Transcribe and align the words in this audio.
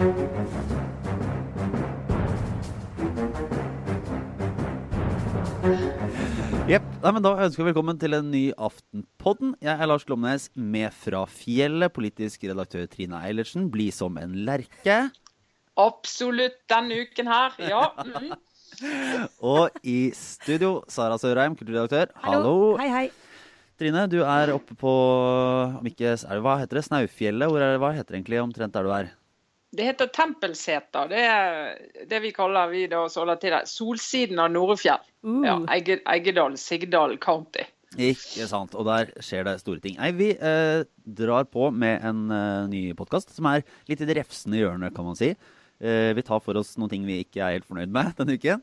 Jepp. 0.00 0.08
Nei, 7.02 7.10
men 7.12 7.20
Da 7.20 7.34
ønsker 7.44 7.60
vi 7.60 7.68
velkommen 7.68 8.00
til 8.00 8.16
en 8.16 8.32
ny 8.32 8.56
Aftenpodden. 8.56 9.60
Jeg 9.60 9.76
er 9.76 9.90
Lars 9.90 10.08
Glomnes, 10.08 10.48
med 10.56 10.88
fra 10.96 11.28
fjellet. 11.28 11.92
Politisk 11.92 12.48
redaktør 12.48 12.88
Trine 12.88 13.20
Eilertsen. 13.28 13.68
Bli 13.68 13.92
som 13.92 14.16
en 14.16 14.40
lerke. 14.48 15.12
Absolutt 15.76 16.56
denne 16.72 17.04
uken 17.04 17.28
her, 17.34 17.60
ja. 17.68 17.84
Mm. 18.00 18.32
Og 19.52 19.68
i 19.84 20.16
studio, 20.16 20.80
Sara 20.88 21.20
Sørheim, 21.20 21.52
kulturredaktør. 21.60 22.08
Hallo. 22.24 22.80
Hei, 22.80 22.88
hei. 22.88 23.12
Trine, 23.76 24.08
du 24.08 24.24
er 24.24 24.56
oppe 24.56 24.72
på 24.80 24.96
om 25.76 25.84
ikke, 25.92 26.16
er 26.16 26.24
det, 26.24 26.44
Hva 26.48 26.56
heter 26.64 26.80
det? 26.80 26.88
Snaufjellet? 26.88 27.52
Hvor 27.52 27.60
er 27.60 27.76
det, 27.76 27.84
hva 27.84 27.92
heter 27.92 28.14
det 28.14 28.22
egentlig 28.22 28.40
omtrent 28.48 28.72
der 28.72 28.88
du 28.88 28.96
er? 28.96 29.12
Det 29.70 29.86
heter 29.86 30.08
Tempelseter. 30.10 31.10
Det 31.10 31.20
er 31.22 32.06
det 32.10 32.18
vi 32.24 32.32
kaller 32.34 32.72
vi 32.72 32.86
da 32.90 33.04
så 33.10 33.22
holder 33.22 33.38
til 33.42 33.54
det. 33.54 33.60
Solsiden 33.70 34.40
av 34.42 34.50
Norefjell. 34.50 35.04
Uh. 35.22 35.44
Ja, 35.46 35.58
Eggedal, 35.76 36.56
Sigdal 36.58 37.14
County. 37.22 37.66
Ikke 37.98 38.46
sant. 38.50 38.74
Og 38.78 38.86
der 38.86 39.12
skjer 39.22 39.46
det 39.46 39.56
store 39.62 39.82
ting. 39.82 39.96
Nei, 39.98 40.10
vi 40.14 40.30
eh, 40.34 40.82
drar 41.06 41.46
på 41.50 41.70
med 41.74 42.02
en 42.06 42.26
eh, 42.34 42.66
ny 42.70 42.82
podkast 42.98 43.32
som 43.34 43.48
er 43.50 43.64
litt 43.90 44.02
i 44.02 44.06
det 44.06 44.18
refsende 44.20 44.60
hjørnet, 44.60 44.94
kan 44.94 45.06
man 45.06 45.18
si. 45.18 45.32
Eh, 45.80 46.10
vi 46.14 46.26
tar 46.26 46.42
for 46.44 46.58
oss 46.60 46.76
noen 46.78 46.92
ting 46.92 47.06
vi 47.08 47.22
ikke 47.24 47.42
er 47.42 47.56
helt 47.58 47.66
fornøyd 47.70 47.94
med 47.94 48.12
denne 48.20 48.38
uken. 48.38 48.62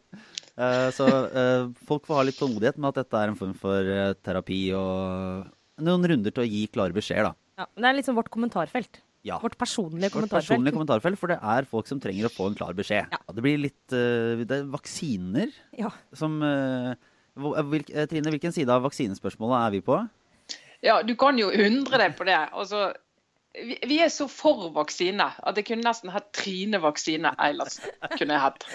Eh, 0.58 0.88
så 0.96 1.08
eh, 1.28 1.68
folk 1.88 2.08
får 2.08 2.22
ha 2.22 2.28
litt 2.28 2.40
tålmodighet 2.40 2.80
med 2.80 2.92
at 2.94 3.04
dette 3.04 3.20
er 3.24 3.34
en 3.34 3.40
form 3.40 3.56
for 3.58 3.92
eh, 3.96 4.14
terapi 4.28 4.62
og 4.78 5.84
noen 5.88 6.08
runder 6.12 6.34
til 6.34 6.46
å 6.46 6.50
gi 6.50 6.64
klare 6.72 6.96
beskjeder, 6.96 7.32
da. 7.32 7.38
Ja, 7.58 7.68
men 7.74 7.84
det 7.84 7.90
er 7.90 8.00
liksom 8.00 8.18
vårt 8.18 8.32
kommentarfelt. 8.34 9.02
Ja. 9.28 9.38
Vårt 9.44 9.58
personlige 9.60 10.08
Vårt 10.10 10.14
kommentarfelt. 10.16 10.48
personlige 10.48 10.76
kommentarfelt, 10.78 11.20
for 11.20 11.28
det 11.34 11.38
er 11.44 11.68
folk 11.68 11.88
som 11.90 12.00
trenger 12.04 12.30
å 12.30 12.34
få 12.34 12.48
en 12.52 12.56
klar 12.60 12.74
beskjed. 12.78 13.12
Ja. 13.12 13.20
Det 13.36 13.44
blir 13.44 13.58
litt 13.66 13.96
eh, 13.96 14.44
Det 14.48 14.62
er 14.62 14.70
vaksiner 14.72 15.52
Ja. 15.78 15.92
som 16.16 16.40
eh, 16.48 16.94
hvil, 17.38 17.84
eh, 17.94 18.08
Trine, 18.10 18.32
hvilken 18.34 18.56
side 18.56 18.72
av 18.74 18.86
vaksinespørsmålet 18.88 19.60
er 19.68 19.76
vi 19.78 19.82
på? 19.86 20.00
Ja, 20.86 21.02
du 21.04 21.16
kan 21.20 21.38
jo 21.42 21.50
undre 21.52 21.98
deg 22.04 22.16
på 22.18 22.26
det. 22.30 22.38
Altså, 22.54 22.94
vi, 23.58 23.78
vi 23.90 24.00
er 24.06 24.10
så 24.14 24.28
for 24.30 24.70
vaksine 24.76 25.26
at 25.42 25.58
jeg 25.58 25.66
kunne 25.72 25.86
nesten 25.88 26.12
hatt 26.14 26.32
Trine 26.38 26.80
Vaksine 26.84 27.32
Eilertsen. 27.42 27.90
Kunne 28.18 28.38
jeg 28.38 28.44
hatt. 28.48 28.68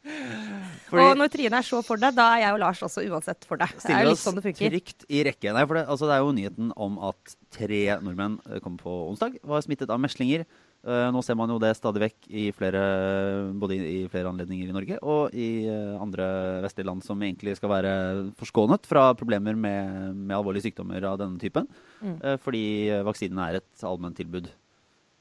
Fordi- 0.00 1.04
Og 1.04 1.16
når 1.18 1.28
Trine 1.30 1.58
er 1.58 1.66
så 1.66 1.82
for 1.84 1.96
deg, 2.00 2.14
da 2.14 2.36
er 2.36 2.40
jeg 2.40 2.54
og 2.54 2.60
Lars 2.60 2.80
også 2.80 3.04
uansett 3.04 3.44
for 3.44 3.56
deg. 3.60 3.68
Det 3.68 3.76
er 3.76 3.80
stiller 3.80 4.02
jo 4.02 4.08
litt 4.08 4.12
oss 4.12 4.24
sånn 4.24 4.34
det 4.34 4.44
funker. 4.48 4.70
trygt 4.70 5.04
i 5.08 5.24
rekke. 5.24 5.52
Nei, 5.52 5.66
for 5.66 5.74
det, 5.74 5.86
altså, 5.86 6.08
det 6.08 6.14
er 6.16 6.24
jo 6.24 6.32
nyheten 6.32 6.72
om 6.76 6.98
at 6.98 7.36
tre 7.50 7.82
nordmenn 8.00 8.40
eh, 8.48 8.60
kom 8.60 8.78
på 8.80 8.88
onsdag, 9.10 9.38
var 9.44 9.60
smittet 9.60 9.90
av 9.90 10.00
meslinger. 10.00 10.46
Uh, 10.80 11.12
nå 11.12 11.20
ser 11.22 11.36
man 11.36 11.50
jo 11.52 11.58
det 11.60 11.76
stadig 11.76 12.00
vekk 12.00 12.30
i 12.32 12.46
flere, 12.56 13.52
både 13.52 13.76
i, 13.76 13.80
i 14.00 14.08
flere 14.08 14.30
anledninger 14.30 14.70
i 14.70 14.72
Norge 14.72 14.96
og 15.04 15.34
i 15.36 15.68
uh, 15.68 16.00
andre 16.00 16.62
vestlige 16.64 16.88
land 16.88 17.04
som 17.04 17.20
egentlig 17.20 17.52
skal 17.58 17.68
være 17.68 17.92
forskånet 18.40 18.88
fra 18.88 19.10
problemer 19.12 19.52
med, 19.52 20.16
med 20.16 20.32
alvorlige 20.38 20.70
sykdommer 20.70 21.04
av 21.04 21.18
denne 21.20 21.36
typen. 21.36 21.68
Mm. 22.00 22.16
Uh, 22.24 22.36
fordi 22.40 22.64
vaksinen 23.04 23.42
er 23.44 23.60
et 23.60 23.84
allmenntilbud. 23.84 24.48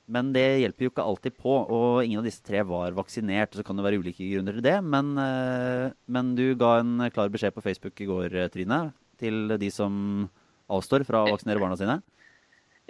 Men 0.10 0.32
det 0.34 0.46
hjelper 0.64 0.88
jo 0.88 0.92
ikke 0.94 1.06
alltid 1.06 1.36
på, 1.38 1.56
og 1.70 2.02
ingen 2.02 2.22
av 2.22 2.26
disse 2.26 2.42
tre 2.46 2.64
var 2.66 2.96
vaksinert. 2.98 3.54
Så 3.54 3.66
kan 3.66 3.78
det 3.78 3.86
være 3.86 4.00
ulike 4.02 4.26
grunner 4.32 4.58
til 4.58 4.66
det, 4.66 4.78
men, 4.82 5.12
eh, 5.22 5.92
men 6.10 6.34
du 6.38 6.48
ga 6.58 6.80
en 6.80 7.10
klar 7.14 7.30
beskjed 7.30 7.54
på 7.54 7.66
Facebook 7.66 8.02
i 8.02 8.10
går, 8.10 8.34
eh, 8.34 8.50
Trine, 8.50 8.80
til 9.22 9.54
de 9.62 9.70
som 9.74 10.30
avstår 10.70 11.06
fra 11.06 11.26
å 11.26 11.36
vaksinere 11.36 11.62
barna 11.62 11.78
sine. 11.78 12.00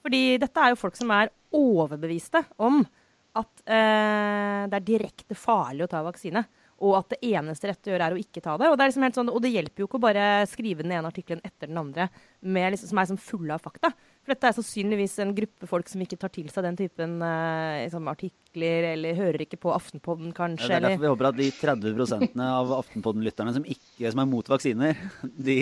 Fordi 0.00 0.38
dette 0.40 0.60
er 0.62 0.68
jo 0.72 0.80
folk 0.80 0.96
som 0.96 1.10
er 1.12 1.28
overbeviste 1.52 2.40
om 2.56 2.88
at 3.36 3.66
eh, 3.68 4.62
det 4.70 4.78
er 4.78 4.86
direkte 4.86 5.36
farlig 5.38 5.84
å 5.86 5.90
ta 5.90 6.00
vaksine. 6.06 6.44
Og 6.78 6.94
at 6.94 7.10
det 7.10 7.32
eneste 7.34 7.66
rette 7.66 7.90
å 7.90 7.92
gjøre 7.92 8.06
er 8.06 8.14
å 8.14 8.20
ikke 8.20 8.42
ta 8.42 8.54
det. 8.60 8.68
Og 8.70 8.76
det, 8.78 8.84
er 8.84 8.90
liksom 8.92 9.04
helt 9.08 9.16
sånn, 9.18 9.30
og 9.32 9.40
det 9.42 9.50
hjelper 9.50 9.82
jo 9.82 9.88
ikke 9.88 9.98
å 9.98 10.04
bare 10.04 10.26
skrive 10.46 10.84
den 10.84 10.94
ene 10.94 11.10
artikkelen 11.10 11.42
etter 11.46 11.70
den 11.70 11.80
andre 11.80 12.06
liksom, 12.38 12.92
som 12.92 13.00
er 13.00 13.08
liksom 13.08 13.18
fulle 13.18 13.56
av 13.56 13.64
fakta. 13.64 13.90
For 14.22 14.30
dette 14.30 14.46
er 14.46 14.54
sannsynligvis 14.60 15.16
en 15.24 15.34
gruppe 15.34 15.66
folk 15.70 15.90
som 15.90 16.04
ikke 16.04 16.20
tar 16.22 16.30
til 16.34 16.46
seg 16.54 16.68
den 16.68 16.78
typen 16.78 17.18
eh, 17.26 17.82
liksom, 17.88 18.06
artikler, 18.12 18.36
eller 18.66 19.14
hører 19.18 19.44
ikke 19.44 19.58
på 19.60 19.70
Aftenpodden, 19.74 20.32
kanskje. 20.36 20.68
Det 20.68 20.76
er 20.76 20.84
derfor 20.86 21.04
vi 21.04 21.12
håper 21.12 21.28
at 21.30 21.38
de 21.38 21.48
30% 21.54 22.42
av 22.44 22.72
Aftenpodden-lytterne 22.78 23.54
som, 23.54 23.68
som 23.68 24.22
er 24.22 24.28
mot 24.28 24.50
vaksiner, 24.50 24.98
de, 25.22 25.56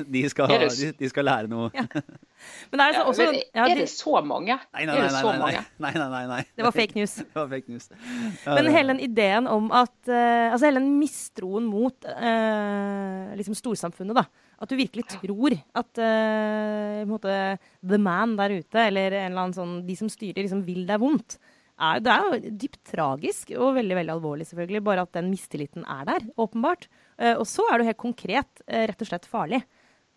de, 0.00 0.24
skal, 0.32 0.54
de, 0.64 0.90
de 0.98 1.10
skal 1.12 1.28
lære 1.28 1.52
noe. 1.52 1.68
Ja. 1.74 1.84
men 2.72 2.82
er, 2.84 2.94
det, 2.94 2.98
så, 2.98 3.04
også, 3.10 3.28
ja, 3.34 3.66
er 3.66 3.80
det 3.82 3.86
så 3.92 4.24
mange? 4.24 4.58
Nei, 4.72 4.86
nei, 4.88 4.96
nei. 4.96 5.04
det 5.04 5.22
nei, 5.22 5.38
nei, 5.38 5.62
nei, 5.78 5.92
nei, 5.98 6.08
nei, 6.14 6.24
nei. 6.32 6.42
det 6.56 6.66
var 6.66 6.76
fake 6.76 6.98
news. 6.98 7.18
Det 7.28 7.36
var 7.36 7.48
fake 7.52 7.72
news. 7.72 7.88
Ja, 8.44 8.54
Men 8.56 8.72
hele 8.72 8.94
den 8.94 9.02
ideen 9.04 9.48
om 9.50 9.72
at 9.74 10.08
eh, 10.08 10.48
Altså 10.48 10.68
hele 10.68 10.80
den 10.80 10.94
mistroen 10.98 11.66
mot 11.68 12.06
eh, 12.08 13.34
liksom 13.38 13.56
storsamfunnet, 13.58 14.16
da. 14.16 14.26
At 14.58 14.72
du 14.72 14.78
virkelig 14.78 15.04
tror 15.12 15.54
at 15.54 16.00
uh, 16.02 16.98
på 16.98 17.04
en 17.04 17.12
måte, 17.12 17.34
the 17.86 17.98
man 18.02 18.34
der 18.38 18.56
ute, 18.58 18.80
eller 18.88 19.14
en 19.14 19.30
eller 19.30 19.44
annen 19.44 19.54
sånn, 19.54 19.76
de 19.86 19.94
som 19.98 20.10
styrer, 20.10 20.42
liksom 20.42 20.64
vil 20.66 20.82
deg 20.88 20.98
vondt. 21.02 21.38
Er, 21.78 22.00
det 22.02 22.10
er 22.10 22.24
jo 22.26 22.52
dypt 22.58 22.80
tragisk 22.90 23.52
og 23.54 23.76
veldig 23.76 23.96
veldig 24.00 24.14
alvorlig, 24.16 24.48
selvfølgelig. 24.48 24.84
Bare 24.86 25.04
at 25.06 25.14
den 25.14 25.30
mistilliten 25.30 25.84
er 25.86 26.08
der, 26.08 26.26
åpenbart. 26.40 26.88
Eh, 27.18 27.34
og 27.38 27.46
så 27.46 27.66
er 27.68 27.78
det 27.78 27.84
jo 27.84 27.90
helt 27.92 28.02
konkret 28.02 28.62
eh, 28.66 28.86
rett 28.90 29.04
og 29.04 29.10
slett 29.10 29.28
farlig. 29.30 29.60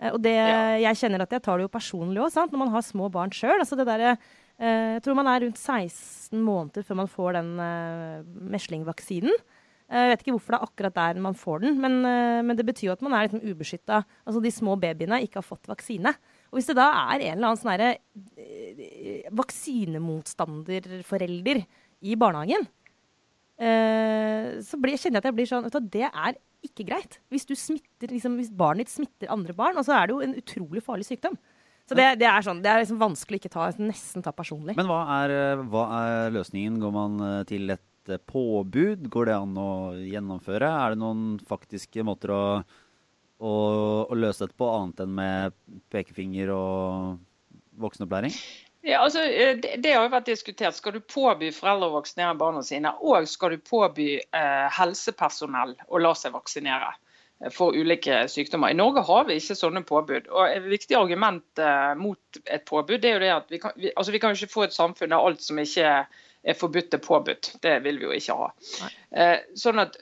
Eh, 0.01 0.09
og 0.09 0.19
det, 0.25 0.35
jeg 0.81 0.99
kjenner 1.03 1.25
at 1.25 1.35
jeg 1.37 1.45
tar 1.45 1.61
det 1.61 1.67
jo 1.67 1.73
personlig 1.73 2.23
òg, 2.23 2.33
når 2.49 2.63
man 2.63 2.73
har 2.73 2.85
små 2.85 3.11
barn 3.13 3.33
sjøl. 3.35 3.59
Altså 3.59 3.77
det 3.79 3.89
derre 3.89 4.17
jeg 4.61 5.01
tror 5.01 5.15
man 5.17 5.25
er 5.25 5.39
rundt 5.41 5.57
16 5.57 6.37
måneder 6.37 6.83
før 6.85 6.97
man 6.99 7.07
får 7.09 7.33
den 7.33 7.47
meslingvaksinen. 8.53 9.39
Jeg 9.89 10.11
vet 10.11 10.21
ikke 10.21 10.35
hvorfor 10.35 10.53
det 10.53 10.59
er 10.59 10.67
akkurat 10.67 10.97
der 10.99 11.21
man 11.23 11.33
får 11.33 11.63
den, 11.63 11.79
men, 11.81 11.95
men 12.45 12.59
det 12.59 12.67
betyr 12.67 12.91
jo 12.91 12.93
at 12.93 13.01
man 13.01 13.15
er 13.17 13.25
liksom 13.25 13.41
ubeskytta. 13.41 14.03
Altså 14.21 14.43
de 14.43 14.51
små 14.53 14.75
babyene 14.77 15.17
ikke 15.25 15.39
har 15.41 15.47
fått 15.47 15.65
vaksine. 15.71 16.13
Og 16.51 16.59
hvis 16.59 16.67
det 16.67 16.75
da 16.75 16.89
er 17.13 17.21
en 17.29 17.37
eller 17.37 17.47
annen 17.47 17.61
sånn 17.61 17.69
herre, 17.71 17.91
eh, 18.35 19.23
vaksinemotstanderforelder 19.39 21.57
i 22.03 22.11
barnehagen, 22.19 22.67
eh, 23.55 24.59
så 24.65 24.75
blir, 24.81 24.97
kjenner 24.99 25.17
jeg 25.17 25.23
at 25.23 25.29
jeg 25.29 25.37
blir 25.37 25.47
sånn 25.47 25.65
vet 25.69 25.77
du, 25.79 25.87
Det 25.95 26.07
er 26.11 26.33
ikke 26.67 26.87
greit. 26.91 27.13
Hvis, 27.31 27.47
du 27.47 27.55
smitter, 27.55 28.07
liksom, 28.11 28.35
hvis 28.41 28.51
barnet 28.51 28.83
ditt 28.83 28.95
smitter 28.97 29.31
andre 29.31 29.53
barn, 29.55 29.79
og 29.79 29.83
så 29.87 29.95
er 29.95 30.03
det 30.05 30.13
jo 30.13 30.23
en 30.25 30.39
utrolig 30.43 30.81
farlig 30.83 31.07
sykdom. 31.07 31.35
Så 31.87 31.95
det, 31.97 32.19
det 32.21 32.29
er 32.29 32.41
sånn, 32.45 32.61
det 32.63 32.71
er 32.71 32.79
liksom 32.83 33.01
vanskelig 33.01 33.35
å 33.39 33.41
ikke 33.41 33.55
ta, 33.55 33.63
nesten 33.79 34.23
ta 34.23 34.31
personlig. 34.35 34.75
Men 34.77 34.89
hva 34.91 35.01
er, 35.23 35.29
eh, 35.37 35.63
hva 35.71 35.83
er 36.01 36.35
løsningen? 36.35 36.75
Går 36.83 36.93
man 36.99 37.11
til 37.47 37.63
et 37.71 37.87
påbud? 38.27 38.99
Går 39.13 39.23
det 39.31 39.39
an 39.39 39.55
å 39.55 39.95
gjennomføre? 39.95 40.67
Er 40.67 40.87
det 40.91 40.99
noen 40.99 41.39
faktiske 41.47 42.03
måter 42.03 42.27
å, 42.35 42.43
å, 43.41 43.53
å 44.05 44.17
løse 44.17 44.45
dette 44.45 44.57
på, 44.57 44.69
annet 44.69 45.03
enn 45.03 45.15
med 45.17 45.57
pekefinger 45.93 46.53
og 46.55 47.17
voksenopplæring? 47.81 48.35
Ja, 48.85 49.03
altså, 49.03 49.25
eh, 49.25 49.55
det, 49.61 49.75
det 49.83 49.93
har 49.93 50.07
jo 50.07 50.13
vært 50.13 50.29
diskutert. 50.31 50.77
Skal 50.77 50.97
du 50.97 51.01
påby 51.05 51.51
foreldre 51.53 51.91
å 51.91 51.97
vaksinere 51.99 52.37
barna 52.37 52.63
sine, 52.65 52.93
og 53.01 53.29
skal 53.29 53.55
du 53.55 53.63
påby 53.65 54.09
eh, 54.21 54.67
helsepersonell 54.77 55.75
å 55.87 56.01
la 56.01 56.13
seg 56.17 56.37
vaksinere? 56.37 56.93
for 57.49 57.73
ulike 57.73 58.27
sykdommer. 58.29 58.69
I 58.69 58.77
Norge 58.77 59.01
har 59.01 59.25
vi 59.25 59.39
ikke 59.39 59.57
sånne 59.57 59.81
påbud. 59.87 60.27
Og 60.29 60.43
Et 60.45 60.67
viktig 60.69 60.97
argument 60.97 61.59
eh, 61.59 61.93
mot 61.97 62.41
et 62.45 62.65
påbud 62.67 63.01
det 63.01 63.09
er 63.09 63.15
jo 63.15 63.23
det 63.23 63.31
at 63.33 63.49
vi 63.49 63.59
kan, 63.63 63.73
vi, 63.77 63.89
altså 63.95 64.13
vi 64.13 64.21
kan 64.21 64.35
ikke 64.35 64.51
få 64.51 64.67
et 64.67 64.75
samfunn 64.75 65.09
der 65.09 65.25
alt 65.25 65.41
som 65.41 65.59
ikke 65.61 65.95
er 66.41 66.57
forbudt, 66.57 66.93
er 66.93 67.01
påbudt. 67.01 67.55
Det 67.63 67.79
vil 67.85 67.97
vi 68.01 68.05
jo 68.09 68.13
ikke 68.17 68.37
ha. 68.37 68.51
Eh, 69.09 69.37
sånn 69.57 69.81
at 69.81 69.97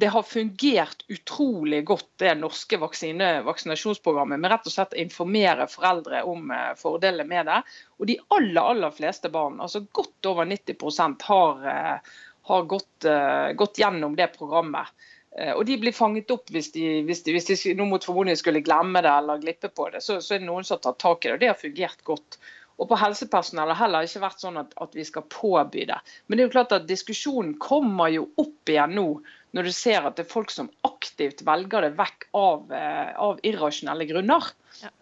det 0.00 0.10
har 0.12 0.24
fungert 0.28 1.04
utrolig 1.08 1.80
godt, 1.88 2.08
det 2.20 2.34
norske 2.40 2.78
vaksine, 2.80 3.30
vaksinasjonsprogrammet, 3.46 4.40
med 4.42 4.52
rett 4.52 4.68
og 4.68 4.74
slett 4.74 4.94
å 4.96 5.00
informere 5.00 5.68
foreldre 5.72 6.22
om 6.28 6.50
eh, 6.52 6.72
fordelene 6.80 7.28
med 7.30 7.48
det. 7.48 7.58
Og 8.00 8.10
de 8.10 8.18
aller, 8.36 8.62
aller 8.62 8.94
fleste 8.96 9.30
barn, 9.32 9.60
altså 9.64 9.84
godt 9.96 10.28
over 10.28 10.48
90% 10.50 11.26
har, 11.30 11.68
eh, 11.72 12.16
har 12.50 12.66
gått, 12.72 13.08
eh, 13.08 13.52
gått 13.58 13.80
gjennom 13.80 14.16
det 14.18 14.32
programmet. 14.36 14.92
Eh, 15.38 15.52
Og 15.54 15.64
de 15.68 15.78
blir 15.80 15.96
fanget 15.96 16.30
opp 16.32 16.52
hvis 16.52 16.72
de, 16.72 16.84
hvis 17.08 17.22
de, 17.24 17.32
hvis 17.36 17.48
de 17.52 17.74
nå 17.76 17.88
mot 17.88 18.04
formodning 18.04 18.36
skulle 18.36 18.64
glemme 18.64 19.02
det 19.04 19.12
eller 19.12 19.42
glippe 19.42 19.68
på 19.68 19.90
det. 19.92 20.04
Så, 20.04 20.20
så 20.20 20.36
er 20.36 20.44
det 20.44 20.50
noen 20.50 20.64
som 20.64 20.78
har 20.78 20.86
tatt 20.90 21.02
tak 21.02 21.24
i 21.24 21.28
det, 21.28 21.34
og 21.34 21.42
det 21.42 21.52
har 21.52 21.60
fungert 21.60 22.04
godt. 22.04 22.38
Og 22.76 22.90
på 22.90 22.98
helsepersonell 23.00 23.72
har 23.72 23.80
heller 23.86 24.04
ikke 24.04 24.24
vært 24.26 24.42
sånn 24.42 24.60
at, 24.60 24.74
at 24.84 24.96
vi 24.96 25.04
skal 25.08 25.24
påby 25.32 25.86
det. 25.88 25.96
Men 26.26 26.36
det 26.36 26.44
er 26.44 26.48
jo 26.48 26.54
klart 26.58 26.74
at 26.76 26.88
diskusjonen 26.88 27.54
kommer 27.62 28.12
jo 28.12 28.26
opp 28.40 28.72
igjen 28.72 28.96
nå, 28.98 29.06
når 29.54 29.68
du 29.68 29.72
ser 29.72 30.04
at 30.04 30.18
det 30.18 30.26
er 30.26 30.32
folk 30.32 30.50
som 30.52 30.68
aktivt 30.86 31.42
velger 31.46 31.86
det 31.86 31.94
vekk 31.96 32.26
av, 32.36 32.72
eh, 32.74 33.12
av 33.22 33.38
irrasjonelle 33.46 34.06
grunner. 34.08 34.48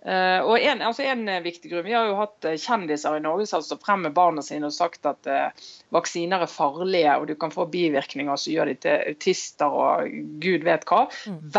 Eh, 0.07 0.41
og 0.45 0.55
en, 0.61 0.83
altså 0.87 1.03
en 1.09 1.25
eh, 1.29 1.41
viktig 1.43 1.71
grunn, 1.73 1.87
Vi 1.87 1.95
har 1.97 2.07
jo 2.07 2.19
hatt 2.21 2.47
kjendiser 2.63 3.17
i 3.17 3.23
Norge 3.25 3.49
som 3.51 3.59
har 3.59 3.65
stått 3.67 3.83
frem 3.87 4.05
med 4.07 4.15
barna 4.15 4.45
sine 4.45 4.69
og 4.69 4.77
sagt 4.77 5.09
at 5.09 5.27
uh, 5.27 5.67
vaksiner 5.95 6.45
er 6.45 6.51
farlige 6.51 7.17
og 7.19 7.27
du 7.31 7.35
kan 7.41 7.55
få 7.55 7.67
bivirkninger 7.73 8.39
som 8.39 8.55
gjør 8.55 8.71
de 8.71 8.77
til 8.85 9.15
autister 9.15 9.75
og 9.81 10.15
gud 10.45 10.67
vet 10.69 10.87
hva. 10.91 11.07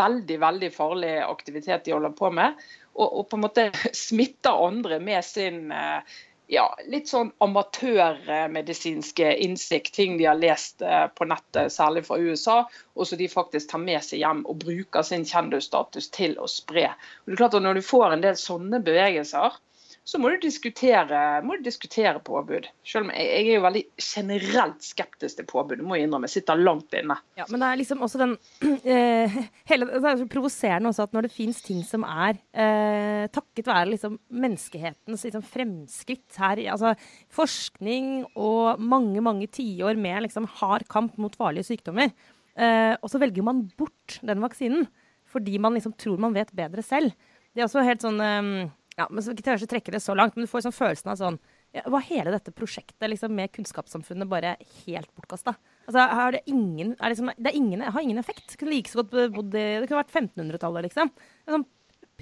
Veldig, 0.00 0.40
veldig 0.46 0.72
farlig 0.74 1.14
aktivitet 1.26 1.84
de 1.84 1.96
holder 1.96 2.16
på 2.16 2.32
med. 2.38 2.56
Og, 2.96 3.08
og 3.10 3.28
på 3.28 3.36
en 3.36 3.44
måte 3.44 3.68
smitter 4.06 4.64
andre 4.66 5.00
med 5.04 5.24
sin 5.26 5.68
eh, 5.74 6.16
ja, 6.46 6.66
litt 6.86 7.10
sånn 7.10 7.32
amatørmedisinske 7.42 9.32
innsikt, 9.42 9.94
ting 9.94 10.16
de 10.18 10.28
har 10.28 10.38
lest 10.38 10.82
eh, 10.82 11.06
på 11.10 11.26
nettet, 11.26 11.72
særlig 11.74 12.04
fra 12.06 12.18
USA, 12.22 12.58
og 12.94 13.08
som 13.08 13.18
de 13.18 13.28
faktisk 13.30 13.72
tar 13.72 13.82
med 13.82 14.04
seg 14.06 14.22
hjem 14.22 14.44
og 14.46 14.60
bruker 14.62 15.06
sin 15.06 15.26
kjendisstatus 15.26 16.10
til 16.14 16.36
å 16.38 16.46
spre. 16.50 16.88
Og 17.24 17.32
det 17.32 17.36
er 17.36 17.42
klart 17.42 17.58
at 17.58 17.66
Når 17.66 17.80
du 17.80 17.86
får 17.86 18.12
en 18.12 18.22
del 18.22 18.38
sånne 18.38 18.82
bevegelser, 18.86 19.58
så 20.06 20.20
må 20.22 20.30
du 20.30 20.36
diskutere, 20.38 21.20
må 21.42 21.56
du 21.58 21.64
diskutere 21.66 22.20
påbud. 22.22 22.68
Selv 22.86 23.08
om 23.08 23.10
jeg, 23.10 23.26
jeg 23.26 23.48
er 23.48 23.56
jo 23.56 23.62
veldig 23.64 23.82
generelt 23.98 24.84
skeptisk 24.86 25.40
til 25.40 25.48
påbud, 25.50 25.82
må 25.82 25.96
jeg 25.98 26.06
innrømme. 26.06 26.28
Jeg 26.30 26.44
sitter 26.44 26.60
langt 26.60 26.94
inne. 26.94 27.16
Ja, 27.34 27.46
men 27.50 27.62
det 27.62 27.70
er 27.72 27.80
liksom 27.80 28.04
også 28.06 28.20
den 28.20 28.36
eh, 28.94 29.34
hele, 29.66 29.88
Det 29.90 30.12
er 30.12 30.20
så 30.20 30.28
provoserende 30.30 30.92
også 30.92 31.08
at 31.08 31.16
når 31.16 31.26
det 31.26 31.32
fins 31.34 31.58
ting 31.66 31.82
som 31.88 32.06
er 32.06 32.38
eh, 32.54 33.26
takket 33.34 33.72
være 33.72 33.90
liksom 33.96 34.14
menneskehetens 34.30 35.26
liksom, 35.26 35.44
fremskritt 35.56 36.38
her, 36.38 36.62
altså 36.76 36.94
forskning 37.34 38.28
og 38.38 38.78
mange, 38.78 39.18
mange 39.26 39.50
tiår 39.58 39.98
med 39.98 40.28
liksom, 40.28 40.46
hard 40.62 40.86
kamp 40.92 41.18
mot 41.18 41.34
farlige 41.34 41.72
sykdommer, 41.72 42.14
eh, 42.54 42.94
og 42.94 43.10
så 43.10 43.18
velger 43.18 43.42
man 43.42 43.66
bort 43.74 44.20
den 44.22 44.46
vaksinen 44.46 44.86
fordi 45.34 45.58
man 45.58 45.74
liksom 45.74 45.98
tror 45.98 46.20
man 46.22 46.36
vet 46.36 46.54
bedre 46.54 46.86
selv. 46.86 47.10
Det 47.50 47.58
er 47.58 47.66
også 47.66 47.82
helt 47.82 48.04
sånn 48.06 48.22
eh, 48.22 48.66
ja, 48.96 49.06
men 49.10 49.20
så, 49.22 49.34
Jeg 49.34 49.44
tør 49.44 49.60
ikke 49.60 49.72
trekke 49.74 49.92
det 49.92 50.02
så 50.04 50.16
langt, 50.16 50.36
men 50.36 50.46
du 50.46 50.50
får 50.50 50.64
sånn 50.64 50.74
følelsen 50.74 51.12
av 51.12 51.18
sånn 51.20 51.38
ja, 51.76 51.82
Var 51.92 52.06
hele 52.08 52.32
dette 52.32 52.54
prosjektet 52.56 53.10
liksom, 53.12 53.34
med 53.36 53.52
kunnskapssamfunnet 53.52 54.30
bare 54.30 54.54
helt 54.86 55.10
bortkasta? 55.16 55.56
Altså, 55.86 56.06
det, 56.32 56.42
ingen, 56.50 56.94
er 56.96 57.12
liksom, 57.12 57.30
det 57.36 57.52
er 57.52 57.58
ingen, 57.58 57.84
har 57.84 58.02
ingen 58.02 58.22
effekt. 58.22 58.56
Kunne 58.56 58.72
like 58.72 58.90
så 58.90 59.02
godt 59.02 59.34
bodd 59.36 59.52
i 59.52 59.66
Det 59.82 59.90
kunne 59.90 60.00
vært 60.00 60.14
1500-tallet, 60.14 60.88
liksom. 60.88 61.12
Er 61.44 61.58
sånn 61.58 61.68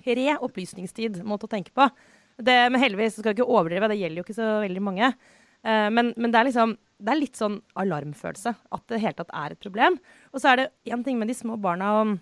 pre-opplysningstid, 0.02 1.20
måte 1.24 1.46
å 1.46 1.52
tenke 1.52 1.70
på. 1.76 1.86
Det, 2.34 2.56
men 2.74 2.82
heldigvis 2.82 3.20
skal 3.20 3.30
jeg 3.30 3.38
ikke 3.38 3.54
overdrive, 3.54 3.88
det 3.92 4.00
gjelder 4.00 4.20
jo 4.20 4.26
ikke 4.26 4.36
så 4.36 4.48
veldig 4.64 4.82
mange. 4.82 5.12
Uh, 5.64 5.86
men, 5.94 6.10
men 6.18 6.34
det 6.34 6.40
er 6.40 6.50
liksom 6.50 6.74
det 7.04 7.12
er 7.12 7.20
litt 7.20 7.38
sånn 7.38 7.56
alarmfølelse 7.80 8.52
at 8.74 8.84
det 8.90 9.00
hele 9.02 9.16
tatt 9.18 9.32
er 9.36 9.54
et 9.54 9.62
problem. 9.62 9.98
Og 10.32 10.42
så 10.42 10.52
er 10.52 10.60
det 10.60 10.68
én 10.90 11.02
ting 11.06 11.18
med 11.20 11.30
de 11.30 11.36
små 11.36 11.58
barna 11.60 11.90
og 12.00 12.14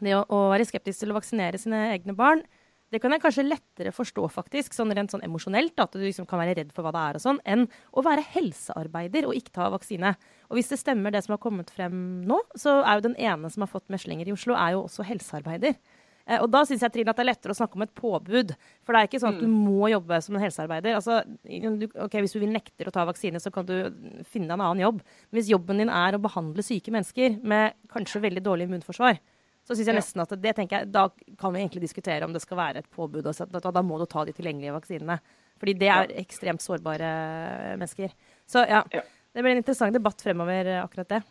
det 0.00 0.14
å, 0.16 0.24
å 0.28 0.40
være 0.52 0.66
skeptisk 0.68 1.02
til 1.02 1.12
å 1.12 1.16
vaksinere 1.18 1.60
sine 1.60 1.88
egne 1.94 2.14
barn. 2.16 2.42
Det 2.90 2.98
kan 2.98 3.14
jeg 3.14 3.22
kanskje 3.22 3.46
lettere 3.46 3.92
forstå, 3.94 4.24
faktisk, 4.34 4.74
sånn 4.74 4.90
rent 4.96 5.12
sånn 5.14 5.22
emosjonelt, 5.22 5.78
at 5.78 5.94
du 5.94 6.02
liksom 6.02 6.26
kan 6.30 6.40
være 6.42 6.56
redd 6.58 6.72
for 6.74 6.82
hva 6.82 6.90
det 6.94 7.04
er, 7.06 7.18
og 7.20 7.22
sånn, 7.22 7.38
enn 7.46 7.68
å 7.94 8.02
være 8.02 8.24
helsearbeider 8.32 9.28
og 9.28 9.36
ikke 9.38 9.54
ta 9.60 9.68
vaksine. 9.70 10.16
Og 10.50 10.58
hvis 10.58 10.72
det 10.72 10.80
stemmer 10.82 11.14
det 11.14 11.22
som 11.26 11.36
har 11.36 11.42
kommet 11.42 11.70
frem 11.70 11.94
nå, 12.26 12.40
så 12.58 12.80
er 12.82 12.98
jo 12.98 13.06
den 13.06 13.18
ene 13.22 13.50
som 13.54 13.62
har 13.62 13.70
fått 13.70 13.86
meslinger 13.94 14.26
i 14.26 14.34
Oslo, 14.34 14.58
er 14.58 14.74
jo 14.74 14.84
også 14.88 15.06
helsearbeider. 15.06 15.78
Eh, 16.26 16.38
og 16.38 16.50
da 16.52 16.62
syns 16.66 16.82
jeg 16.84 16.94
Trine, 16.94 17.14
at 17.14 17.18
det 17.18 17.24
er 17.24 17.30
lettere 17.30 17.54
å 17.54 17.58
snakke 17.58 17.78
om 17.78 17.86
et 17.86 17.94
påbud. 17.96 18.54
For 18.86 18.94
det 18.94 19.00
er 19.00 19.10
ikke 19.10 19.22
sånn 19.22 19.38
at 19.38 19.42
du 19.42 19.50
må 19.50 19.90
jobbe 19.92 20.20
som 20.26 20.36
en 20.36 20.44
helsearbeider. 20.44 20.98
Altså, 20.98 21.20
du, 21.46 21.86
okay, 21.94 22.22
Hvis 22.22 22.36
du 22.36 22.40
vil 22.42 22.54
nekter 22.54 22.90
å 22.90 22.94
ta 22.94 23.06
vaksine, 23.08 23.40
så 23.42 23.52
kan 23.54 23.66
du 23.68 23.76
finne 24.26 24.50
deg 24.50 24.56
en 24.58 24.66
annen 24.66 24.84
jobb. 24.84 25.02
Men 25.30 25.40
hvis 25.40 25.52
jobben 25.54 25.82
din 25.82 25.92
er 25.94 26.16
å 26.16 26.22
behandle 26.22 26.66
syke 26.66 26.94
mennesker 26.94 27.40
med 27.42 27.78
kanskje 27.92 28.22
veldig 28.26 28.44
dårlig 28.46 28.68
immunforsvar, 28.68 29.22
så 29.70 29.76
syns 29.78 29.90
jeg 29.92 29.98
nesten 30.00 30.22
at 30.24 30.32
det 30.42 30.52
tenker 30.58 30.80
jeg, 30.80 30.90
Da 30.90 31.04
kan 31.38 31.54
vi 31.54 31.60
egentlig 31.62 31.84
diskutere 31.84 32.26
om 32.26 32.32
det 32.34 32.42
skal 32.42 32.58
være 32.58 32.82
et 32.82 32.90
påbud. 32.90 33.22
Og 33.22 33.36
så, 33.36 33.46
da, 33.46 33.82
må 33.86 34.00
du 34.00 34.06
ta 34.10 34.24
de 34.26 34.34
tilgjengelige 34.34 34.74
vaksinene. 34.74 35.20
Fordi 35.60 35.74
det 35.78 35.90
er 35.94 36.14
ekstremt 36.18 36.64
sårbare 36.64 37.10
mennesker. 37.76 38.16
Så 38.50 38.64
ja, 38.66 38.82
det 38.90 39.44
blir 39.44 39.54
en 39.54 39.62
interessant 39.62 39.94
debatt 39.94 40.24
fremover, 40.24 40.66
eh, 40.66 40.82
akkurat 40.82 41.08
det. 41.14 41.22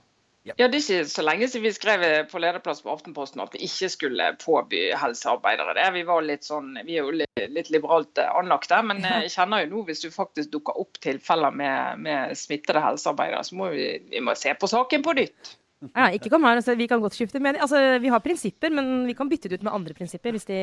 Ja, 0.48 0.54
Det 0.56 0.64
er 0.64 0.80
ikke 0.80 1.10
så 1.12 1.24
lenge 1.26 1.48
siden 1.52 1.66
vi 1.68 1.72
skrev 1.76 2.04
på 2.32 2.40
lederplass 2.40 2.80
på 2.82 2.94
Aftenposten 2.94 3.42
at 3.44 3.54
vi 3.54 3.66
ikke 3.68 3.90
skulle 3.92 4.30
påby 4.40 4.86
helsearbeidere 4.98 5.76
det. 5.76 5.88
Vi 5.98 6.06
var 6.08 6.24
litt 6.24 6.48
sånn, 6.48 6.72
vi 6.88 6.96
er 6.96 7.04
jo 7.04 7.12
litt, 7.12 7.42
litt 7.52 7.70
liberalt 7.76 8.22
anlagt 8.24 8.72
der, 8.72 8.86
men 8.88 9.04
eh, 9.04 9.20
jeg 9.28 9.36
kjenner 9.36 9.66
jo 9.66 9.74
nå 9.74 9.84
hvis 9.90 10.06
du 10.06 10.14
faktisk 10.16 10.54
dukker 10.56 10.80
opp 10.80 11.02
tilfeller 11.04 11.52
med, 11.52 12.06
med 12.08 12.38
smittede 12.40 12.86
helsearbeidere, 12.86 13.44
så 13.44 13.60
må 13.60 13.74
vi, 13.76 13.90
vi 14.14 14.24
må 14.24 14.38
se 14.40 14.56
på 14.56 14.72
saken 14.72 15.04
på 15.04 15.18
nytt. 15.20 15.58
Ja, 15.94 16.10
ikke 16.12 16.28
kom 16.34 16.44
her 16.44 16.60
altså, 16.60 16.74
vi 16.76 16.90
kan 16.92 17.00
godt 17.00 17.16
skifte 17.16 17.40
mening. 17.40 17.62
Altså, 17.64 17.80
vi 18.04 18.12
har 18.12 18.20
prinsipper, 18.24 18.74
men 18.76 19.06
vi 19.08 19.16
kan 19.16 19.30
bytte 19.32 19.48
det 19.48 19.62
ut 19.62 19.68
med 19.68 19.76
andre 19.78 19.96
prinsipper 19.96 20.36
hvis 20.36 20.48
de 20.50 20.58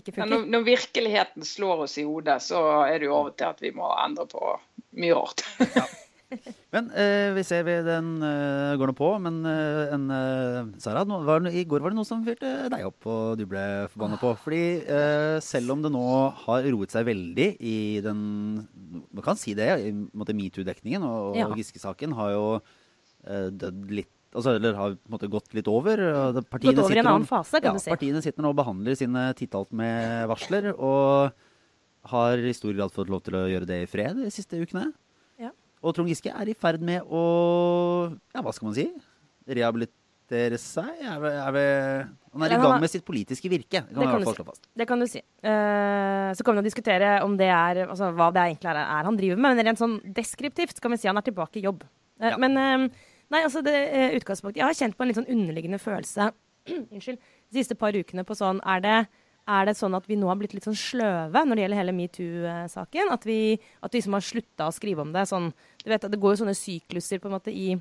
ikke 0.00 0.14
Ja, 0.16 0.24
når, 0.28 0.46
når 0.48 0.64
virkeligheten 0.70 1.44
slår 1.44 1.84
oss 1.84 1.98
i 2.00 2.06
hodet, 2.08 2.38
så 2.44 2.62
er 2.86 3.02
det 3.02 3.10
jo 3.10 3.18
over 3.18 3.34
til 3.36 3.50
at 3.50 3.60
vi 3.60 3.74
må 3.76 3.90
endre 4.00 4.24
på 4.30 4.54
mye 4.96 5.18
rart. 5.18 5.44
Men 6.72 6.86
eh, 6.96 7.28
vi 7.36 7.42
ser 7.44 7.66
vi 7.66 7.74
den 7.84 8.14
eh, 8.24 8.72
går 8.80 8.88
nå 8.88 8.94
på. 8.96 9.10
Men 9.20 9.42
eh, 9.44 9.92
en, 9.92 10.06
eh, 10.16 10.70
Sara, 10.80 11.02
nå, 11.04 11.18
var, 11.26 11.44
i 11.52 11.66
går 11.68 11.84
var 11.84 11.92
det 11.92 11.98
noe 11.98 12.08
som 12.08 12.22
fyrte 12.24 12.70
deg 12.72 12.86
opp 12.88 13.04
og 13.12 13.36
du 13.36 13.44
ble 13.50 13.64
forbanna 13.92 14.16
på. 14.20 14.32
Fordi 14.40 14.62
eh, 14.80 15.36
selv 15.44 15.74
om 15.76 15.84
det 15.84 15.92
nå 15.92 16.06
har 16.46 16.70
roet 16.72 16.94
seg 16.96 17.04
veldig 17.10 17.50
i 17.60 17.76
den 18.04 18.22
Man 19.12 19.24
kan 19.26 19.36
si 19.36 19.52
det, 19.58 19.68
i 19.84 19.92
metoo-dekningen, 19.92 21.04
og, 21.04 21.36
Ja. 21.36 21.50
Giske-saken 21.52 22.16
har 22.16 22.32
jo 22.32 22.46
eh, 22.56 23.48
dødd 23.52 23.92
litt 24.00 24.12
Altså, 24.32 24.54
eller 24.56 24.72
har 24.78 24.94
på 24.96 25.08
en 25.10 25.12
måte 25.16 25.28
gått 25.28 25.52
litt 25.52 25.68
over. 25.68 26.00
partiene 26.48 26.72
Gått 26.74 26.86
over 26.86 26.96
i 26.96 27.00
en 27.02 27.06
annen 27.10 27.26
fase, 27.28 27.60
kan 27.60 27.72
ja, 27.72 27.72
du 27.76 27.82
si. 27.84 27.90
Partiene 27.92 28.22
sitter 28.24 28.42
nå 28.44 28.52
og 28.54 28.56
behandler 28.56 28.96
sine 28.96 29.26
tittalt 29.36 29.72
med 29.76 30.26
varsler, 30.30 30.70
og 30.72 31.34
har 32.12 32.38
i 32.40 32.52
stor 32.56 32.72
grad 32.74 32.90
fått 32.94 33.10
lov 33.12 33.20
til 33.26 33.36
å 33.38 33.44
gjøre 33.50 33.68
det 33.68 33.82
i 33.84 33.88
fred 33.90 34.16
de 34.24 34.30
siste 34.32 34.56
ukene. 34.58 34.88
Ja. 35.38 35.50
Og 35.84 35.94
Trond 35.94 36.08
Giske 36.10 36.32
er 36.32 36.48
i 36.48 36.54
ferd 36.56 36.80
med 36.82 37.04
å 37.06 37.22
Ja, 38.34 38.40
hva 38.42 38.52
skal 38.56 38.70
man 38.70 38.74
si? 38.78 38.88
Rehabilitere 39.46 40.58
seg? 40.60 40.90
Er 41.02 41.22
er 41.28 41.52
vi, 41.54 41.64
han 42.32 42.42
er 42.46 42.54
i 42.56 42.58
gang 42.62 42.74
er- 42.76 42.80
med 42.80 42.90
sitt 42.90 43.04
politiske 43.04 43.50
virke. 43.52 43.84
Det 43.84 43.94
Det 43.94 44.08
kan 44.08 44.12
kan 44.16 44.24
du 44.24 44.32
si. 44.32 44.68
Det 44.76 44.88
kan 44.88 44.98
du 44.98 45.06
si. 45.06 45.22
Uh, 45.44 46.32
så 46.32 46.42
kan 46.42 46.54
vi 46.56 46.62
jo 46.62 46.68
diskutere 46.70 47.22
om 47.22 47.36
det 47.36 47.50
er, 47.52 47.86
altså, 47.86 48.12
hva 48.16 48.32
det 48.32 48.42
egentlig 48.48 48.70
er, 48.72 48.80
er 48.80 49.04
han 49.04 49.16
driver 49.16 49.36
med. 49.36 49.56
Men 49.56 49.66
rent 49.66 49.78
sånn 49.78 50.00
deskriptivt 50.14 50.80
kan 50.80 50.90
vi 50.90 50.96
si 50.96 51.08
han 51.08 51.18
er 51.18 51.22
tilbake 51.28 51.60
i 51.60 51.66
jobb. 51.68 51.82
Uh, 52.20 52.30
Ja. 52.32 52.36
Men 52.38 52.56
eh, 52.56 52.88
nei, 53.32 53.42
altså 53.46 53.64
det 53.64 53.74
eh, 53.74 54.14
utgangspunktet 54.18 54.60
Jeg 54.60 54.68
har 54.68 54.78
kjent 54.78 54.96
på 54.96 55.04
en 55.04 55.10
litt 55.10 55.18
sånn 55.18 55.32
underliggende 55.32 55.80
følelse 55.82 56.30
unnskyld, 56.94 57.18
de 57.18 57.60
siste 57.60 57.76
par 57.78 57.96
ukene 57.96 58.24
på 58.28 58.36
sånn 58.38 58.62
Er 58.62 58.84
det 58.84 58.98
er 59.50 59.66
det 59.66 59.74
sånn 59.74 59.96
at 59.98 60.04
vi 60.06 60.16
nå 60.18 60.28
har 60.30 60.38
blitt 60.38 60.52
litt 60.54 60.66
sånn 60.66 60.78
sløve 60.78 61.40
når 61.42 61.58
det 61.58 61.64
gjelder 61.64 61.80
hele 61.80 61.94
metoo-saken? 61.96 63.08
At 63.10 63.24
vi, 63.26 63.56
at 63.82 63.90
vi 63.90 63.98
liksom 63.98 64.14
har 64.14 64.22
slutta 64.22 64.68
å 64.68 64.74
skrive 64.74 65.02
om 65.02 65.14
det? 65.14 65.24
Sånn, 65.26 65.48
du 65.82 65.88
vet, 65.90 66.04
Det 66.06 66.20
går 66.20 66.36
jo 66.36 66.42
sånne 66.44 66.54
sykluser 66.54 67.18
på 67.18 67.26
en 67.26 67.34
måte 67.34 67.50
i, 67.50 67.72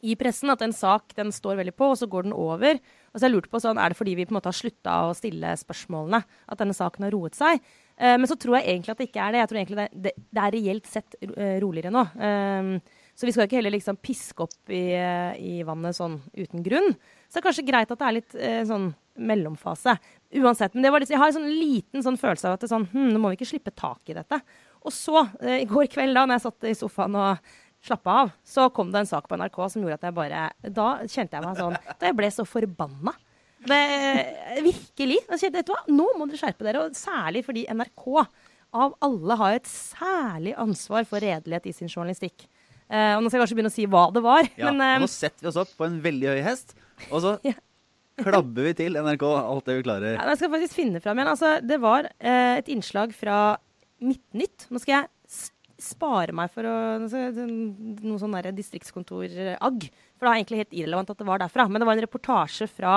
i 0.00 0.16
pressen. 0.16 0.48
At 0.48 0.64
en 0.64 0.72
sak 0.72 1.12
den 1.18 1.32
står 1.34 1.60
veldig 1.60 1.74
på, 1.76 1.90
og 1.92 1.98
så 2.00 2.08
går 2.08 2.30
den 2.30 2.32
over. 2.32 2.80
Og 3.12 3.18
så 3.18 3.26
har 3.26 3.28
jeg 3.28 3.36
lurt 3.36 3.50
på 3.52 3.60
sånn, 3.60 3.76
Er 3.76 3.92
det 3.92 4.00
fordi 4.00 4.16
vi 4.16 4.24
på 4.24 4.32
en 4.32 4.38
måte 4.40 4.48
har 4.48 4.56
slutta 4.56 4.96
å 5.10 5.18
stille 5.18 5.52
spørsmålene 5.60 6.22
at 6.24 6.62
denne 6.64 6.76
saken 6.76 7.04
har 7.04 7.12
roet 7.12 7.36
seg? 7.36 7.60
Eh, 7.98 8.16
men 8.16 8.26
så 8.30 8.38
tror 8.40 8.56
jeg 8.56 8.72
egentlig 8.72 8.94
at 8.94 9.02
det 9.02 9.10
ikke 9.10 9.26
er 9.26 9.32
det. 9.32 9.42
Jeg 9.44 9.50
tror 9.52 9.60
egentlig 9.60 9.80
det, 9.82 9.88
det, 10.08 10.14
det 10.32 10.46
er 10.46 10.56
reelt 10.56 10.88
sett 10.88 11.20
eh, 11.20 11.58
roligere 11.60 11.92
nå. 11.92 12.06
Eh, 12.16 12.72
så 13.18 13.26
vi 13.26 13.32
skal 13.34 13.48
ikke 13.48 13.58
heller 13.58 13.74
liksom 13.74 13.96
piske 13.98 14.44
opp 14.44 14.70
i, 14.70 14.92
eh, 14.94 15.34
i 15.42 15.54
vannet 15.66 15.96
sånn 15.96 16.20
uten 16.38 16.62
grunn. 16.62 16.92
Så 17.26 17.34
det 17.34 17.40
er 17.40 17.46
kanskje 17.48 17.66
greit 17.66 17.90
at 17.90 17.98
det 17.98 18.06
er 18.06 18.14
litt 18.14 18.34
eh, 18.38 18.60
sånn 18.68 18.92
mellomfase. 19.18 19.96
Uansett. 20.38 20.76
Men 20.76 20.86
litt, 20.94 21.10
jeg 21.10 21.18
har 21.18 21.32
en 21.32 21.38
sånn 21.40 21.48
liten 21.50 22.04
sånn 22.04 22.18
følelse 22.20 22.46
av 22.46 22.54
at 22.54 22.62
det 22.62 22.68
er 22.68 22.76
sånn, 22.76 22.86
hm, 22.92 23.08
nå 23.10 23.18
må 23.18 23.32
vi 23.32 23.40
ikke 23.40 23.48
slippe 23.50 23.74
tak 23.74 24.12
i 24.12 24.14
dette. 24.14 24.38
Og 24.86 24.94
så, 24.94 25.24
eh, 25.42 25.64
i 25.64 25.66
går 25.66 25.90
kveld 25.90 26.14
da 26.14 26.28
når 26.28 26.38
jeg 26.38 26.44
satt 26.46 26.68
i 26.70 26.76
sofaen 26.78 27.18
og 27.18 27.48
slappa 27.88 28.14
av, 28.22 28.30
så 28.46 28.68
kom 28.74 28.92
det 28.94 29.02
en 29.02 29.10
sak 29.10 29.26
på 29.26 29.38
NRK 29.38 29.58
som 29.72 29.82
gjorde 29.82 29.98
at 29.98 30.06
jeg 30.08 30.16
bare 30.16 30.44
Da 30.74 30.86
kjente 31.06 31.38
jeg 31.38 31.44
meg 31.44 31.60
sånn 31.60 31.76
Da 31.78 32.08
jeg 32.08 32.16
ble 32.18 32.30
så 32.34 32.46
forbanna. 32.46 33.14
Det, 33.66 33.82
virkelig. 34.62 35.18
Altså, 35.26 35.50
vet 35.50 35.66
du 35.66 35.74
hva? 35.74 35.82
Nå 35.90 36.06
må 36.14 36.28
dere 36.30 36.38
skjerpe 36.38 36.66
dere, 36.66 36.86
og 36.86 36.94
særlig 36.94 37.42
fordi 37.46 37.66
NRK 37.66 38.06
av 38.78 38.94
alle 39.02 39.36
har 39.40 39.56
et 39.56 39.66
særlig 39.70 40.54
ansvar 40.60 41.06
for 41.08 41.22
redelighet 41.24 41.66
i 41.66 41.74
sin 41.74 41.90
journalistikk. 41.90 42.46
Eh, 42.88 43.14
og 43.16 43.22
nå 43.22 43.28
skal 43.28 43.38
jeg 43.38 43.44
kanskje 43.44 43.58
begynne 43.58 43.72
å 43.72 43.76
si 43.76 43.86
hva 43.90 44.04
det 44.14 44.22
var. 44.24 44.48
Ja, 44.56 44.70
men, 44.70 44.80
og 44.80 44.86
eh, 44.88 45.02
nå 45.04 45.08
setter 45.12 45.44
vi 45.44 45.50
oss 45.50 45.60
opp 45.60 45.72
på 45.76 45.84
en 45.88 45.98
veldig 46.04 46.30
høy 46.32 46.42
hest, 46.46 46.74
og 47.10 47.20
så 47.24 47.34
Ja. 47.48 47.54
klabber 48.24 48.66
vi 48.66 48.72
til 48.80 48.96
NRK 48.98 49.24
alt 49.28 49.68
det 49.68 49.76
vi 49.78 49.84
klarer. 49.86 50.16
Ja, 50.16 50.24
jeg 50.32 50.40
skal 50.40 50.52
faktisk 50.56 50.78
finne 50.80 51.02
fram 51.04 51.20
igjen. 51.20 51.30
Altså, 51.34 51.52
det 51.62 51.78
var 51.84 52.08
eh, 52.18 52.56
et 52.58 52.70
innslag 52.72 53.12
fra 53.14 53.38
Midtnytt. 54.02 54.66
Nå 54.72 54.80
skal 54.82 54.94
jeg 55.02 55.10
spare 55.78 56.34
meg 56.34 56.50
for 56.50 56.66
å 56.66 56.74
nå 56.98 57.06
noe 57.06 58.18
sånn 58.18 58.34
distriktskontor-agg. 58.56 59.86
For 60.18 60.26
det 60.26 60.30
er 60.32 60.40
egentlig 60.40 60.60
helt 60.64 60.74
irrelevant 60.80 61.12
at 61.14 61.20
det 61.20 61.28
var 61.28 61.42
derfra. 61.44 61.68
Men 61.70 61.82
det 61.82 61.86
var 61.86 61.98
en 61.98 62.04
reportasje 62.06 62.66
fra 62.72 62.96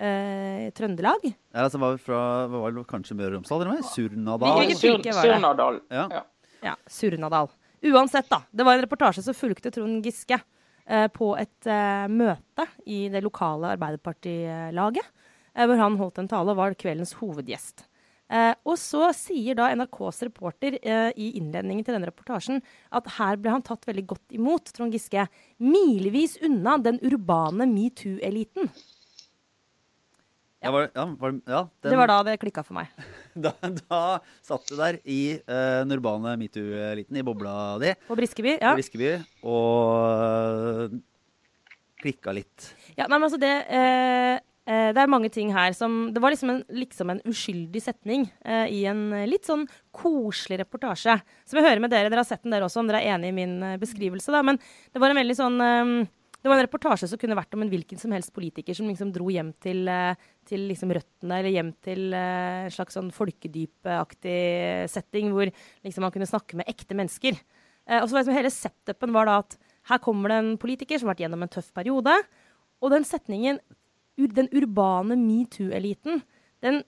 eh, 0.00 0.66
Trøndelag. 0.76 1.24
Ja, 1.30 1.64
altså, 1.64 1.80
var 1.80 1.96
fra 2.02 2.20
var 2.52 2.76
det, 2.76 2.84
kanskje 2.90 3.16
Møre 3.16 3.38
og 3.38 3.38
Romsdal? 3.40 3.64
Surnadal? 3.94 4.74
Surnadal. 4.76 5.80
Ja. 5.88 6.06
Ja. 6.18 6.22
Ja, 6.60 6.76
Surnadal. 6.92 7.48
Uansett, 7.80 8.28
da. 8.28 8.42
Det 8.50 8.64
var 8.66 8.76
en 8.76 8.84
reportasje 8.84 9.24
som 9.24 9.36
fulgte 9.36 9.72
Trond 9.72 10.04
Giske 10.04 10.36
eh, 10.36 11.06
på 11.12 11.32
et 11.40 11.68
eh, 11.68 12.06
møte 12.12 12.66
i 12.84 13.06
det 13.12 13.22
lokale 13.24 13.72
Arbeiderpartilaget. 13.76 15.06
Eh, 15.54 15.66
hvor 15.66 15.80
han 15.80 15.96
holdt 16.00 16.20
en 16.20 16.28
tale 16.30 16.52
og 16.52 16.60
var 16.60 16.76
kveldens 16.78 17.16
hovedgjest. 17.20 17.86
Eh, 18.30 18.52
og 18.62 18.76
så 18.78 19.08
sier 19.16 19.56
da 19.58 19.72
NRKs 19.74 20.22
reporter 20.28 20.76
eh, 20.78 21.10
i 21.18 21.32
innledningen 21.40 21.82
til 21.82 21.96
denne 21.96 22.10
reportasjen 22.12 22.60
at 22.94 23.08
her 23.16 23.40
ble 23.42 23.56
han 23.56 23.64
tatt 23.66 23.88
veldig 23.88 24.04
godt 24.12 24.36
imot, 24.36 24.70
Trond 24.76 24.94
Giske, 24.94 25.26
milevis 25.58 26.36
unna 26.46 26.76
den 26.78 27.00
urbane 27.02 27.66
metoo-eliten. 27.66 28.70
Ja, 30.60 30.70
var, 30.74 30.90
ja, 30.92 31.04
var, 31.16 31.36
ja, 31.48 31.60
den, 31.80 31.90
Det 31.90 31.96
var 31.96 32.10
da 32.10 32.18
det 32.28 32.36
klikka 32.42 32.60
for 32.66 32.76
meg. 32.76 32.90
da, 33.46 33.54
da 33.64 34.00
satt 34.44 34.66
du 34.68 34.74
der 34.76 34.98
i 35.08 35.38
uh, 35.40 35.80
den 35.80 35.96
urbane 35.96 36.34
metoo-eliten, 36.40 37.16
i 37.16 37.24
bobla 37.24 37.54
di 37.80 37.94
På 38.08 38.18
Briskeby. 38.18 38.58
Ja. 38.58 38.74
på 38.74 38.82
Briskeby, 38.82 39.14
og 39.48 40.98
klikka 42.00 42.36
litt. 42.36 42.70
Ja, 42.92 43.06
nei, 43.06 43.16
men 43.16 43.28
altså 43.30 43.40
det 43.40 43.54
uh, 43.72 44.36
eh, 44.70 44.90
Det 44.92 45.00
er 45.02 45.10
mange 45.10 45.30
ting 45.32 45.52
her 45.54 45.72
som 45.76 46.12
Det 46.14 46.20
var 46.22 46.34
liksom 46.34 46.54
en, 46.54 46.62
liksom 46.76 47.12
en 47.12 47.22
uskyldig 47.28 47.82
setning 47.84 48.28
eh, 48.44 48.66
i 48.68 48.84
en 48.90 49.06
eh, 49.16 49.28
litt 49.28 49.48
sånn 49.48 49.66
koselig 49.96 50.60
reportasje. 50.62 51.16
Som 51.48 51.60
jeg 51.60 51.68
hører 51.68 51.82
med 51.82 51.92
dere, 51.92 52.12
dere 52.12 52.24
har 52.24 52.28
sett 52.28 52.44
den 52.44 52.54
dere 52.54 52.68
også, 52.68 52.82
om 52.82 52.90
dere 52.90 53.02
er 53.02 53.16
enig 53.16 53.32
i 53.32 53.36
min 53.40 53.56
eh, 53.64 53.78
beskrivelse, 53.80 54.32
da. 54.32 54.44
Men 54.46 54.60
det 54.92 55.02
var 55.02 55.12
en 55.12 55.20
veldig 55.20 55.38
sånn 55.40 55.60
eh, 55.64 55.94
det 56.40 56.48
var 56.48 56.56
en 56.56 56.64
reportasje 56.64 57.08
som 57.10 57.20
kunne 57.20 57.36
vært 57.36 57.52
om 57.56 57.64
en 57.64 57.70
hvilken 57.70 58.00
som 58.00 58.12
helst 58.16 58.32
politiker 58.32 58.76
som 58.76 58.88
liksom 58.88 59.10
dro 59.12 59.28
hjem 59.32 59.50
til, 59.60 59.84
eh, 59.92 60.16
til 60.48 60.64
liksom 60.70 60.92
røttene, 60.96 61.36
eller 61.36 61.52
hjem 61.52 61.72
til 61.84 62.14
eh, 62.16 62.64
en 62.64 62.72
slags 62.72 62.96
sånn 62.96 63.10
folkedypaktig 63.12 64.38
setting, 64.88 65.34
hvor 65.36 65.50
liksom 65.84 66.06
man 66.06 66.14
kunne 66.14 66.30
snakke 66.30 66.56
med 66.56 66.70
ekte 66.70 66.96
mennesker. 66.96 67.36
Eh, 67.84 68.00
og 68.00 68.08
så 68.08 68.16
var 68.16 68.24
liksom 68.24 68.38
hele 68.38 68.54
setupen 68.54 69.12
var 69.12 69.28
da 69.28 69.36
at 69.44 69.58
her 69.90 70.00
kommer 70.00 70.32
det 70.32 70.40
en 70.40 70.54
politiker 70.60 71.00
som 71.00 71.08
har 71.08 71.14
vært 71.14 71.26
gjennom 71.26 71.44
en 71.44 71.52
tøff 71.52 71.68
periode. 71.76 72.16
Og 72.80 72.94
den 72.94 73.04
setningen, 73.04 73.60
den 74.16 74.48
urbane 74.56 75.16
metoo-eliten, 75.20 76.22
den 76.64 76.82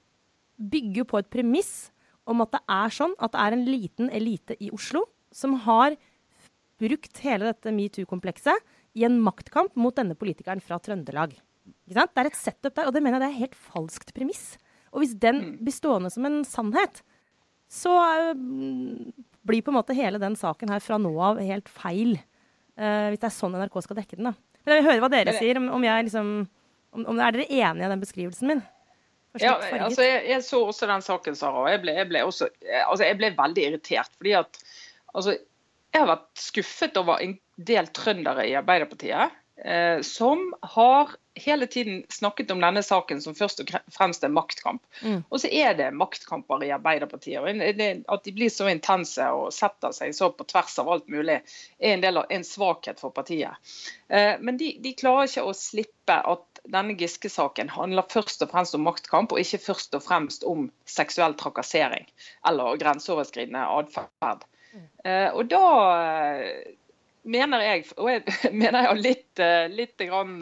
bygger 0.57 1.09
på 1.09 1.21
et 1.21 1.33
premiss 1.33 1.91
om 2.29 2.41
at 2.45 2.55
det 2.55 2.63
er 2.71 2.93
sånn 2.95 3.15
at 3.19 3.35
det 3.35 3.41
er 3.43 3.57
en 3.57 3.67
liten 3.67 4.13
elite 4.15 4.57
i 4.63 4.71
Oslo 4.73 5.05
som 5.35 5.57
har 5.67 5.97
brukt 6.83 7.21
hele 7.25 7.51
dette 7.51 7.73
metoo-komplekset 7.75 8.73
i 8.99 9.07
en 9.09 9.21
maktkamp 9.25 9.75
mot 9.79 9.97
denne 9.97 10.17
politikeren 10.19 10.61
fra 10.65 10.79
Trøndelag. 10.83 11.35
Det 11.89 11.97
er 11.97 12.29
et 12.29 12.39
setup 12.39 12.75
der, 12.75 12.89
og 12.89 12.95
det 12.95 13.03
mener 13.05 13.19
jeg 13.19 13.25
det 13.25 13.31
er 13.31 13.43
helt 13.45 13.59
falskt 13.59 14.13
premiss. 14.17 14.57
Og 14.93 15.03
hvis 15.03 15.15
den 15.19 15.57
blir 15.63 15.75
stående 15.75 16.11
som 16.13 16.27
en 16.29 16.43
sannhet, 16.45 17.01
så 17.73 17.93
eh, 17.97 18.35
blir 19.49 19.65
på 19.65 19.73
en 19.73 19.79
måte 19.79 19.97
hele 19.97 20.21
den 20.21 20.37
saken 20.37 20.73
her 20.73 20.83
fra 20.85 20.99
nå 21.01 21.13
av 21.25 21.41
helt 21.41 21.71
feil. 21.73 22.19
Uh, 22.73 23.13
hvis 23.13 23.21
det 23.21 23.29
er 23.29 23.35
sånn 23.35 23.53
NRK 23.53 23.75
skal 23.85 23.99
dekke 23.99 24.17
den. 24.17 24.31
da. 24.31 24.61
Men 24.65 24.73
jeg 24.73 24.81
vil 24.81 24.89
høre 24.89 25.03
hva 25.05 25.11
dere 25.13 25.33
det- 25.33 25.41
sier, 25.43 25.59
om, 25.61 25.67
om 25.77 25.83
jeg 25.85 26.07
liksom 26.07 26.29
om, 26.93 27.05
om 27.09 27.21
Er 27.21 27.35
dere 27.35 27.49
enige 27.49 27.85
i 27.85 27.91
den 27.93 28.01
beskrivelsen 28.01 28.49
min? 28.49 28.63
Ja, 29.41 29.55
altså 29.81 30.05
jeg, 30.05 30.27
jeg 30.29 30.45
så 30.45 30.61
også 30.69 30.89
den 30.89 31.05
saken, 31.05 31.37
Sara, 31.37 31.63
og 31.65 31.71
jeg 31.73 31.81
ble, 31.81 31.95
jeg 31.97 32.09
ble, 32.11 32.21
også, 32.29 32.51
altså 32.85 33.07
jeg 33.07 33.17
ble 33.17 33.31
veldig 33.37 33.63
irritert. 33.65 34.11
fordi 34.21 34.35
at 34.37 34.59
altså, 35.15 35.39
Jeg 35.93 36.01
har 36.01 36.09
vært 36.09 36.41
skuffet 36.41 36.97
over 36.97 37.21
en 37.21 37.37
del 37.61 37.89
trøndere 37.93 38.47
i 38.49 38.57
Arbeiderpartiet 38.57 39.35
eh, 39.65 40.01
som 40.01 40.55
har 40.63 41.11
hele 41.35 41.67
tiden 41.67 42.05
snakket 42.09 42.51
om 42.51 42.61
denne 42.61 42.83
saken 42.85 43.21
som 43.25 43.35
først 43.35 43.63
og 43.63 43.71
fremst 43.93 44.25
en 44.25 44.35
maktkamp. 44.37 44.83
Mm. 45.01 45.23
Og 45.29 45.41
så 45.41 45.49
er 45.49 45.75
det 45.77 45.91
maktkamper 45.97 46.65
i 46.65 46.73
Arbeiderpartiet. 46.75 47.41
og 47.41 48.15
At 48.15 48.25
de 48.25 48.35
blir 48.37 48.53
så 48.53 48.69
intense 48.69 49.29
og 49.33 49.53
setter 49.55 49.95
seg 49.97 50.13
så 50.17 50.29
på 50.37 50.45
tvers 50.49 50.79
av 50.83 50.91
alt 50.93 51.09
mulig, 51.13 51.41
er 51.81 51.97
en 51.97 52.05
del 52.05 52.21
av 52.21 52.29
en 52.33 52.45
svakhet 52.45 53.01
for 53.01 53.15
partiet. 53.17 53.57
Eh, 54.09 54.37
Men 54.41 54.61
de, 54.61 54.75
de 54.81 54.95
klarer 54.97 55.29
ikke 55.29 55.47
å 55.49 55.57
slippe 55.57 56.19
at 56.21 56.63
denne 56.69 56.97
Giske-saken 56.99 57.73
handler 57.75 58.09
først 58.13 58.45
og 58.45 58.53
fremst 58.53 58.77
om 58.77 58.85
maktkamp, 58.87 59.33
og 59.33 59.41
ikke 59.41 59.65
først 59.73 59.97
og 59.97 60.05
fremst 60.05 60.45
om 60.45 60.69
seksuell 60.85 61.35
trakassering 61.35 62.07
eller 62.49 62.81
grenseoverskridende 62.81 63.65
atferd. 63.81 64.45
Eh, 65.05 65.29
Og 65.35 65.49
da 65.51 65.65
eh, 65.97 66.71
mener 67.23 67.63
jeg, 67.63 67.85
og 68.03 68.09
jeg 68.11 68.23
mener 68.61 68.81
jeg 68.81 68.89
har 68.89 68.99
litt, 68.99 69.41
eh, 69.43 69.67
litt 69.71 70.01
grann, 70.01 70.41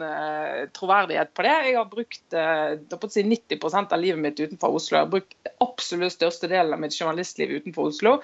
troverdighet 0.73 1.33
på 1.37 1.45
det. 1.45 1.55
Jeg 1.67 1.75
har 1.77 1.89
brukt 1.91 3.11
si 3.13 3.23
90% 3.27 3.93
av 3.93 4.01
livet 4.01 4.21
mitt 4.23 4.39
utenfor 4.41 4.77
Oslo. 4.79 4.97
Jeg 4.97 5.05
har 5.05 5.11
brukt 5.11 5.51
absolutt 5.61 6.15
største 6.15 6.49
delen 6.49 6.73
av 6.73 6.81
mitt 6.81 6.95
journalistliv 6.97 7.53
utenfor 7.59 7.91
Oslo. 7.91 8.15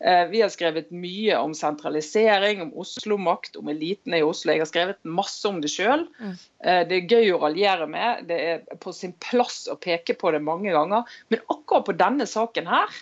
Eh, 0.00 0.22
Vi 0.32 0.40
har 0.40 0.52
skrevet 0.54 0.88
mye 0.94 1.36
om 1.42 1.52
sentralisering, 1.56 2.62
om 2.64 2.72
Oslo-makt, 2.86 3.58
om 3.60 3.68
elitene 3.74 4.22
i 4.22 4.24
Oslo. 4.24 4.54
Jeg 4.54 4.64
har 4.64 4.72
skrevet 4.72 5.02
masse 5.04 5.44
om 5.50 5.60
det 5.60 5.74
sjøl. 5.74 6.06
Mm. 6.16 6.34
Det 6.88 6.96
er 6.96 7.12
gøy 7.12 7.34
å 7.34 7.42
raljere 7.44 7.86
med. 7.90 8.24
Det 8.30 8.40
er 8.40 8.80
på 8.80 8.94
sin 8.96 9.12
plass 9.22 9.66
å 9.68 9.76
peke 9.76 10.16
på 10.16 10.32
det 10.32 10.40
mange 10.42 10.72
ganger. 10.72 11.04
Men 11.28 11.44
akkurat 11.52 11.84
på 11.90 11.98
denne 12.00 12.24
saken 12.26 12.66
her 12.70 12.96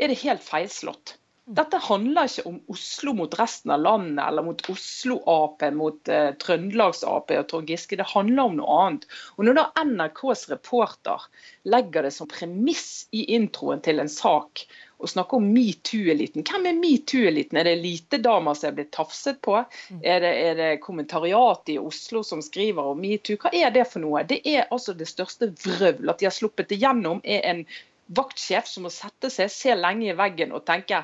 er 0.00 0.08
det 0.08 0.22
helt 0.24 0.42
feilslått. 0.42 1.18
Dette 1.50 1.80
handler 1.82 2.28
ikke 2.28 2.44
om 2.46 2.58
Oslo 2.70 3.12
mot 3.18 3.32
resten 3.34 3.72
av 3.74 3.80
landet, 3.82 4.20
eller 4.22 4.44
mot 4.46 4.60
Oslo-Ap 4.70 5.64
mot 5.74 6.10
eh, 6.12 6.28
Trøndelags-Ap 6.38 7.32
og 7.34 7.48
Trond 7.50 7.72
Giske. 7.72 7.98
Det 7.98 8.06
handler 8.12 8.44
om 8.44 8.54
noe 8.60 8.76
annet. 8.84 9.08
Og 9.34 9.48
Når 9.48 9.58
da 9.58 9.64
NRKs 9.82 10.44
reporter 10.52 11.26
legger 11.74 12.06
det 12.06 12.12
som 12.14 12.30
premiss 12.30 13.08
i 13.10 13.24
introen 13.34 13.82
til 13.82 13.98
en 13.98 14.12
sak 14.12 14.62
og 15.00 15.10
snakke 15.10 15.40
om 15.40 15.48
metoo-eliten. 15.50 16.44
Hvem 16.46 16.70
er 16.70 16.78
metoo-eliten? 16.78 17.58
Er 17.58 17.66
det 17.66 17.74
elitedamer 17.80 18.54
som 18.54 18.70
er 18.70 18.78
blitt 18.78 18.92
tafset 18.94 19.40
på? 19.42 19.58
Er 20.00 20.22
det, 20.22 20.32
er 20.44 20.58
det 20.60 20.70
kommentariatet 20.84 21.74
i 21.74 21.78
Oslo 21.82 22.22
som 22.26 22.44
skriver 22.44 22.92
om 22.92 23.00
metoo? 23.00 23.40
Hva 23.40 23.50
er 23.56 23.74
det 23.74 23.88
for 23.90 24.04
noe? 24.04 24.22
Det 24.28 24.42
er 24.44 24.68
altså 24.68 24.94
det 24.94 25.10
største 25.10 25.50
vrøvl. 25.64 26.12
At 26.12 26.22
de 26.22 26.30
har 26.30 26.36
sluppet 26.36 26.70
det 26.70 26.78
gjennom, 26.84 27.24
er 27.24 27.42
en 27.48 27.66
vaktsjef 28.14 28.70
som 28.70 28.86
må 28.86 28.94
sette 28.94 29.30
seg, 29.32 29.50
se 29.50 29.74
lenge 29.74 30.10
i 30.10 30.16
veggen 30.18 30.54
og 30.54 30.66
tenke 30.68 31.02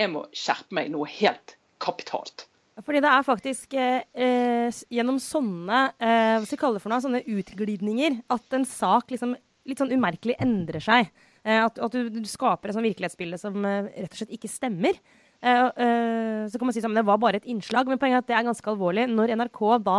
jeg 0.00 0.10
må 0.12 0.24
skjerpe 0.36 0.76
meg 0.78 0.90
noe 0.92 1.08
helt 1.10 1.56
kapitalt. 1.82 2.46
Fordi 2.82 3.02
det 3.04 3.10
er 3.10 3.26
faktisk 3.26 3.74
eh, 3.76 4.04
eh, 4.16 4.82
gjennom 4.90 5.18
sånne 5.20 5.80
eh, 6.00 6.38
hva 6.40 6.46
skal 6.48 6.60
kalle 6.60 6.78
det 6.78 6.84
for 6.84 6.92
noe, 6.92 7.02
sånne 7.04 7.24
utglidninger 7.28 8.22
at 8.32 8.56
en 8.56 8.64
sak 8.68 9.12
liksom 9.12 9.34
litt 9.68 9.82
sånn 9.82 9.92
umerkelig 9.92 10.38
endrer 10.42 10.82
seg. 10.82 11.10
Eh, 11.44 11.60
at, 11.60 11.76
at 11.76 11.94
du, 11.94 12.08
du 12.10 12.24
skaper 12.28 12.70
en 12.70 12.78
sånn 12.78 12.88
virkelighetsbilde 12.88 13.38
som 13.40 13.60
eh, 13.68 13.90
rett 13.92 14.16
og 14.16 14.22
slett 14.22 14.34
ikke 14.38 14.50
stemmer. 14.50 14.98
Eh, 15.42 16.48
så 16.48 16.58
kan 16.58 16.68
man 16.68 16.74
si 16.74 16.82
at 16.82 16.96
Det 16.96 17.06
var 17.06 17.20
bare 17.20 17.42
et 17.42 17.48
innslag, 17.50 17.88
men 17.90 18.00
poenget 18.00 18.22
er 18.22 18.24
at 18.24 18.30
det 18.30 18.38
er 18.38 18.48
ganske 18.48 18.72
alvorlig. 18.72 19.08
Når 19.10 19.34
NRK 19.36 19.62
da 19.84 19.98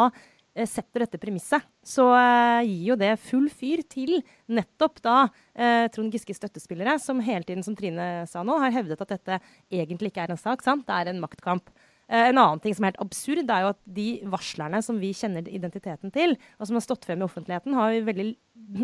setter 0.70 1.04
dette 1.04 1.18
premisset, 1.22 1.66
så 1.82 2.06
eh, 2.14 2.68
gir 2.68 2.92
jo 2.92 2.98
det 3.00 3.14
full 3.24 3.48
fyr 3.50 3.82
til 3.90 4.20
nettopp 4.54 5.02
da 5.06 5.16
eh, 5.56 5.88
Trond 5.94 6.14
Giskes 6.14 6.38
støttespillere, 6.38 7.00
som 7.02 7.22
hele 7.26 7.48
tiden, 7.48 7.66
som 7.66 7.78
Trine 7.78 8.28
sa 8.30 8.46
nå, 8.46 8.60
har 8.62 8.76
hevdet 8.76 9.02
at 9.02 9.16
dette 9.16 9.40
egentlig 9.74 10.14
ikke 10.14 10.28
er 10.28 10.36
en 10.36 10.44
sak. 10.44 10.62
sant? 10.66 10.86
Det 10.88 11.00
er 11.00 11.10
en 11.10 11.24
maktkamp. 11.24 11.74
Eh, 12.14 12.30
en 12.30 12.38
annen 12.38 12.62
ting 12.62 12.76
som 12.76 12.86
er 12.86 12.94
helt 12.94 13.02
absurd, 13.02 13.50
er 13.50 13.64
jo 13.66 13.72
at 13.72 13.80
de 13.98 14.08
varslerne 14.30 14.82
som 14.86 15.00
vi 15.02 15.10
kjenner 15.18 15.48
identiteten 15.50 16.14
til, 16.14 16.38
og 16.60 16.70
som 16.70 16.78
har 16.78 16.86
stått 16.86 17.08
frem 17.08 17.24
i 17.24 17.28
offentligheten, 17.28 17.74
har 17.80 17.96
jo 17.96 18.06
veldig 18.12 18.28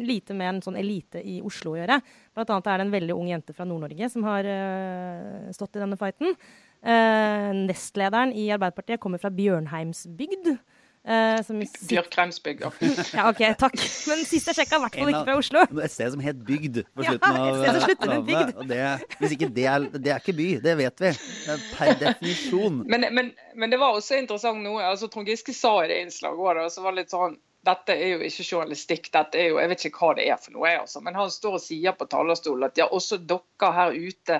lite 0.09 0.37
med 0.37 0.55
en 0.55 0.63
sånn 0.65 0.79
elite 0.79 1.21
i 1.21 1.37
Oslo 1.45 1.75
å 1.75 1.79
gjøre. 1.81 1.99
Blant 2.33 2.55
annet 2.55 2.71
er 2.71 2.81
det 2.81 2.87
en 2.87 2.97
veldig 2.97 3.19
ung 3.19 3.29
jente 3.29 3.53
fra 3.53 3.67
Nord-Norge 3.69 4.09
som 4.09 4.25
har 4.25 4.47
eh, 4.49 5.53
stått 5.55 5.77
i 5.77 5.83
denne 5.83 5.99
fighten. 5.99 6.33
Eh, 6.81 7.49
nestlederen 7.67 8.33
i 8.33 8.49
Arbeiderpartiet 8.55 9.03
kommer 9.03 9.21
fra 9.21 9.33
Bjørnheimsbygd. 9.35 10.53
eh, 10.55 10.78
som 11.45 11.61
sitter- 11.63 11.89
Bjørkreimsbygda. 11.93 12.71
ja, 13.17 13.27
OK, 13.29 13.41
takk. 13.57 13.75
Men 14.09 14.23
sist 14.27 14.49
jeg 14.51 14.59
sjekka, 14.59 14.77
i 14.79 14.83
hvert 14.85 14.97
fall 14.99 15.11
ikke 15.13 15.23
fra 15.29 15.37
Oslo. 15.39 15.63
Et 15.85 15.93
sted 15.93 16.13
som 16.15 16.23
het 16.23 16.39
Bygd 16.49 16.81
på 16.95 17.05
slutten 17.07 17.29
av 17.29 17.39
navnet, 17.39 18.25
bygd. 18.27 18.55
og 18.59 18.69
Det, 18.69 18.79
hvis 19.21 19.35
ikke 19.37 19.51
det 19.55 19.67
er 19.71 19.89
Det 19.95 20.13
er 20.13 20.23
ikke 20.23 20.37
by, 20.39 20.49
det 20.65 20.77
vet 20.83 21.05
vi. 21.05 21.13
Er 21.53 21.67
per 21.75 21.93
definisjon. 22.03 22.81
Men, 22.89 23.07
men, 23.15 23.33
men 23.55 23.73
det 23.73 23.79
var 23.81 23.97
også 23.97 24.19
interessant 24.19 24.63
noe. 24.65 24.81
altså 24.83 25.07
Trond 25.11 25.29
Giske 25.29 25.55
sa 25.55 25.77
i 25.83 25.91
det 25.91 26.01
innslaget 26.05 26.39
òg, 26.39 26.63
og 26.65 26.73
så 26.73 26.83
var 26.85 26.95
det 26.95 27.05
litt 27.05 27.15
sånn 27.15 27.37
dette 27.67 27.91
er 27.91 28.13
jo 28.13 28.19
ikke 28.23 28.43
journalistikk, 28.47 29.09
dette 29.11 29.35
er 29.35 29.49
jo, 29.49 29.57
jeg 29.59 29.67
vet 29.67 29.81
ikke 29.89 29.99
hva 29.99 30.13
det 30.15 30.27
er 30.31 30.37
for 30.39 30.55
noe. 30.55 30.69
Altså. 30.79 31.01
Men 31.03 31.17
han 31.19 31.31
står 31.33 31.57
og 31.57 31.63
sier 31.63 31.95
på 31.99 32.07
talerstolen 32.07 32.63
at 32.69 32.79
ja, 32.79 32.85
også 32.87 33.17
dere 33.27 33.71
her 33.75 33.97
ute 33.99 34.37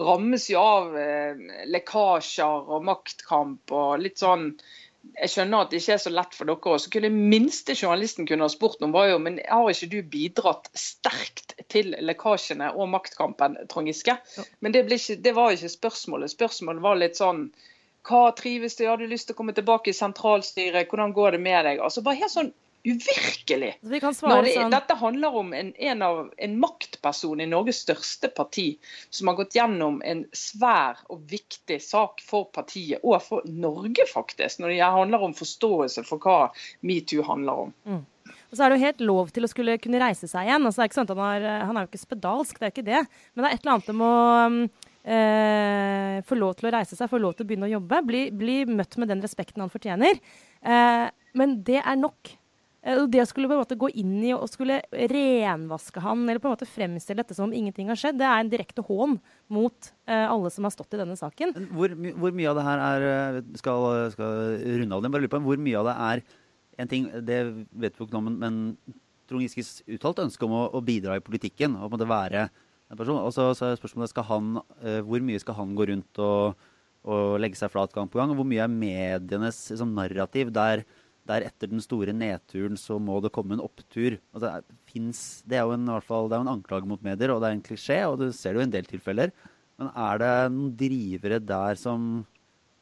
rammes 0.00 0.46
jo 0.48 0.62
av 0.62 0.96
eh, 0.96 1.42
lekkasjer 1.68 2.72
og 2.72 2.86
maktkamp 2.88 3.74
og 3.76 4.00
litt 4.00 4.22
sånn 4.22 4.54
jeg 5.02 5.30
skjønner 5.32 5.64
at 5.64 5.72
det 5.72 5.80
ikke 5.82 5.94
er 5.96 6.00
så 6.02 6.12
lett 6.12 6.36
for 6.36 6.48
dere. 6.48 6.78
Så 6.80 6.90
kunne 6.92 7.10
minste 7.12 7.74
journalisten 7.76 8.26
kunne 8.28 8.46
ha 8.46 8.52
spurt 8.52 8.82
om 8.84 8.94
var 8.94 9.10
jo, 9.10 9.18
men 9.22 9.40
har 9.48 9.68
ikke 9.70 9.90
du 9.92 9.98
bidratt 10.14 10.70
sterkt 10.78 11.56
til 11.72 11.92
lekkasjene 11.98 12.70
og 12.76 12.90
maktkampen, 12.94 13.58
Trond 13.72 13.90
Giske? 13.90 14.16
Men 14.60 14.74
det, 14.74 14.86
ikke, 14.88 15.18
det, 15.24 15.34
var 15.36 15.54
ikke 15.54 15.72
spørsmålet. 15.72 16.32
Spørsmålet 16.34 16.84
var 16.84 17.00
litt 17.00 17.20
sånn 17.20 17.48
hva 18.08 18.24
trives 18.34 18.74
du? 18.78 18.86
Har 18.88 18.98
du 18.98 19.06
lyst 19.06 19.28
til 19.28 19.36
å 19.36 19.38
komme 19.38 19.54
tilbake 19.54 19.92
i 19.92 19.96
sentralstyret? 19.96 20.88
Hvordan 20.90 21.14
går 21.14 21.36
det 21.36 21.42
med 21.44 21.68
deg? 21.68 21.82
Altså 21.82 22.02
bare 22.02 22.18
helt 22.22 22.34
sånn 22.34 22.50
uvirkelig. 22.84 23.72
Det, 23.80 24.00
sånn. 24.16 24.70
Dette 24.72 24.96
handler 24.98 25.36
om 25.42 25.52
en, 25.56 25.72
en, 25.74 26.02
av, 26.02 26.20
en, 26.36 26.54
maktperson 26.60 27.42
i 27.42 27.48
Norges 27.50 27.82
største 27.84 28.30
parti 28.34 28.66
som 29.10 29.30
har 29.30 29.38
gått 29.38 29.56
gjennom 29.56 30.00
en 30.06 30.24
svær 30.36 31.00
og 31.12 31.24
viktig 31.30 31.78
sak 31.82 32.22
for 32.26 32.50
partiet, 32.54 33.02
og 33.02 33.20
for 33.24 33.46
Norge, 33.46 34.06
faktisk, 34.10 34.62
når 34.62 34.74
det 34.74 34.80
handler 34.82 35.28
om 35.28 35.36
forståelse 35.36 36.06
for 36.08 36.22
hva 36.22 36.38
metoo 36.86 37.26
handler 37.26 37.66
om. 37.66 37.76
Mm. 37.86 38.02
Og 38.52 38.56
så 38.58 38.64
er 38.64 38.70
det 38.70 38.76
jo 38.76 38.86
helt 38.86 39.02
lov 39.08 39.30
til 39.32 39.46
å 39.46 39.50
skulle 39.50 39.80
kunne 39.80 40.00
reise 40.02 40.28
seg 40.28 40.48
igjen. 40.48 40.66
Altså, 40.66 40.82
det 40.82 40.84
er 40.84 40.90
ikke 40.90 41.00
sånn 41.00 41.08
at 41.08 41.16
han, 41.16 41.26
har, 41.26 41.66
han 41.68 41.78
er 41.78 41.84
jo 41.86 41.92
ikke 41.92 42.06
spedalsk, 42.06 42.58
det 42.58 42.68
er 42.68 42.74
ikke 42.74 42.88
det. 42.90 43.04
Men 43.32 43.44
det 43.44 43.48
er 43.48 43.54
et 43.56 43.62
eller 43.62 43.78
annet 43.78 43.92
om 43.94 44.04
å 44.04 44.14
Eh, 45.02 46.20
få 46.22 46.36
lov 46.38 46.52
til 46.54 46.68
å 46.68 46.72
reise 46.76 46.94
seg, 46.94 47.10
få 47.10 47.18
lov 47.18 47.34
til 47.34 47.42
å 47.42 47.48
begynne 47.48 47.66
å 47.66 47.72
jobbe. 47.74 48.02
Bli, 48.06 48.22
bli 48.30 48.60
møtt 48.70 48.94
med 49.02 49.10
den 49.10 49.22
respekten 49.24 49.64
han 49.64 49.72
fortjener. 49.72 50.20
Uh, 50.62 51.10
men 51.34 51.56
det 51.66 51.80
er 51.80 51.98
nok. 51.98 52.36
Eh, 52.82 53.04
det 53.06 53.22
å 53.22 53.26
skulle 53.30 53.46
på 53.46 53.54
en 53.54 53.62
måte 53.62 53.78
gå 53.78 53.88
inn 53.98 54.16
i 54.26 54.32
og 54.34 54.48
skulle 54.50 54.80
renvaske 54.90 56.02
han, 56.02 56.24
eller 56.26 56.42
på 56.42 56.50
en 56.50 56.56
måte 56.56 56.68
fremstille 56.68 57.22
dette 57.22 57.36
som 57.36 57.46
om 57.46 57.54
ingenting 57.54 57.92
har 57.92 57.98
skjedd, 57.98 58.18
det 58.18 58.26
er 58.26 58.42
en 58.42 58.50
direkte 58.50 58.82
hån 58.86 59.18
mot 59.54 59.90
uh, 60.10 60.26
alle 60.26 60.50
som 60.50 60.66
har 60.66 60.74
stått 60.74 60.96
i 60.96 61.00
denne 61.00 61.16
saken. 61.18 61.54
Hvor, 61.70 61.94
hvor 61.94 62.34
mye 62.34 62.50
av 62.50 62.58
det 62.58 62.66
her 62.66 62.82
er 62.88 63.06
eh, 63.12 63.38
skal, 63.60 63.86
skal 64.16 64.56
runde 64.82 64.98
av 64.98 65.04
det, 65.04 65.12
bare 65.14 65.24
lurer 65.24 65.34
på 65.36 65.42
hvor 65.46 65.62
mye 65.62 65.78
av 65.78 65.90
det 65.90 65.96
er 66.08 66.24
en 66.82 66.88
ting, 66.88 67.06
Det 67.22 67.38
vet 67.84 67.94
vi 67.94 68.06
ikke 68.06 68.16
nå, 68.16 68.24
men, 68.26 68.40
men 68.40 68.98
Trond 69.30 69.44
Giskes 69.44 69.84
uttalt 69.86 70.24
ønske 70.24 70.46
om 70.48 70.54
å, 70.56 70.66
å, 70.74 70.80
bidra 70.82 71.18
i 71.18 71.22
politikken 71.22 71.76
og 71.76 71.84
på 71.84 71.90
en 71.90 71.94
måte 71.94 72.10
være 72.10 72.46
en 72.48 72.98
person. 72.98 73.20
Og 73.20 73.30
så, 73.36 73.50
så 73.54 73.68
er 73.68 73.78
spørsmålet 73.78 74.10
skal 74.10 74.26
han, 74.26 74.56
hvor 75.04 75.22
mye 75.22 75.40
skal 75.40 75.58
han 75.60 75.76
gå 75.76 75.86
rundt 75.92 76.20
og, 76.24 76.64
og 77.04 77.36
legge 77.44 77.60
seg 77.60 77.70
flat 77.74 77.92
gang 77.94 78.08
på 78.10 78.18
gang? 78.18 78.32
Og 78.32 78.40
hvor 78.40 78.48
mye 78.48 78.64
er 78.64 78.72
medienes 78.72 79.60
liksom, 79.70 79.92
narrativ 80.00 80.50
der 80.56 80.82
der 81.28 81.46
etter 81.46 81.70
den 81.70 81.82
store 81.82 82.14
nedturen 82.16 82.76
så 82.80 82.98
må 82.98 83.20
det 83.22 83.32
komme 83.34 83.56
en 83.56 83.62
opptur. 83.62 84.18
Altså, 84.34 84.58
det, 84.66 84.78
finnes, 84.90 85.20
det, 85.46 85.58
er 85.58 85.68
jo 85.68 85.76
en, 85.76 85.88
fall, 86.02 86.28
det 86.30 86.38
er 86.38 86.44
en 86.44 86.54
anklage 86.56 86.88
mot 86.88 87.02
medier, 87.04 87.30
og 87.30 87.42
det 87.42 87.50
er 87.50 87.58
en 87.58 87.64
klisjé, 87.64 87.98
og 88.08 88.18
du 88.20 88.28
ser 88.34 88.52
det 88.52 88.60
jo 88.60 88.64
i 88.64 88.68
en 88.68 88.74
del 88.74 88.88
tilfeller. 88.90 89.34
Men 89.80 89.92
er 89.94 90.22
det 90.22 90.32
noen 90.54 90.72
drivere 90.78 91.38
der 91.42 91.78
som, 91.78 92.10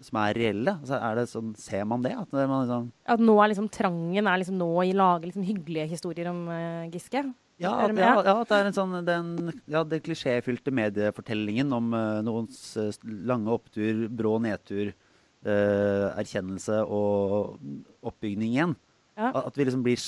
som 0.01 0.23
er 0.23 0.41
reelle? 0.41 0.75
Altså, 0.81 0.97
er 0.97 1.21
det 1.21 1.27
sånn, 1.35 1.53
ser 1.61 1.85
man 1.89 2.07
det? 2.07 2.15
At, 2.17 2.33
man 2.41 2.65
liksom 2.65 2.89
at 3.15 3.23
nå 3.29 3.37
er 3.37 3.53
liksom 3.53 3.69
trangen 3.77 4.33
er 4.33 4.43
liksom 4.43 4.59
nå 4.61 4.73
i 4.89 4.97
lage 4.97 5.29
liksom 5.29 5.47
hyggelige 5.47 5.93
historier 5.93 6.33
om 6.33 6.43
uh, 6.49 6.89
Giske? 6.93 7.27
Ja, 7.61 7.75
at, 7.85 7.93
ja, 7.93 8.15
ja, 8.25 8.35
at 8.41 8.49
det 8.49 8.57
er 8.57 8.71
en 8.71 8.77
sånn, 8.77 8.97
den, 9.05 9.33
ja, 9.69 9.85
den 9.85 10.01
klisjéfylte 10.01 10.73
mediefortellingen 10.73 11.77
om 11.77 11.93
uh, 11.93 12.23
noens 12.25 12.57
uh, 12.81 12.89
lange 13.05 13.53
opptur, 13.53 14.07
brå 14.09 14.39
nedtur 14.41 14.95
erkjennelse 15.41 16.83
og 16.85 17.57
oppbygning 18.05 18.53
igjen. 18.53 18.75
Ja. 19.21 19.31
At 19.45 19.59
vi 19.59 19.67
liksom 19.67 19.85
blir, 19.85 20.01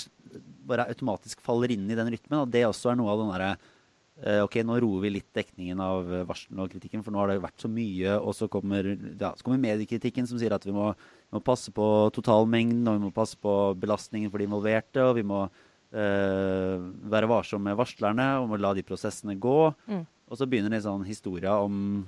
bare 0.69 0.89
automatisk 0.93 1.43
faller 1.45 1.73
inn 1.75 1.89
i 1.91 1.99
den 1.99 2.11
rytmen. 2.15 2.43
Og 2.43 2.53
det 2.53 2.65
også 2.69 2.93
er 2.93 2.99
noe 3.01 3.13
av 3.13 3.23
den 3.23 3.33
derre 3.35 3.51
uh, 3.53 4.41
Ok, 4.47 4.61
nå 4.65 4.79
roer 4.83 5.07
vi 5.07 5.15
litt 5.19 5.29
dekningen 5.37 5.83
av 5.83 6.13
varslene 6.29 6.65
og 6.65 6.73
kritikken, 6.73 7.03
for 7.05 7.15
nå 7.15 7.23
har 7.23 7.33
det 7.33 7.43
vært 7.43 7.65
så 7.65 7.71
mye. 7.73 8.15
Og 8.21 8.37
så 8.39 8.49
kommer, 8.53 8.93
ja, 8.93 9.33
så 9.37 9.47
kommer 9.47 9.61
mediekritikken 9.63 10.29
som 10.29 10.41
sier 10.41 10.55
at 10.57 10.65
vi 10.69 10.75
må, 10.77 10.93
vi 10.95 11.37
må, 11.37 11.43
passe 11.45 11.75
på 11.75 11.89
totalmengden, 12.17 12.87
og 12.89 12.99
vi 12.99 13.07
må 13.09 13.13
passe 13.15 13.41
på 13.41 13.57
belastningen 13.83 14.33
for 14.33 14.41
de 14.41 14.49
involverte, 14.49 15.05
og 15.05 15.19
vi 15.19 15.27
må 15.27 15.45
uh, 15.49 16.89
være 17.13 17.31
varsomme 17.31 17.73
med 17.73 17.81
varslerne 17.81 18.31
og 18.41 18.49
må 18.53 18.61
la 18.61 18.73
de 18.77 18.87
prosessene 18.87 19.37
gå. 19.41 19.59
Mm. 19.91 20.07
Og 20.33 20.41
så 20.41 20.49
begynner 20.49 20.73
det 20.73 20.81
en 20.81 20.89
sånn 20.89 21.05
historie 21.05 21.53
om, 21.53 22.01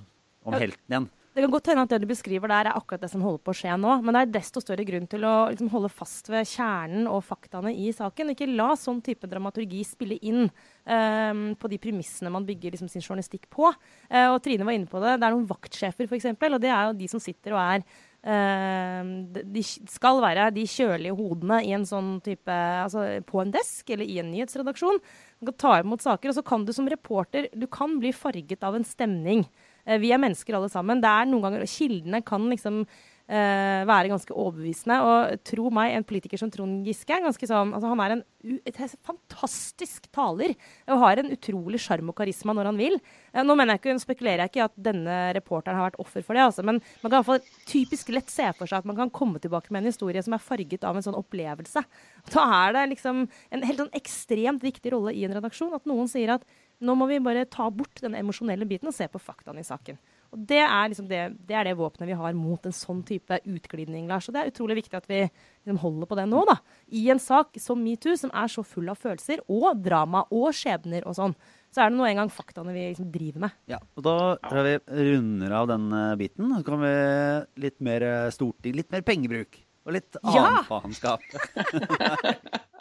om 0.48 0.56
helten 0.56 0.88
igjen. 0.88 1.12
Det 1.34 1.42
kan 1.42 1.50
godt 1.50 1.66
hende 1.72 1.82
at 1.82 1.90
det 1.90 2.04
du 2.04 2.06
beskriver 2.06 2.46
der, 2.46 2.68
er 2.70 2.76
akkurat 2.78 3.02
det 3.02 3.08
som 3.10 3.22
holder 3.26 3.40
på 3.42 3.50
å 3.50 3.56
skje 3.58 3.74
nå. 3.82 3.96
Men 4.06 4.14
det 4.14 4.20
er 4.22 4.34
desto 4.36 4.60
større 4.62 4.84
grunn 4.86 5.08
til 5.10 5.24
å 5.26 5.32
liksom, 5.50 5.70
holde 5.72 5.90
fast 5.90 6.30
ved 6.30 6.46
kjernen 6.46 7.08
og 7.10 7.24
faktaene 7.26 7.72
i 7.74 7.88
saken. 7.96 8.30
Ikke 8.30 8.46
la 8.52 8.68
sånn 8.78 9.00
type 9.02 9.26
dramaturgi 9.26 9.82
spille 9.88 10.20
inn 10.22 10.44
um, 10.46 11.42
på 11.58 11.70
de 11.72 11.80
premissene 11.82 12.30
man 12.30 12.46
bygger 12.46 12.76
liksom, 12.76 12.92
sin 12.92 13.02
journalistikk 13.02 13.48
på. 13.50 13.72
Uh, 14.06 14.28
og 14.28 14.38
Trine 14.46 14.68
var 14.68 14.78
inne 14.78 14.90
på 14.90 15.02
det. 15.02 15.16
Det 15.18 15.26
er 15.26 15.34
noen 15.34 15.50
vaktsjefer, 15.50 16.06
f.eks. 16.06 16.30
Og 16.38 16.60
det 16.62 16.70
er 16.70 16.86
jo 16.86 16.98
de 17.02 17.10
som 17.10 17.22
sitter 17.22 17.58
og 17.58 17.64
er 17.66 17.86
Uh, 18.24 19.04
de 19.52 19.60
skal 19.60 20.16
være 20.24 20.46
de 20.56 20.62
kjølige 20.64 21.12
hodene 21.12 21.58
i 21.60 21.74
en 21.76 21.82
sånn 21.84 22.14
type, 22.24 22.54
altså 22.80 23.02
på 23.28 23.42
en 23.42 23.52
desk 23.52 23.92
eller 23.92 24.08
i 24.08 24.16
en 24.22 24.30
nyhetsredaksjon. 24.32 24.96
Du 25.44 25.50
kan 25.50 25.58
ta 25.60 25.72
imot 25.82 26.00
saker, 26.00 26.32
og 26.32 26.38
så 26.38 26.44
kan 26.46 26.64
du 26.64 26.72
som 26.72 26.88
reporter 26.88 27.50
du 27.52 27.66
kan 27.68 27.98
bli 28.00 28.14
farget 28.16 28.64
av 28.64 28.78
en 28.78 28.88
stemning. 28.88 29.44
Eh, 29.86 30.00
vi 30.02 30.12
er 30.14 30.22
mennesker 30.22 30.56
alle 30.58 30.70
sammen. 30.72 31.02
Det 31.04 31.10
er 31.10 31.28
noen 31.30 31.48
ganger, 31.48 31.66
Kildene 31.68 32.24
kan 32.24 32.48
liksom 32.52 32.84
Uh, 33.24 33.86
være 33.88 34.10
ganske 34.12 34.34
overbevisende. 34.36 34.98
Og 35.00 35.44
tro 35.48 35.70
meg, 35.72 35.94
en 35.96 36.04
politiker 36.04 36.36
som 36.36 36.50
Trond 36.52 36.84
Giske 36.84 37.14
er 37.16 37.22
ganske 37.24 37.46
sånn 37.48 37.70
altså 37.72 37.88
Han 37.88 38.02
er 38.04 38.12
en 38.18 38.98
fantastisk 39.00 40.10
taler 40.12 40.52
og 40.92 41.00
har 41.00 41.22
en 41.22 41.30
utrolig 41.32 41.80
sjarm 41.80 42.10
og 42.12 42.18
karisma 42.18 42.52
når 42.52 42.68
han 42.68 42.80
vil. 42.82 42.98
Uh, 43.32 43.40
nå 43.40 43.56
jeg 43.62 43.80
ikke, 43.80 43.94
spekulerer 44.02 44.44
jeg 44.44 44.52
ikke 44.52 44.60
i 44.60 44.66
at 44.66 44.76
denne 44.90 45.16
reporteren 45.38 45.80
har 45.80 45.88
vært 45.88 46.02
offer 46.04 46.20
for 46.20 46.36
det, 46.36 46.44
altså, 46.50 46.66
men 46.68 46.82
man 47.00 47.08
kan 47.08 47.16
i 47.16 47.22
hvert 47.22 47.30
fall 47.30 47.64
typisk 47.70 48.12
lett 48.12 48.28
se 48.28 48.50
for 48.58 48.68
seg 48.68 48.84
at 48.84 48.90
man 48.92 49.00
kan 49.00 49.14
komme 49.22 49.40
tilbake 49.40 49.72
med 49.72 49.86
en 49.86 49.94
historie 49.94 50.20
som 50.26 50.36
er 50.36 50.44
farget 50.44 50.84
av 50.84 51.00
en 51.00 51.08
sånn 51.08 51.16
opplevelse. 51.16 51.80
Da 52.28 52.46
er 52.60 52.76
det 52.76 52.84
liksom 52.92 53.24
en 53.24 53.64
helt 53.64 53.80
sånn 53.86 53.96
ekstremt 53.96 54.68
viktig 54.68 54.92
rolle 54.92 55.16
i 55.16 55.24
en 55.24 55.32
redaksjon 55.40 55.72
at 55.72 55.88
noen 55.88 56.12
sier 56.12 56.36
at 56.36 56.44
nå 56.82 56.94
må 56.98 57.06
vi 57.10 57.20
bare 57.22 57.46
ta 57.50 57.68
bort 57.70 58.02
den 58.02 58.16
emosjonelle 58.18 58.66
biten 58.68 58.90
og 58.90 58.96
se 58.96 59.06
på 59.10 59.20
faktaene 59.22 59.62
i 59.62 59.66
saken. 59.66 59.98
Og 60.34 60.42
Det 60.50 60.58
er 60.58 60.88
liksom 60.90 61.06
det, 61.06 61.20
det, 61.46 61.54
er 61.54 61.68
det 61.68 61.76
våpenet 61.78 62.10
vi 62.10 62.16
har 62.18 62.34
mot 62.34 62.64
en 62.66 62.74
sånn 62.74 63.04
type 63.06 63.38
utglidning. 63.46 64.08
Lars. 64.10 64.26
Og 64.28 64.34
Det 64.34 64.42
er 64.42 64.50
utrolig 64.50 64.80
viktig 64.80 64.98
at 64.98 65.06
vi 65.10 65.20
liksom 65.22 65.78
holder 65.84 66.10
på 66.10 66.18
det 66.18 66.24
nå. 66.30 66.42
da. 66.48 66.56
I 66.90 67.04
en 67.14 67.22
sak 67.22 67.54
som 67.62 67.82
metoo, 67.82 68.16
som 68.18 68.32
er 68.34 68.50
så 68.50 68.64
full 68.66 68.90
av 68.90 68.98
følelser 68.98 69.44
og 69.46 69.78
drama 69.84 70.24
og 70.34 70.50
skjebner 70.56 71.06
og 71.06 71.14
sånn, 71.20 71.36
så 71.74 71.84
er 71.84 71.90
det 71.90 71.98
nå 71.98 72.06
engang 72.06 72.30
faktaene 72.30 72.74
vi 72.74 72.88
liksom 72.90 73.12
driver 73.14 73.46
med. 73.46 73.54
Ja, 73.70 73.78
og 73.94 74.06
Da 74.06 74.16
tror 74.48 74.66
jeg 74.66 74.82
vi 74.82 75.06
runder 75.12 75.54
av 75.60 75.70
den 75.70 75.86
uh, 75.94 76.16
biten. 76.18 76.50
Så 76.50 76.66
kommer 76.66 76.90
vi 76.90 77.62
litt 77.66 77.78
mer 77.82 78.06
uh, 78.06 78.34
storting, 78.34 78.76
litt 78.78 78.90
mer 78.94 79.06
pengebruk. 79.06 79.62
Og 79.84 79.94
litt 79.98 80.16
ja! 80.18 80.44
annet 80.48 80.70
faenskap. 80.70 81.22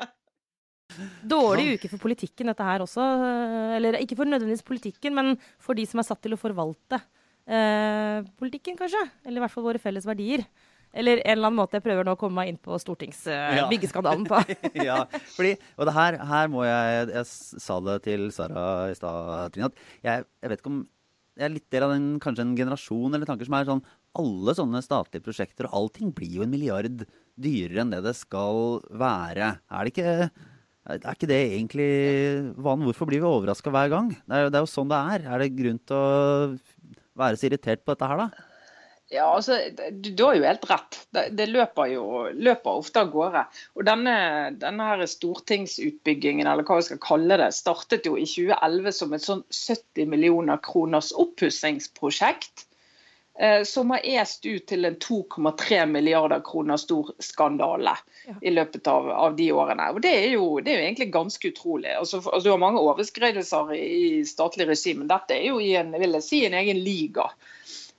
Dårlig 1.25 1.77
uke 1.77 1.91
for 1.91 2.01
politikken, 2.03 2.51
dette 2.51 2.67
her 2.67 2.84
også. 2.86 3.08
Eller 3.77 3.99
ikke 4.01 4.17
for 4.19 4.29
nødvendigvis 4.29 4.65
politikken, 4.67 5.15
men 5.17 5.34
for 5.62 5.77
de 5.77 5.88
som 5.89 6.01
er 6.01 6.08
satt 6.08 6.21
til 6.23 6.36
å 6.36 6.39
forvalte 6.39 6.99
eh, 7.47 8.21
politikken, 8.39 8.77
kanskje. 8.79 9.01
Eller 9.25 9.41
i 9.41 9.45
hvert 9.45 9.53
fall 9.56 9.67
våre 9.67 9.82
felles 9.82 10.08
verdier. 10.08 10.45
Eller 10.93 11.23
en 11.23 11.32
eller 11.34 11.49
annen 11.49 11.58
måte 11.58 11.79
jeg 11.79 11.86
prøver 11.88 12.06
nå 12.06 12.13
å 12.13 12.19
komme 12.21 12.38
meg 12.38 12.51
inn 12.51 12.60
på 12.62 12.77
stortingsbyggeskandalen 12.77 14.27
uh, 14.29 14.36
ja. 14.38 14.41
på. 14.69 14.84
ja, 14.89 14.97
fordi, 15.34 15.56
og 15.73 15.89
det 15.89 15.95
her, 15.95 16.19
her 16.29 16.51
må 16.53 16.67
jeg 16.67 17.08
Jeg 17.15 17.29
sa 17.65 17.79
det 17.82 17.95
til 18.06 18.27
Sara 18.36 18.65
i 18.91 18.97
stad, 18.97 19.56
Trine, 19.56 19.71
at 19.71 19.79
jeg, 20.06 20.27
jeg, 20.43 20.51
vet 20.51 20.62
ikke 20.62 20.73
om 20.73 20.84
jeg 21.34 21.47
er 21.47 21.53
litt 21.56 21.69
del 21.73 21.88
av 21.88 21.95
den, 21.95 22.08
kanskje 22.21 22.45
en 22.45 22.53
generasjon 22.60 23.17
eller 23.17 23.25
tanker 23.25 23.49
som 23.49 23.58
er 23.58 23.65
sånn 23.65 23.82
Alle 24.21 24.53
sånne 24.53 24.84
statlige 24.86 25.25
prosjekter 25.25 25.65
og 25.65 25.77
allting 25.79 26.13
blir 26.13 26.38
jo 26.38 26.45
en 26.45 26.53
milliard 26.53 27.08
dyrere 27.41 27.82
enn 27.82 27.93
det 27.95 28.03
det 28.06 28.13
skal 28.13 28.84
være. 28.93 29.56
Er 29.73 29.88
det 29.88 29.95
ikke 29.95 30.29
er 30.84 31.13
ikke 31.13 31.30
det 31.30 31.41
egentlig 31.56 31.91
vann? 32.60 32.84
Hvorfor 32.84 33.08
blir 33.08 33.22
vi 33.24 33.30
overraska 33.30 33.72
hver 33.72 33.91
gang? 33.93 34.10
Det 34.12 34.39
er, 34.39 34.50
det 34.52 34.60
er, 34.60 34.65
jo 34.65 34.72
sånn 34.72 34.91
det 34.91 35.04
er. 35.15 35.28
Er 35.32 35.43
det 35.43 35.54
grunn 35.56 35.80
til 35.80 35.96
å 35.96 36.10
være 37.19 37.39
så 37.39 37.48
irritert 37.48 37.86
på 37.86 37.96
dette 37.96 38.10
her, 38.10 38.26
da? 38.26 38.50
Ja, 39.13 39.28
altså, 39.30 39.60
Du, 39.91 40.24
har 40.24 40.36
jo 40.36 40.46
helt 40.48 40.65
rett. 40.69 41.00
Det, 41.13 41.28
det 41.38 41.48
løper 41.52 41.91
jo 41.91 42.04
løper 42.34 42.82
ofte 42.82 43.04
av 43.04 43.12
gårde. 43.13 43.46
Og 43.78 43.86
denne, 43.88 44.15
denne 44.60 44.89
her 44.89 45.06
stortingsutbyggingen, 45.10 46.50
eller 46.50 46.65
hva 46.67 46.80
vi 46.80 46.88
skal 46.89 47.02
kalle 47.04 47.38
det, 47.39 47.52
startet 47.56 48.10
jo 48.10 48.17
i 48.17 48.26
2011 48.26 48.98
som 48.98 49.13
et 49.13 49.26
sånn 49.26 49.43
70 49.54 50.10
millioner 50.10 50.62
kroners 50.65 51.13
oppussingsprosjekt. 51.13 52.65
Eh, 53.39 53.63
som 53.63 53.89
har 53.89 54.00
est 54.04 54.46
ut 54.46 54.65
til 54.67 54.86
en 54.86 54.96
2,3 54.96 55.86
milliarder 55.89 56.41
kroner 56.46 56.78
stor 56.78 57.10
skandale 57.19 57.96
ja. 58.28 58.36
i 58.41 58.52
løpet 58.54 58.88
av, 58.88 59.10
av, 59.10 59.36
de 59.36 59.48
årene. 59.52 59.88
Og 59.89 60.02
Det 60.06 60.12
er 60.13 60.36
jo, 60.36 60.60
det 60.62 60.69
er 60.69 60.78
jo 60.78 60.86
egentlig 60.86 61.10
ganske 61.13 61.50
utrolig. 61.50 61.96
Altså, 61.98 62.22
altså, 62.22 62.43
du 62.46 62.52
har 62.54 62.62
mange 62.62 62.84
overskridelser 62.84 63.74
i, 63.74 63.88
i 64.19 64.26
statlig 64.30 64.69
regi, 64.69 64.93
men 65.00 65.10
dette 65.10 65.34
er 65.39 65.50
jo 65.50 65.58
i 65.58 65.74
en, 65.80 65.96
vil 65.98 66.13
jeg 66.19 66.28
si, 66.28 66.43
en 66.46 66.60
egen 66.62 66.84
liga. 66.86 67.26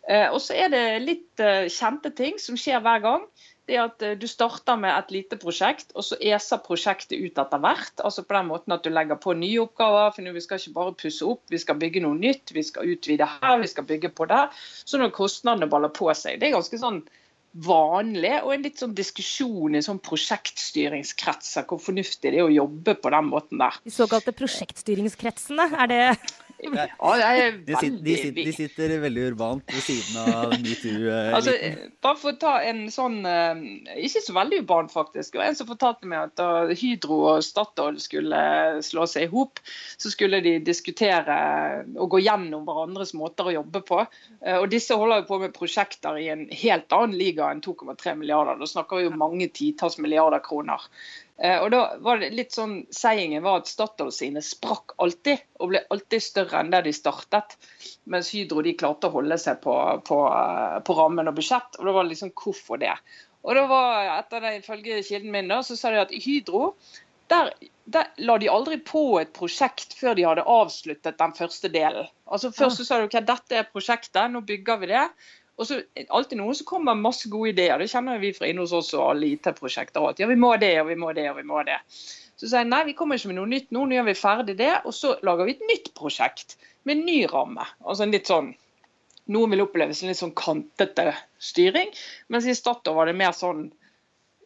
Eh, 0.07 0.29
og 0.29 0.39
så 0.45 0.55
er 0.55 0.71
det 0.71 0.85
litt 1.03 1.43
eh, 1.43 1.67
kjente 1.67 2.15
ting 2.15 2.39
som 2.39 2.59
skjer 2.61 2.85
hver 2.85 3.03
gang. 3.03 3.27
Det 3.69 3.77
er 3.79 3.87
at 3.87 4.03
eh, 4.05 4.17
du 4.21 4.27
starter 4.29 4.77
med 4.81 4.93
et 4.93 5.13
lite 5.15 5.39
prosjekt, 5.41 5.95
og 5.97 6.05
så 6.05 6.19
eser 6.21 6.61
prosjektet 6.65 7.17
ut 7.17 7.41
etter 7.41 7.63
hvert. 7.63 7.95
Altså 8.05 8.25
på 8.27 8.37
den 8.37 8.51
måten 8.51 8.77
at 8.77 8.85
du 8.85 8.91
legger 8.93 9.21
på 9.21 9.37
nye 9.39 9.63
oppgaver. 9.65 10.13
for 10.13 10.37
Vi 10.37 10.45
skal 10.45 10.61
ikke 10.61 10.77
bare 10.77 10.97
pusse 11.01 11.25
opp, 11.25 11.43
vi 11.51 11.61
skal 11.63 11.81
bygge 11.81 12.05
noe 12.05 12.19
nytt. 12.19 12.53
Vi 12.53 12.63
skal 12.63 12.93
utvide 12.93 13.29
her, 13.39 13.59
vi 13.63 13.71
skal 13.73 13.89
bygge 13.89 14.13
på 14.13 14.29
der. 14.29 14.53
Så 14.85 15.01
når 15.01 15.15
kostnadene 15.17 15.71
baller 15.71 15.93
på 15.95 16.13
seg. 16.13 16.41
Det 16.41 16.51
er 16.51 16.59
ganske 16.59 16.81
sånn 16.81 17.05
vanlig, 17.65 18.35
og 18.43 18.51
en 18.51 18.65
litt 18.67 18.81
sånn 18.83 18.97
diskusjon 18.99 19.77
i 19.79 19.83
sånn 19.85 20.01
prosjektstyringskretser 20.03 21.69
hvor 21.71 21.79
fornuftig 21.79 22.33
det 22.35 22.41
er 22.41 22.49
å 22.49 22.53
jobbe 22.53 22.97
på 22.99 23.13
den 23.15 23.29
måten 23.31 23.63
der. 23.63 23.77
De 23.87 23.95
såkalte 23.95 24.35
prosjektstyringskretsene, 24.35 25.69
er 25.79 25.93
det 25.93 26.01
ja, 26.73 26.87
er 27.29 27.59
de, 27.59 27.77
sitter, 27.77 27.99
de, 28.05 28.17
sitter, 28.19 28.47
de 28.49 28.53
sitter 28.57 28.95
veldig 29.03 29.25
urbant 29.33 29.73
ved 29.73 29.85
siden 29.85 30.21
av 30.23 30.55
metoo. 30.63 31.09
Eh, 31.11 31.31
altså, 31.37 31.55
bare 32.05 32.21
for 32.21 32.33
å 32.33 32.39
ta 32.41 32.55
en 32.65 32.85
sånn 32.93 33.21
eh, 33.29 33.63
Ikke 34.07 34.23
så 34.25 34.37
veldig 34.37 34.63
urbant, 34.63 34.93
faktisk. 34.95 35.35
Det 35.35 35.41
var 35.43 35.51
en 35.51 35.59
som 35.59 35.69
fortalte 35.71 36.11
meg 36.11 36.31
at 36.31 36.37
da 36.41 36.49
Hydro 36.73 37.21
og 37.35 37.45
Statoil 37.47 37.99
skulle 38.03 38.41
slå 38.87 39.07
seg 39.11 39.29
i 39.29 39.33
hop, 39.33 39.63
så 40.01 40.13
skulle 40.13 40.43
de 40.45 40.57
diskutere 40.65 41.39
og 41.95 42.11
gå 42.15 42.23
gjennom 42.25 42.67
hverandres 42.69 43.15
måter 43.19 43.51
å 43.51 43.57
jobbe 43.59 43.85
på. 43.87 44.03
Eh, 44.45 44.59
og 44.59 44.69
disse 44.73 44.97
holder 44.99 45.23
jo 45.23 45.29
på 45.33 45.41
med 45.45 45.57
prosjekter 45.57 46.21
i 46.21 46.31
en 46.33 46.47
helt 46.51 46.95
annen 46.97 47.19
liga 47.19 47.51
enn 47.53 47.63
2,3 47.65 48.17
milliarder. 48.21 48.61
Da 48.61 48.71
snakker 48.71 49.01
vi 49.01 49.09
jo 49.09 49.17
mange 49.19 49.51
titalls 49.55 49.99
milliarder 50.03 50.43
kroner. 50.45 50.89
Eh, 51.43 51.59
og 51.59 51.71
da 51.75 51.81
var 52.05 52.21
det 52.23 52.31
litt 52.37 52.55
sånn, 52.55 52.85
Sayingen 52.95 53.43
var 53.43 53.63
at 53.63 53.71
Statoil 53.71 54.13
sine 54.15 54.43
sprakk 54.45 54.95
alltid, 55.03 55.43
og 55.59 55.73
ble 55.73 55.83
alltid 55.91 56.23
større 56.23 56.61
enn 56.61 56.71
der 56.75 56.87
de 56.87 56.95
startet. 56.95 57.57
Mens 58.11 58.31
Hydro 58.35 58.63
de 58.63 58.77
klarte 58.79 59.11
å 59.11 59.17
holde 59.17 59.39
seg 59.43 59.59
på, 59.65 59.75
på, 60.07 60.21
eh, 60.31 60.81
på 60.87 60.99
rammen 60.99 61.31
og 61.31 61.39
budsjett. 61.41 61.81
og 61.81 61.89
det 61.89 61.97
var 61.99 62.11
liksom 62.11 62.35
Hvorfor 62.39 62.81
det? 62.83 62.95
Og 63.45 63.59
da 63.59 63.67
var, 63.69 64.13
etter 64.21 64.41
det, 64.41 64.55
Ifølge 64.63 65.03
kilden 65.05 65.35
min 65.35 65.51
da, 65.51 65.61
så 65.63 65.77
sa 65.77 65.91
de 65.93 66.01
at 66.05 66.15
i 66.15 66.23
Hydro 66.23 66.75
der, 67.33 67.51
der, 67.85 68.11
la 68.17 68.37
de 68.39 68.51
aldri 68.53 68.79
på 68.85 69.19
et 69.21 69.33
prosjekt 69.37 69.97
før 69.99 70.17
de 70.17 70.27
hadde 70.29 70.45
avsluttet 70.49 71.19
den 71.19 71.33
første 71.37 71.71
delen. 71.73 72.09
Altså 72.25 72.51
Først 72.53 72.81
så 72.81 72.87
sa 72.87 72.99
de 73.01 73.09
ok, 73.09 73.17
dette 73.25 73.59
er 73.59 73.71
prosjektet, 73.71 74.29
nå 74.31 74.45
bygger 74.45 74.81
vi 74.83 74.91
det. 74.93 75.07
Og 75.55 75.69
så 75.69 75.79
alltid 76.09 76.41
noen 76.41 76.57
som 76.59 76.67
kommer 76.67 76.97
med 76.97 77.07
masse 77.07 77.31
gode 77.31 77.53
ideer. 77.53 77.79
Det 77.79 77.91
kjenner 77.93 78.19
vi 78.23 78.33
fra 78.35 78.49
inne 78.51 78.65
hos 78.65 78.75
oss 78.75 78.91
og 78.97 79.05
alle 79.13 79.31
IT-prosjekter. 79.37 80.09
At 80.11 80.23
ja, 80.23 80.27
vi 80.31 80.39
må 80.41 80.51
det, 80.59 80.73
og 80.83 80.91
vi 80.91 80.99
må 80.99 81.13
det, 81.15 81.29
og 81.31 81.39
vi 81.39 81.47
må 81.47 81.63
det. 81.67 81.79
Så 82.35 82.49
sier 82.49 82.65
jeg 82.65 82.71
nei, 82.73 82.83
vi 82.89 82.97
kommer 82.99 83.21
ikke 83.21 83.31
med 83.31 83.39
noe 83.39 83.51
nytt 83.53 83.71
nå. 83.71 83.85
Nå 83.87 83.99
gjør 83.99 84.09
vi 84.09 84.17
ferdig 84.19 84.57
det, 84.59 84.73
og 84.83 84.97
så 84.97 85.15
lager 85.27 85.47
vi 85.47 85.55
et 85.55 85.67
nytt 85.71 85.93
prosjekt 85.95 86.57
med 86.83 86.97
en 86.97 87.07
ny 87.07 87.19
ramme. 87.31 87.67
Altså 87.85 88.07
en 88.07 88.15
litt 88.15 88.31
sånn 88.31 88.55
Noen 89.33 89.55
vil 89.55 89.63
oppleve 89.65 89.95
en 89.95 90.11
litt 90.11 90.19
sånn 90.19 90.35
kantete 90.37 91.15
styring, 91.41 91.89
mens 92.29 92.45
i 92.45 92.53
Statoil 92.53 92.99
var 92.99 93.09
det 93.09 93.15
mer 93.17 93.31
sånn 93.33 93.71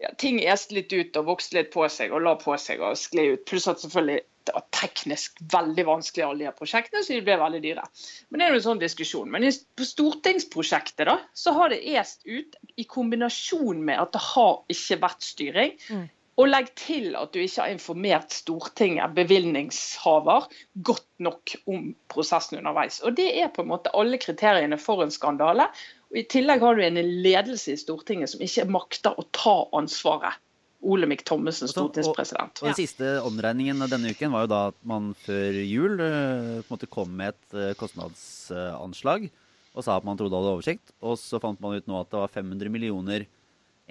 ja, 0.02 0.10
ting 0.18 0.40
est 0.40 0.72
litt 0.74 0.92
ut 0.92 1.16
og 1.18 1.30
vokste 1.34 1.58
litt 1.58 1.70
på 1.74 1.86
seg 1.90 2.14
og 2.14 2.24
la 2.24 2.34
på 2.40 2.56
seg 2.60 2.82
og 2.84 2.98
skli 2.98 3.32
ut. 3.34 3.46
Pluss 3.48 3.68
at 3.70 3.82
selvfølgelig 3.82 4.24
det 4.48 4.54
var 4.56 4.64
teknisk 4.72 5.40
veldig 5.52 5.84
vanskelig, 5.84 6.24
alle 6.24 6.46
de 6.46 6.56
prosjektene, 6.56 7.02
så 7.04 7.18
de 7.18 7.24
ble 7.26 7.34
veldig 7.36 7.58
dyre. 7.64 7.82
Men 8.28 8.40
det 8.40 8.46
er 8.46 8.54
jo 8.54 8.60
en 8.62 8.66
sånn 8.70 8.80
diskusjon. 8.80 9.28
Men 9.28 9.44
på 9.76 9.84
stortingsprosjektet 9.84 11.04
da, 11.10 11.18
så 11.36 11.52
har 11.58 11.74
det 11.74 11.82
est 11.84 12.24
ut 12.24 12.56
i 12.80 12.86
kombinasjon 12.88 13.82
med 13.84 14.00
at 14.00 14.14
det 14.16 14.22
har 14.30 14.54
ikke 14.72 15.02
vært 15.02 15.26
styring. 15.26 15.76
Mm. 15.92 16.06
Og 16.38 16.46
legg 16.46 16.68
til 16.78 17.16
at 17.18 17.32
du 17.34 17.40
ikke 17.42 17.64
har 17.64 17.72
informert 17.74 18.34
Stortinget, 18.34 19.10
bevilgningshaver, 19.16 20.46
godt 20.86 21.08
nok 21.26 21.56
om 21.66 21.88
prosessen 22.12 22.60
underveis. 22.60 23.00
Og 23.02 23.16
Det 23.18 23.26
er 23.42 23.50
på 23.50 23.64
en 23.64 23.72
måte 23.72 23.92
alle 23.92 24.20
kriteriene 24.22 24.78
for 24.78 25.02
en 25.02 25.10
skandale. 25.10 25.66
Og 26.08 26.20
I 26.22 26.26
tillegg 26.30 26.62
har 26.64 26.76
du 26.76 26.84
en 26.84 27.00
ledelse 27.24 27.74
i 27.74 27.80
Stortinget 27.80 28.32
som 28.32 28.44
ikke 28.44 28.68
makter 28.72 29.18
å 29.18 29.26
ta 29.36 29.58
ansvaret. 29.76 30.40
Olemic 30.78 31.24
Thommessen, 31.26 31.66
stortingspresident. 31.66 32.60
Og, 32.60 32.62
og, 32.62 32.68
Den 32.70 32.78
siste 32.78 33.16
omregningen 33.26 33.82
denne 33.90 34.12
uken 34.14 34.30
var 34.30 34.44
jo 34.44 34.50
da 34.52 34.60
at 34.70 34.76
man 34.86 35.10
før 35.24 35.58
jul 35.58 35.98
måte 36.68 36.86
kom 36.86 37.10
med 37.18 37.34
et 37.34 37.56
uh, 37.56 37.72
kostnadsanslag 37.80 39.26
og 39.74 39.84
sa 39.84 39.96
at 39.98 40.06
man 40.06 40.18
trodde 40.18 40.38
hadde 40.38 40.54
oversikt. 40.54 40.94
Og 41.02 41.18
så 41.18 41.40
fant 41.42 41.58
man 41.62 41.74
ut 41.78 41.90
nå 41.90 41.98
at 41.98 42.12
det 42.12 42.22
var 42.22 42.30
500 42.30 42.70
millioner 42.72 43.26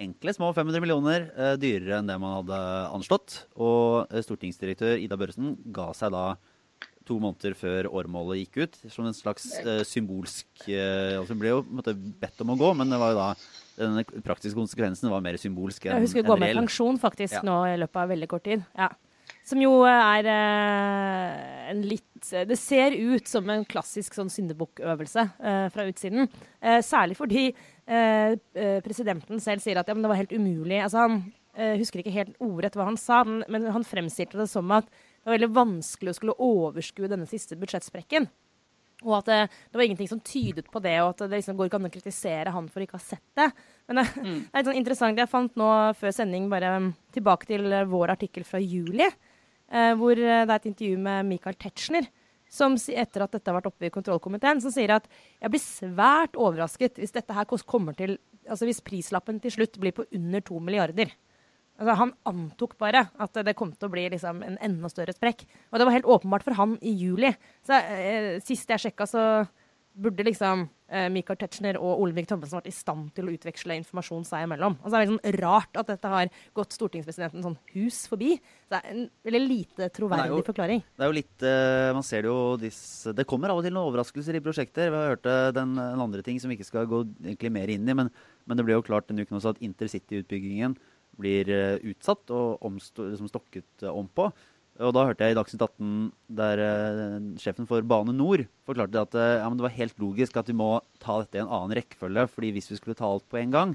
enkle, 0.00 0.32
små 0.32 0.50
500 0.56 0.80
millioner 0.84 1.28
uh, 1.36 1.54
dyrere 1.60 2.00
enn 2.00 2.08
det 2.08 2.16
man 2.22 2.38
hadde 2.40 2.62
anslått. 2.96 3.42
Og 3.60 4.08
stortingsdirektør 4.24 4.96
Ida 4.96 5.20
Børresen 5.20 5.58
ga 5.74 5.90
seg 5.96 6.16
da 6.16 6.24
to 7.08 7.18
måneder 7.22 7.56
før 7.58 7.88
årmålet 7.90 8.44
gikk 8.44 8.60
ut, 8.62 8.78
som 8.92 9.08
en 9.08 9.16
slags 9.16 9.48
symbolsk 9.88 10.46
altså 10.68 11.32
Hun 11.32 11.40
ble 11.40 11.54
jo 11.54 11.64
måtte, 11.72 11.94
bedt 11.96 12.44
om 12.44 12.52
å 12.54 12.58
gå, 12.60 12.70
men 12.78 12.92
det 12.92 13.00
var 13.00 13.14
jo 13.14 13.18
da 13.18 13.30
den 13.78 14.22
praktiske 14.24 14.58
konsekvensen 14.58 15.10
var 15.12 15.22
mer 15.24 15.38
symbolsk 15.40 15.86
enn 15.86 15.94
reell. 15.94 16.06
Hun 16.06 16.12
skulle 16.12 16.28
gå 16.28 16.38
med 16.40 16.56
pensjon 16.58 16.98
faktisk 17.00 17.38
ja. 17.38 17.44
nå 17.46 17.60
i 17.70 17.76
løpet 17.78 18.02
av 18.02 18.10
veldig 18.12 18.28
kort 18.30 18.44
tid. 18.48 18.64
Ja. 18.78 18.90
Som 19.48 19.62
jo 19.62 19.72
er 19.88 20.28
eh, 20.28 21.70
en 21.72 21.82
litt 21.84 22.04
Det 22.48 22.56
ser 22.58 22.96
ut 22.96 23.28
som 23.30 23.48
en 23.52 23.64
klassisk 23.68 24.16
sånn 24.16 24.30
syndebukkøvelse 24.32 25.24
eh, 25.38 25.66
fra 25.72 25.86
utsiden. 25.88 26.26
Eh, 26.60 26.80
særlig 26.84 27.16
fordi 27.16 27.44
eh, 27.48 28.34
eh, 28.34 28.78
presidenten 28.84 29.40
selv 29.40 29.62
sier 29.64 29.80
at 29.80 29.88
ja, 29.88 29.96
det 29.96 30.10
var 30.10 30.18
helt 30.18 30.34
umulig. 30.34 30.80
Altså, 30.82 31.06
han 31.06 31.20
eh, 31.54 31.76
husker 31.78 32.02
ikke 32.02 32.16
helt 32.16 32.34
ordrett 32.42 32.76
hva 32.76 32.88
han 32.90 32.98
sa, 33.00 33.22
men, 33.28 33.44
men 33.48 33.70
han 33.76 33.86
fremstilte 33.86 34.40
det 34.40 34.48
som 34.50 34.74
at 34.74 34.90
det 35.28 35.34
var 35.34 35.42
veldig 35.42 35.56
vanskelig 35.58 36.12
å 36.12 36.16
skulle 36.16 36.34
overskue 36.40 37.08
denne 37.10 37.26
siste 37.28 37.56
budsjettsprekken. 37.60 38.24
Og 39.04 39.12
at 39.20 39.28
det, 39.28 39.38
det, 39.68 39.76
var 39.78 39.84
ingenting 39.84 40.08
som 40.10 40.22
tydet 40.24 40.70
på 40.72 40.80
det, 40.82 40.96
og 41.04 41.12
at 41.12 41.26
det 41.28 41.38
liksom 41.38 41.58
går 41.58 41.68
ikke 41.68 41.78
an 41.78 41.86
å 41.86 41.90
kritisere 41.92 42.54
han 42.54 42.70
for 42.72 42.82
ikke 42.82 42.96
å 42.96 42.98
ha 42.98 43.04
sett 43.04 43.26
det. 43.36 43.50
Men 43.86 44.00
det, 44.00 44.06
mm. 44.24 44.38
det 44.40 44.48
er 44.48 44.62
litt 44.62 44.70
sånn 44.70 44.80
interessant. 44.80 45.20
Jeg 45.20 45.30
fant 45.30 45.60
nå 45.60 45.68
før 46.00 46.14
sending 46.16 46.48
bare 46.50 46.72
tilbake 47.14 47.50
til 47.50 47.68
vår 47.92 48.14
artikkel 48.16 48.46
fra 48.48 48.62
juli, 48.62 49.04
eh, 49.04 49.92
hvor 50.00 50.16
det 50.16 50.40
er 50.40 50.56
et 50.56 50.70
intervju 50.72 51.04
med 51.04 51.28
Michael 51.28 51.60
Tetzschner, 51.60 52.08
som 52.48 52.74
etter 52.74 53.26
at 53.26 53.36
dette 53.36 53.52
har 53.52 53.58
vært 53.58 53.68
oppe 53.68 53.86
i 53.86 53.92
kontrollkomiteen, 53.92 54.64
som 54.64 54.72
sier 54.72 54.96
at 54.96 55.06
jeg 55.36 55.52
blir 55.52 55.62
svært 55.62 56.40
overrasket 56.40 56.96
hvis 56.98 57.12
dette 57.12 57.36
her 57.36 57.46
kommer 57.68 57.96
til 57.98 58.16
Altså 58.48 58.64
hvis 58.64 58.78
prislappen 58.80 59.36
til 59.44 59.52
slutt 59.52 59.74
blir 59.76 59.92
på 59.92 60.06
under 60.16 60.40
to 60.40 60.56
milliarder. 60.64 61.10
Altså, 61.78 61.94
han 62.00 62.12
antok 62.26 62.74
bare 62.80 63.04
at 63.22 63.38
det 63.46 63.54
kom 63.58 63.70
til 63.74 63.86
å 63.86 63.92
bli 63.92 64.08
liksom, 64.10 64.42
en 64.42 64.58
enda 64.66 64.90
større 64.90 65.14
sprekk. 65.14 65.44
Og 65.70 65.78
det 65.78 65.86
var 65.86 65.94
helt 65.94 66.10
åpenbart 66.10 66.46
for 66.46 66.58
han 66.58 66.74
i 66.82 66.94
juli. 66.98 67.30
Så 67.66 67.78
eh, 67.78 68.34
Sist 68.42 68.70
jeg 68.72 68.82
sjekka, 68.82 69.06
så 69.06 69.22
burde 69.98 70.24
liksom 70.26 70.64
eh, 70.90 71.06
Michael 71.12 71.38
Tetzschner 71.40 71.78
og 71.80 72.02
Olemic 72.02 72.28
Thommessen 72.30 72.58
vært 72.58 72.70
i 72.70 72.74
stand 72.74 73.10
til 73.16 73.28
å 73.28 73.34
utveksle 73.34 73.76
informasjon 73.80 74.26
seg 74.28 74.44
imellom. 74.46 74.76
Altså, 74.78 74.92
det 74.94 74.98
er 74.98 75.06
liksom 75.06 75.38
rart 75.42 75.80
at 75.80 75.90
dette 75.90 76.12
har 76.12 76.30
gått 76.56 76.76
stortingspresidenten 76.76 77.44
sånn 77.44 77.56
hus 77.74 78.00
forbi. 78.10 78.36
Så 78.38 78.74
det 78.74 78.80
er 78.80 78.92
en 78.92 79.06
veldig 79.28 79.42
lite 79.44 79.90
troverdig 79.94 80.36
jo, 80.36 80.44
forklaring. 80.46 80.84
Det 80.94 81.06
er 81.06 81.12
jo 81.12 81.18
litt 81.18 81.46
eh, 81.50 81.90
Man 81.96 82.06
ser 82.06 82.24
det 82.24 82.32
jo 82.32 82.42
disse, 82.60 83.14
Det 83.16 83.26
kommer 83.28 83.54
av 83.54 83.62
og 83.62 83.66
til 83.66 83.74
noen 83.74 83.90
overraskelser 83.90 84.38
i 84.38 84.44
prosjekter. 84.44 84.92
Vi 84.92 85.00
har 85.00 85.16
hørt 85.16 85.30
eh, 85.30 85.48
den, 85.56 85.74
en 85.82 86.06
andre 86.06 86.26
ting 86.26 86.38
som 86.42 86.52
vi 86.52 86.58
ikke 86.58 86.70
skal 86.70 86.90
gå 86.90 87.02
egentlig 87.24 87.54
mer 87.54 87.74
inn 87.74 87.88
i, 87.88 87.98
men, 88.02 88.12
men 88.46 88.60
det 88.60 88.66
ble 88.66 88.78
jo 88.78 88.86
klart 88.86 89.10
denne 89.10 89.26
uken 89.26 89.40
også 89.40 89.56
at 89.56 89.66
intercity-utbyggingen 89.66 90.78
blir 91.18 91.50
eh, 91.52 91.82
utsatt 91.90 92.30
og 92.34 92.62
liksom 92.78 93.28
stokket 93.30 93.84
eh, 93.84 93.92
om 93.92 94.08
på. 94.08 94.30
Og 94.78 94.92
da 94.94 95.08
hørte 95.08 95.26
jeg 95.26 95.34
i 95.34 95.36
Dagsnytt 95.38 95.62
18 95.64 95.94
der 96.38 96.60
uh, 96.62 97.14
sjefen 97.42 97.66
for 97.66 97.82
Bane 97.82 98.12
Nor 98.14 98.44
forklarte 98.62 99.00
at 99.02 99.16
ja, 99.18 99.48
det 99.50 99.64
var 99.64 99.74
helt 99.74 99.96
logisk 99.98 100.36
at 100.38 100.46
vi 100.46 100.54
må 100.54 100.68
ta 101.02 101.16
dette 101.18 101.40
i 101.40 101.42
en 101.42 101.50
annen 101.50 101.74
rekkefølge. 101.74 102.28
fordi 102.30 102.52
hvis 102.54 102.70
vi 102.70 102.78
skulle 102.78 102.94
ta 102.94 103.08
alt 103.08 103.26
på 103.26 103.40
en 103.40 103.56
gang, 103.56 103.72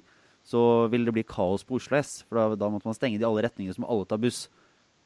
så 0.48 0.88
ville 0.88 1.10
det 1.10 1.16
bli 1.18 1.26
kaos 1.28 1.68
på 1.68 1.76
Oslo 1.76 2.00
S. 2.00 2.22
For 2.30 2.40
da, 2.40 2.56
da 2.56 2.72
måtte 2.72 2.88
man 2.88 2.96
stenge 2.96 3.20
det 3.20 3.26
i 3.26 3.28
alle 3.28 3.44
retninger, 3.44 3.76
så 3.76 3.84
må 3.84 3.92
alle 3.92 4.08
ta 4.08 4.16
buss. 4.16 4.46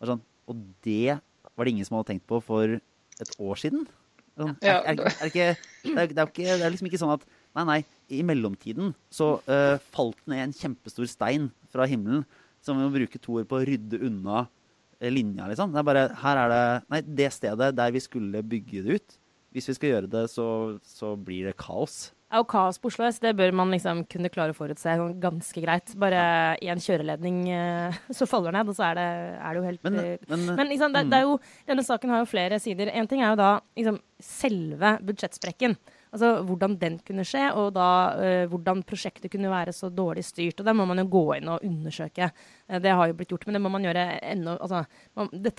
Sånn, 0.05 0.21
og 0.45 0.61
det 0.85 1.17
var 1.57 1.65
det 1.65 1.73
ingen 1.73 1.89
som 1.89 1.97
hadde 1.97 2.11
tenkt 2.11 2.27
på 2.29 2.43
for 2.45 2.77
et 2.77 3.33
år 3.41 3.61
siden. 3.61 3.87
Sånn, 4.37 4.53
er, 4.61 4.83
er, 4.85 5.01
er, 5.01 5.31
ikke, 5.31 5.47
det, 5.81 6.07
ikke, 6.13 6.45
det 6.45 6.61
er 6.61 6.73
liksom 6.73 6.91
ikke 6.91 7.01
sånn 7.01 7.15
at 7.15 7.25
Nei, 7.57 7.65
nei. 7.65 7.79
I 8.13 8.23
mellomtiden 8.23 8.93
så 9.11 9.37
uh, 9.49 9.75
falt 9.91 10.19
det 10.23 10.31
ned 10.31 10.43
en 10.45 10.55
kjempestor 10.55 11.09
stein 11.09 11.49
fra 11.73 11.87
himmelen 11.89 12.23
som 12.63 12.77
vi 12.77 12.85
må 12.85 12.93
bruke 12.93 13.19
to 13.21 13.39
år 13.41 13.47
på 13.49 13.59
å 13.59 13.65
rydde 13.67 13.99
unna 14.05 14.43
uh, 14.45 15.09
linja, 15.11 15.47
liksom. 15.49 15.73
Det 15.73 15.81
er 15.81 15.87
bare 15.87 16.03
Her 16.21 16.43
er 16.43 16.53
det 16.53 16.65
Nei, 16.93 17.01
det 17.21 17.31
stedet 17.35 17.71
der 17.75 17.95
vi 17.95 18.03
skulle 18.03 18.43
bygge 18.45 18.83
det 18.85 18.99
ut. 18.99 19.17
Hvis 19.55 19.71
vi 19.71 19.75
skal 19.77 19.93
gjøre 19.95 20.11
det, 20.11 20.27
så, 20.29 20.45
så 20.85 21.15
blir 21.17 21.49
det 21.49 21.57
kaos. 21.57 22.11
Ja, 22.27 22.41
og 22.43 22.49
kaos 22.51 22.75
på 22.83 22.91
Oslo 22.91 23.05
S, 23.07 23.21
det 23.23 23.31
bør 23.39 23.53
man 23.55 23.71
liksom 23.71 24.01
kunne 24.11 24.29
klare 24.29 24.51
å 24.51 24.57
forutse 24.57 24.93
ganske 25.23 25.63
greit. 25.63 25.93
Bare 25.99 26.21
én 26.59 26.81
kjøreledning 26.83 27.45
uh, 27.49 27.99
så 28.17 28.27
faller 28.29 28.53
ned, 28.53 28.69
og 28.69 28.77
så 28.77 28.89
er 28.91 28.99
det, 28.99 29.09
er 29.39 29.49
det 29.49 29.61
jo 29.61 29.67
helt 29.71 29.87
Men, 29.87 30.01
men, 30.29 30.47
men 30.59 30.73
liksom, 30.75 30.93
det, 30.93 31.07
det, 31.09 31.21
er 31.21 31.29
jo, 31.29 31.37
denne 31.67 31.87
saken 31.87 32.13
har 32.13 32.23
jo 32.23 32.31
flere 32.31 32.59
sider. 32.61 32.91
En 32.93 33.09
ting 33.09 33.23
er 33.23 33.31
jo 33.33 33.39
da 33.39 33.51
liksom, 33.79 34.01
selve 34.21 34.97
budsjettsprekken. 35.07 35.79
Altså 36.13 36.29
hvordan 36.47 36.77
den 36.79 36.97
kunne 37.05 37.25
skje, 37.27 37.43
og 37.57 37.73
da 37.75 37.87
uh, 38.15 38.43
hvordan 38.51 38.83
prosjektet 38.87 39.31
kunne 39.33 39.51
være 39.51 39.73
så 39.75 39.89
dårlig 39.93 40.23
styrt. 40.27 40.61
Og 40.61 40.67
det 40.67 40.75
må 40.77 40.85
man 40.89 41.01
jo 41.01 41.07
gå 41.11 41.25
inn 41.37 41.51
og 41.51 41.65
undersøke. 41.67 42.29
Uh, 42.69 42.77
det 42.83 42.93
har 42.95 43.09
jo 43.09 43.17
blitt 43.19 43.33
gjort, 43.33 43.47
men 43.47 43.57
det 43.57 43.63
må 43.65 43.71
man 43.73 43.87
gjøre 43.87 44.05
ennå 44.31 44.57
altså, 44.57 44.85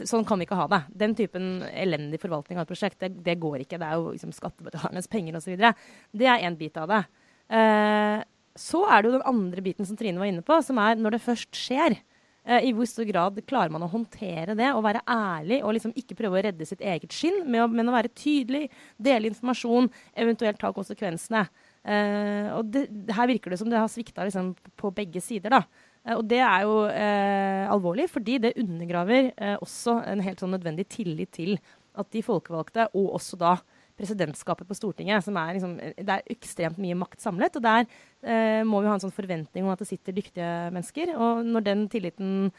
Sånn 0.09 0.27
kan 0.29 0.41
vi 0.41 0.49
ikke 0.49 0.59
ha 0.59 0.69
det. 0.73 0.83
Den 1.05 1.17
typen 1.19 1.63
elendig 1.69 2.23
forvaltning 2.23 2.59
av 2.61 2.67
et 2.67 2.73
prosjekt, 2.73 3.01
det, 3.05 3.13
det 3.27 3.39
går 3.43 3.65
ikke. 3.65 3.81
Det 3.81 3.89
er 3.89 4.01
jo 4.01 4.15
liksom, 4.15 4.35
skattebetalernes 4.37 5.11
penger 5.13 5.39
osv. 5.41 5.55
Det 5.59 6.29
er 6.29 6.49
én 6.49 6.59
bit 6.59 6.81
av 6.81 6.91
det. 6.93 7.05
Uh, 7.49 8.25
så 8.59 8.83
er 8.91 9.03
det 9.03 9.11
jo 9.11 9.19
den 9.19 9.29
andre 9.31 9.63
biten 9.65 9.87
som 9.87 9.99
Trine 9.99 10.21
var 10.21 10.31
inne 10.31 10.45
på, 10.47 10.57
som 10.65 10.81
er 10.83 10.99
når 10.99 11.17
det 11.17 11.27
først 11.27 11.55
skjer. 11.57 12.01
Eh, 12.49 12.69
I 12.71 12.75
hvor 12.77 12.89
stor 12.89 13.07
grad 13.09 13.39
klarer 13.49 13.75
man 13.75 13.85
å 13.85 13.91
håndtere 13.93 14.57
det 14.59 14.73
og 14.73 14.85
være 14.87 15.05
ærlig 15.13 15.61
og 15.63 15.77
liksom 15.77 15.95
ikke 16.01 16.17
prøve 16.19 16.41
å 16.41 16.45
redde 16.49 16.69
sitt 16.69 16.83
eget 16.83 17.15
skinn, 17.15 17.45
men 17.49 17.89
å 17.89 17.95
være 17.95 18.13
tydelig, 18.17 18.67
dele 18.97 19.31
informasjon, 19.31 19.91
eventuelt 20.17 20.61
ta 20.61 20.73
konsekvensene. 20.75 21.45
Eh, 21.89 22.49
og 22.57 22.73
det, 22.75 22.89
her 23.15 23.31
virker 23.31 23.53
det 23.53 23.61
som 23.61 23.71
det 23.71 23.81
har 23.81 23.93
svikta 23.93 24.27
liksom, 24.27 24.55
på 24.77 24.93
begge 24.97 25.23
sider. 25.25 25.59
da. 25.59 25.63
Eh, 26.05 26.17
og 26.17 26.25
det 26.29 26.41
er 26.45 26.67
jo 26.67 26.79
eh, 26.91 27.65
alvorlig, 27.71 28.09
fordi 28.13 28.39
det 28.43 28.57
undergraver 28.61 29.33
eh, 29.37 29.57
også 29.61 30.01
en 30.09 30.25
helt 30.25 30.43
sånn 30.43 30.55
nødvendig 30.57 30.89
tillit 30.93 31.35
til 31.37 31.59
at 31.99 32.11
de 32.15 32.23
folkevalgte, 32.23 32.89
og 32.95 33.17
også 33.19 33.39
da 33.41 33.57
presidentskapet 33.99 34.69
på 34.69 34.77
Stortinget, 34.79 35.25
som 35.27 35.37
er 35.41 35.57
liksom, 35.59 35.77
det 35.99 36.15
er 36.15 36.23
ekstremt 36.33 36.79
mye 36.83 36.97
makt 36.99 37.21
samlet. 37.25 37.59
Og 37.59 37.65
der 37.65 37.85
eh, 38.23 38.63
må 38.67 38.81
vi 38.83 38.89
ha 38.91 38.97
en 38.97 39.03
sånn 39.05 39.15
forventning 39.15 39.67
om 39.67 39.73
at 39.75 39.83
det 39.83 39.91
sitter 39.91 40.15
dyktige 40.17 40.51
mennesker. 40.75 41.13
Og 41.19 41.45
når 41.47 41.67
den 41.67 41.87
tilliten 41.93 42.53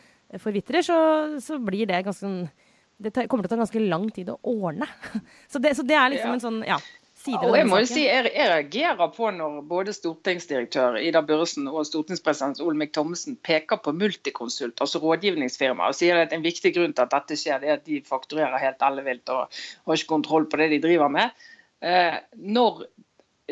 forvitrer, 0.44 0.84
så, 0.86 0.98
så 1.42 1.58
blir 1.64 1.88
det 1.90 2.04
ganske 2.06 2.22
sånn 2.26 2.42
Det 3.00 3.14
kommer 3.32 3.46
til 3.48 3.54
å 3.54 3.56
ta 3.56 3.62
ganske 3.64 3.82
lang 3.88 4.10
tid 4.12 4.28
å 4.34 4.36
ordne. 4.44 4.86
Så 5.52 5.62
det, 5.64 5.72
så 5.80 5.86
det 5.88 5.96
er 5.96 6.10
liksom 6.12 6.30
Ja. 6.30 6.36
en 6.36 6.44
sånn 6.44 6.58
ja, 6.68 6.76
side 7.30 7.40
ved 7.46 7.56
denne 7.56 7.72
saken. 7.72 7.90
si, 7.92 8.04
jeg, 8.06 8.32
jeg 8.36 8.50
reagerer 8.52 9.12
på 9.16 9.32
når 9.36 9.60
både 9.70 9.94
stortingsdirektør 9.96 11.00
Ida 11.02 11.22
Børresen 11.26 11.70
og 11.70 11.86
stortingspresident 11.88 12.62
Olemic 12.66 12.94
Thommessen 12.98 13.38
peker 13.46 13.82
på 13.84 13.94
Multiconsult, 13.96 14.82
altså 14.82 15.02
rådgivningsfirma, 15.04 15.90
og 15.90 15.98
sier 15.98 16.20
at 16.24 16.34
en 16.36 16.46
viktig 16.46 16.74
grunn 16.76 16.96
til 16.96 17.06
at 17.06 17.14
dette 17.14 17.40
skjer, 17.40 17.62
det 17.62 17.72
er 17.72 17.80
at 17.80 17.88
de 17.88 18.02
fakturerer 18.08 18.62
helt 18.62 18.88
ellevilt 18.90 19.34
og 19.36 19.48
har 19.50 20.00
ikke 20.00 20.14
kontroll 20.16 20.50
på 20.50 20.62
det 20.62 20.72
de 20.74 20.82
driver 20.84 21.12
med. 21.14 21.36
Eh, 21.86 22.18
når 22.36 22.84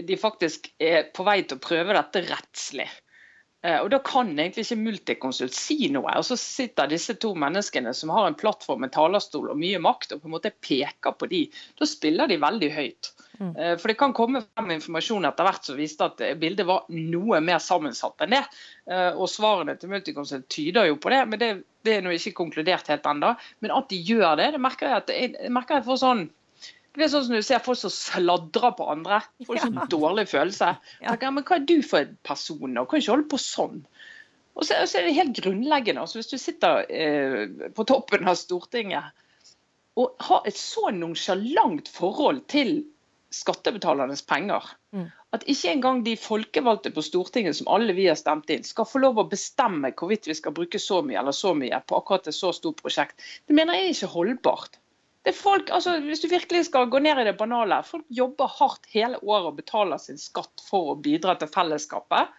de 0.08 0.18
faktisk 0.20 0.70
er 0.80 1.08
på 1.16 1.26
vei 1.28 1.42
til 1.44 1.58
å 1.58 1.64
prøve 1.64 1.96
dette 1.96 2.26
rettslig. 2.28 2.88
Eh, 3.68 3.80
Og 3.84 3.90
Da 3.92 4.00
kan 4.00 4.32
egentlig 4.38 4.64
ikke 4.66 4.80
Multiconsult 4.80 5.56
si 5.56 5.90
noe. 5.92 6.14
Og 6.16 6.26
så 6.26 6.38
sitter 6.40 6.90
disse 6.92 7.18
to 7.20 7.34
menneskene 7.36 7.94
som 7.96 8.14
har 8.16 8.30
en 8.30 8.38
plattform, 8.38 8.86
en 8.88 8.94
talerstol 8.94 9.52
og 9.52 9.60
mye 9.60 9.82
makt, 9.84 10.16
og 10.16 10.24
på 10.24 10.30
en 10.30 10.36
måte 10.38 10.54
peker 10.64 11.18
på 11.18 11.30
de. 11.32 11.44
Da 11.80 11.88
spiller 11.90 12.32
de 12.32 12.40
veldig 12.42 12.72
høyt. 12.74 13.12
Mm. 13.38 13.52
For 13.78 13.92
det 13.92 14.00
kan 14.00 14.16
komme 14.18 14.40
frem 14.42 14.72
informasjon 14.74 15.28
etter 15.30 15.46
hvert 15.46 15.68
som 15.68 15.78
viste 15.78 16.08
at 16.08 16.22
eh, 16.26 16.38
bildet 16.40 16.66
var 16.66 16.88
noe 16.90 17.42
mer 17.44 17.60
sammensatt 17.62 18.24
enn 18.26 18.34
det. 18.34 18.44
Eh, 18.90 19.12
Og 19.14 19.30
svarene 19.30 19.78
til 19.78 19.92
Multiconsult 19.92 20.48
tyder 20.50 20.90
jo 20.90 20.98
på 21.02 21.12
det, 21.14 21.22
men 21.30 21.44
det, 21.44 21.52
det 21.86 21.98
er 21.98 22.02
nå 22.06 22.16
ikke 22.16 22.38
konkludert 22.40 22.90
helt 22.90 23.06
ennå. 23.06 23.36
Men 23.62 23.76
at 23.76 23.92
de 23.92 24.00
gjør 24.00 24.40
det, 24.40 24.54
det 24.56 24.64
merker 24.64 24.90
jeg 24.90 25.04
at 25.04 25.14
jeg, 25.14 25.36
jeg 25.38 25.54
merker 25.54 25.78
jeg 25.78 25.90
får 25.92 26.02
sånn 26.02 26.28
det 26.98 27.06
er 27.06 27.12
sånn 27.14 27.28
som 27.28 27.38
du 27.38 27.46
ser 27.46 27.64
folk 27.64 27.80
som 27.80 27.94
sladrer 27.94 28.74
på 28.78 28.88
andre. 28.90 29.22
Får 29.46 29.62
sånn 29.62 29.80
dårlig 29.92 30.28
følelse. 30.32 30.74
Ja. 31.02 31.14
Tenker, 31.14 31.36
men 31.36 31.46
Hva 31.48 31.60
er 31.60 31.68
du 31.70 31.78
for 31.86 32.02
en 32.02 32.18
person? 32.26 32.78
Og 32.82 32.90
kan 32.90 33.04
ikke 33.04 33.14
holde 33.14 33.30
på 33.32 33.40
sånn. 33.42 33.80
Og 34.58 34.66
så, 34.66 34.80
så 34.90 35.00
er 35.00 35.08
det 35.08 35.18
helt 35.20 35.38
grunnleggende. 35.38 36.02
Altså, 36.02 36.18
hvis 36.18 36.32
du 36.34 36.38
sitter 36.42 36.84
eh, 36.90 37.70
på 37.78 37.86
toppen 37.90 38.26
av 38.28 38.40
Stortinget 38.40 39.14
og 39.98 40.14
har 40.22 40.46
et 40.46 40.58
så 40.58 40.92
nonsjalant 40.94 41.88
forhold 41.90 42.44
til 42.52 42.84
skattebetalernes 43.34 44.22
penger 44.30 44.76
Mm. 44.96 45.12
at 45.36 45.44
ikke 45.52 45.72
engang 45.76 45.98
de 46.06 46.16
folkevalgte 46.18 46.94
på 46.96 47.04
Stortinget 47.04 47.58
som 47.58 47.68
alle 47.68 47.94
vi 47.94 48.08
har 48.08 48.16
stemt 48.16 48.50
inn, 48.54 48.64
skal 48.64 48.88
få 48.88 49.02
lov 49.04 49.20
å 49.20 49.28
bestemme 49.28 49.92
hvorvidt 49.92 50.30
vi 50.30 50.36
skal 50.38 50.56
bruke 50.56 50.80
så 50.80 51.02
mye 51.04 51.20
eller 51.20 51.36
så 51.36 51.52
mye 51.58 51.82
på 51.84 51.98
akkurat 52.00 52.30
et 52.32 52.38
så 52.38 52.54
stort 52.56 52.80
prosjekt, 52.82 53.20
det 53.46 53.58
mener 53.58 53.76
jeg 53.76 53.90
er 53.90 53.96
ikke 53.98 54.14
holdbart. 54.14 54.80
Det 55.28 55.34
er 55.34 55.36
folk, 55.36 55.72
altså 55.76 55.98
Hvis 56.00 56.22
du 56.24 56.30
virkelig 56.32 56.70
skal 56.70 56.86
gå 56.88 57.02
ned 57.04 57.20
i 57.20 57.26
det 57.28 57.34
banale, 57.36 57.82
folk 57.84 58.06
jobber 58.16 58.48
hardt 58.48 58.86
hele 58.94 59.18
året 59.20 59.50
og 59.50 59.58
betaler 59.58 60.00
sin 60.00 60.16
skatt 60.22 60.64
for 60.64 60.94
å 60.94 60.96
bidra 61.04 61.36
til 61.36 61.50
fellesskapet. 61.52 62.32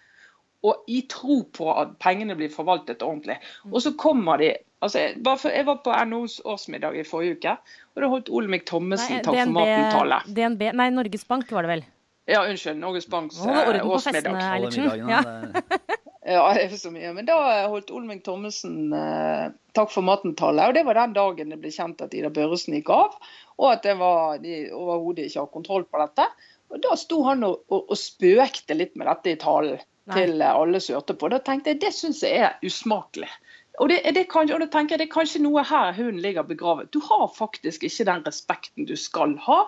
Og 0.65 0.89
i 0.89 1.03
tro 1.13 1.43
på 1.53 1.69
at 1.77 1.93
pengene 2.01 2.33
blir 2.39 2.49
forvaltet 2.49 3.05
ordentlig. 3.05 3.37
Og 3.69 3.85
så 3.85 3.93
kommer 4.01 4.41
de 4.41 4.55
altså 4.81 5.03
jeg, 5.03 5.19
bare 5.21 5.43
for, 5.43 5.53
jeg 5.53 5.69
var 5.69 5.83
på 5.85 5.93
NHOs 6.09 6.39
årsmiddag 6.49 6.97
i 6.97 7.05
forrige 7.05 7.37
uke, 7.37 7.55
og 7.93 8.03
da 8.03 8.11
holdt 8.15 8.33
Olemic 8.33 8.65
Thommessen 8.71 9.21
takk 9.21 9.37
for 9.37 9.55
maten-tale. 9.59 10.23
DNB, 10.33 10.67
nei, 10.81 10.89
Norges 10.97 11.29
Bank 11.29 11.53
var 11.53 11.69
det 11.69 11.75
vel. 11.75 11.87
Ja, 12.29 12.43
unnskyld. 12.49 12.81
Norges 12.81 13.09
Banks 13.09 13.37
årsmiddag. 13.37 13.67
var 13.67 13.73
det 13.73 13.81
eh, 13.81 13.87
orden 13.87 13.91
på 13.91 14.01
årsmiddag. 14.01 14.41
festene. 14.65 15.13
Ja. 15.13 15.97
Ja, 16.29 16.43
det 16.53 16.67
er 16.67 16.77
så 16.77 16.91
mye. 16.93 17.11
Men 17.17 17.25
da 17.29 17.39
holdt 17.73 17.91
Olming 17.95 18.21
Thommessen 18.25 18.93
eh, 18.93 19.49
takk 19.77 19.93
for 19.95 20.05
maten-tale. 20.05 20.67
Og 20.69 20.77
det 20.77 20.85
var 20.85 20.99
den 20.99 21.15
dagen 21.17 21.55
det 21.55 21.61
ble 21.63 21.73
kjent 21.73 22.03
at 22.05 22.13
Ida 22.17 22.29
Børresen 22.35 22.77
gikk 22.77 22.93
av, 22.93 23.15
og 23.57 23.69
at 23.71 23.87
det 23.87 23.95
var, 24.01 24.37
de 24.43 24.67
overhodet 24.77 25.29
ikke 25.29 25.47
har 25.47 25.55
kontroll 25.55 25.87
på 25.89 26.03
dette. 26.03 26.27
Og 26.69 26.83
da 26.85 26.99
sto 27.01 27.23
han 27.25 27.47
og, 27.49 27.63
og, 27.73 27.87
og 27.89 27.97
spøkte 27.97 28.77
litt 28.77 28.93
med 29.01 29.09
dette 29.09 29.33
i 29.33 29.41
talen 29.41 29.81
til 30.13 30.37
eh, 30.45 30.53
alle 30.53 30.83
som 30.85 30.99
hørte 30.99 31.17
på. 31.17 31.33
Da 31.33 31.41
tenkte 31.49 31.73
jeg 31.73 31.81
det 31.87 31.95
syns 31.97 32.21
jeg 32.27 32.45
er 32.45 32.61
usmakelig. 32.67 33.31
Og, 33.79 33.89
det, 33.89 34.03
det 34.13 34.27
kan, 34.29 34.51
og 34.53 34.61
da 34.61 34.69
tenker 34.69 34.97
jeg 34.97 35.05
det 35.05 35.09
er 35.09 35.17
kanskje 35.17 35.41
noe 35.47 35.65
her 35.65 35.97
hun 35.97 36.21
ligger 36.21 36.45
begravet. 36.45 36.93
Du 36.93 37.01
har 37.09 37.29
faktisk 37.33 37.89
ikke 37.89 38.11
den 38.11 38.25
respekten 38.27 38.89
du 38.91 38.97
skal 39.01 39.39
ha 39.49 39.63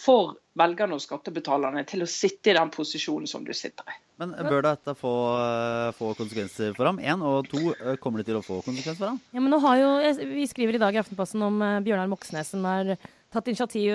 for 0.00 0.38
velgerne 0.58 0.96
og 0.96 1.04
skattebetalerne 1.04 1.84
til 1.86 2.02
å 2.02 2.08
sitte 2.10 2.50
i 2.50 2.56
den 2.56 2.72
posisjonen 2.74 3.30
som 3.30 3.44
du 3.46 3.52
sitter 3.54 3.86
i. 3.86 4.00
Men 4.20 4.34
bør 4.36 4.64
dette 4.66 4.92
få, 4.98 5.12
eh, 5.40 5.92
få 5.96 6.10
konsekvenser 6.18 6.74
for 6.76 6.90
ham? 6.90 6.98
Én, 7.00 7.22
og 7.24 7.48
to, 7.48 7.72
eh, 7.72 7.96
kommer 7.96 8.20
det 8.20 8.26
til 8.28 8.36
å 8.36 8.44
få 8.44 8.60
konsekvenser 8.66 8.98
for 8.98 9.08
ham? 9.14 9.20
Ja, 9.32 9.40
men 9.40 9.50
nå 9.50 9.60
har 9.60 9.78
jo, 9.78 9.90
Vi 10.34 10.46
skriver 10.46 10.74
i 10.74 10.82
dag 10.82 10.94
i 10.94 11.00
Aftenposten 11.00 11.42
om 11.42 11.62
eh, 11.62 11.80
Bjørnar 11.80 12.08
Moxnes 12.08 12.52
som 12.52 12.62
har 12.64 12.98
tatt 13.30 13.46
initiativ 13.46 13.94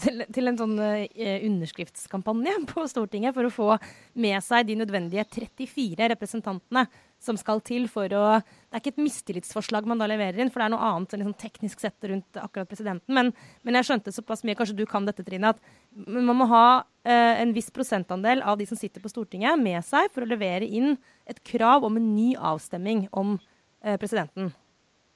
til, 0.00 0.24
til 0.32 0.48
en 0.48 0.56
sånn 0.56 0.78
underskriftskampanje 0.80 2.54
på 2.66 2.86
Stortinget 2.88 3.34
for 3.34 3.44
å 3.44 3.52
få 3.52 3.78
med 4.14 4.42
seg 4.42 4.66
de 4.66 4.74
nødvendige 4.80 5.26
34 5.28 6.08
representantene 6.14 6.86
som 7.22 7.36
skal 7.40 7.60
til 7.64 7.88
for 7.90 8.06
å 8.14 8.24
Det 8.42 8.76
er 8.76 8.82
ikke 8.82 8.92
et 8.92 9.04
mistillitsforslag 9.06 9.86
man 9.88 9.98
da 9.98 10.06
leverer 10.10 10.38
inn, 10.42 10.50
for 10.52 10.60
det 10.60 10.66
er 10.66 10.72
noe 10.74 10.84
annet 10.90 11.14
enn 11.14 11.22
liksom 11.22 11.36
teknisk 11.40 11.80
sett 11.80 12.04
rundt 12.04 12.36
akkurat 12.36 12.68
presidenten. 12.68 13.14
Men, 13.16 13.32
men 13.64 13.78
jeg 13.78 13.88
skjønte 13.88 14.12
såpass 14.12 14.44
mye, 14.44 14.54
kanskje 14.58 14.76
du 14.76 14.84
kan 14.90 15.06
dette, 15.08 15.24
Trine, 15.24 15.54
at 15.54 15.58
man 15.96 16.36
må 16.36 16.46
ha 16.50 16.84
eh, 17.08 17.40
en 17.40 17.54
viss 17.56 17.70
prosentandel 17.72 18.42
av 18.44 18.58
de 18.60 18.66
som 18.68 18.76
sitter 18.76 19.00
på 19.00 19.08
Stortinget, 19.08 19.56
med 19.58 19.80
seg 19.86 20.12
for 20.12 20.26
å 20.26 20.28
levere 20.28 20.68
inn 20.68 20.98
et 21.26 21.40
krav 21.42 21.84
om 21.88 21.96
en 21.96 22.12
ny 22.14 22.34
avstemning 22.36 23.06
om 23.16 23.38
eh, 23.82 23.96
presidenten. 23.96 24.52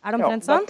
Er 0.01 0.17
det 0.17 0.23
omtrent 0.25 0.49
sånn? 0.49 0.69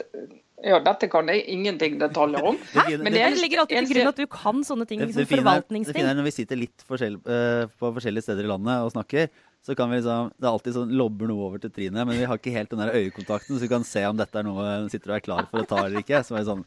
ja, 0.61 0.77
dette 0.85 1.07
kan 1.09 1.29
jeg 1.31 1.47
ingenting 1.49 1.95
detaljer 2.01 2.45
om. 2.51 2.57
Hæ? 2.75 2.99
Men 3.01 3.15
det- 3.15 3.23
det 3.23 3.29
Det 3.37 3.41
ligger 3.41 3.61
alltid 3.63 3.79
til 3.87 3.95
grunn 3.95 4.09
at 4.11 4.19
du 4.19 4.27
kan 4.27 4.59
sånne 4.67 4.85
ting. 4.89 4.99
Det, 5.01 5.07
Liksom 5.09 5.23
det, 5.23 5.29
fine 5.31 5.41
forvaltningsting. 5.41 5.95
det 5.95 5.95
forvaltningsting. 5.95 5.95
fine 5.97 6.11
er 6.11 6.19
når 6.19 6.27
vi 6.27 6.35
sitter 6.37 6.57
litt 6.61 6.85
forskjell, 6.85 7.17
uh, 7.25 7.65
på 7.81 7.93
forskjellige 7.97 8.27
steder 8.27 8.45
i 8.45 8.51
landet 8.51 8.83
og 8.85 8.91
snakker, 8.93 9.31
så 9.61 9.75
kan 9.77 9.91
vi 9.91 9.99
liksom 9.99 10.31
Det 10.41 10.47
er 10.47 10.51
alltid 10.55 10.73
sånn 10.73 10.93
lobber 10.97 11.29
noe 11.29 11.43
over 11.51 11.61
til 11.61 11.71
Trine, 11.75 12.05
men 12.09 12.17
vi 12.17 12.25
har 12.25 12.39
ikke 12.41 12.53
helt 12.55 12.71
den 12.73 12.81
der 12.81 12.95
øyekontakten, 12.97 13.59
så 13.59 13.61
vi 13.61 13.69
kan 13.69 13.85
se 13.85 14.01
om 14.09 14.17
dette 14.17 14.39
er 14.41 14.47
noe 14.47 14.65
hun 14.81 14.89
sitter 14.93 15.13
og 15.13 15.17
er 15.19 15.25
klar 15.27 15.49
for 15.51 15.61
å 15.61 15.67
ta 15.69 15.83
eller 15.85 16.01
ikke. 16.01 16.23
Så 16.25 16.35
er 16.35 16.41
det 16.41 16.49
sånn 16.49 16.65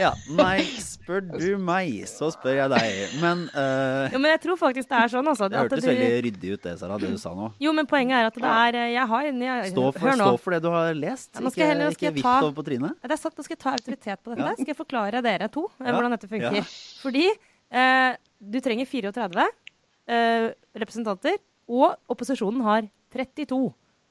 Ja, 0.00 0.14
nei, 0.32 0.62
spør 0.80 1.20
du 1.28 1.58
meg, 1.60 1.92
så 2.08 2.30
spør 2.32 2.56
jeg 2.56 2.72
deg. 2.72 3.18
Men 3.20 3.44
uh, 3.52 4.08
Jo, 4.14 4.20
men 4.22 4.32
jeg 4.32 4.40
tror 4.46 4.56
faktisk 4.62 4.88
det 4.88 4.96
er 5.02 5.12
sånn, 5.12 5.28
altså. 5.28 5.50
det 5.52 5.60
hørtes 5.60 5.84
du- 5.84 5.90
veldig 5.90 6.08
ryddig 6.28 6.54
ut, 6.56 6.62
det, 6.64 6.74
Sara, 6.80 6.96
det 7.02 7.12
du 7.12 7.20
sa 7.20 7.34
nå. 7.36 7.50
Jo, 7.60 7.76
men 7.76 7.90
poenget 7.90 8.16
er 8.22 8.30
at 8.30 8.40
det 8.40 8.54
er 8.56 8.80
eh, 8.80 8.88
Jeg 8.94 9.06
har 9.12 9.28
jeg, 9.28 9.70
Stå 9.74 9.86
for, 9.98 10.16
stå 10.24 10.32
for 10.40 10.56
det 10.56 10.62
du 10.64 10.70
har 10.72 10.96
lest, 10.96 11.30
Ja, 11.36 11.46
ikke, 11.52 11.68
heller- 11.68 11.92
ikke 11.92 12.14
vipp 12.16 12.24
ta- 12.24 12.40
over 12.40 12.56
på 12.62 12.64
Trine. 12.70 12.94
Det 13.02 13.12
er 13.12 13.20
sant, 13.20 13.36
Nå 13.36 13.44
skal 13.44 13.56
jeg 13.58 13.62
ta 13.68 13.76
autoritet 13.76 14.24
på 14.24 14.32
dette. 14.32 14.48
Ja. 14.48 14.56
Skal 14.56 14.72
jeg 14.72 14.80
forklare 14.80 15.20
dere 15.28 15.52
to 15.52 15.68
eh, 15.68 15.84
Ja. 15.86 15.92
hvordan 15.92 16.16
dette 16.16 16.32
funker. 16.32 16.60
Ja. 16.62 16.68
Fordi 17.04 17.28
uh, 17.28 18.16
du 18.40 18.60
trenger 18.64 18.88
34 18.88 19.44
uh, 20.08 20.48
representanter, 20.80 21.36
og 21.70 21.96
opposisjonen 22.12 22.64
har 22.66 22.86
32, 23.12 23.58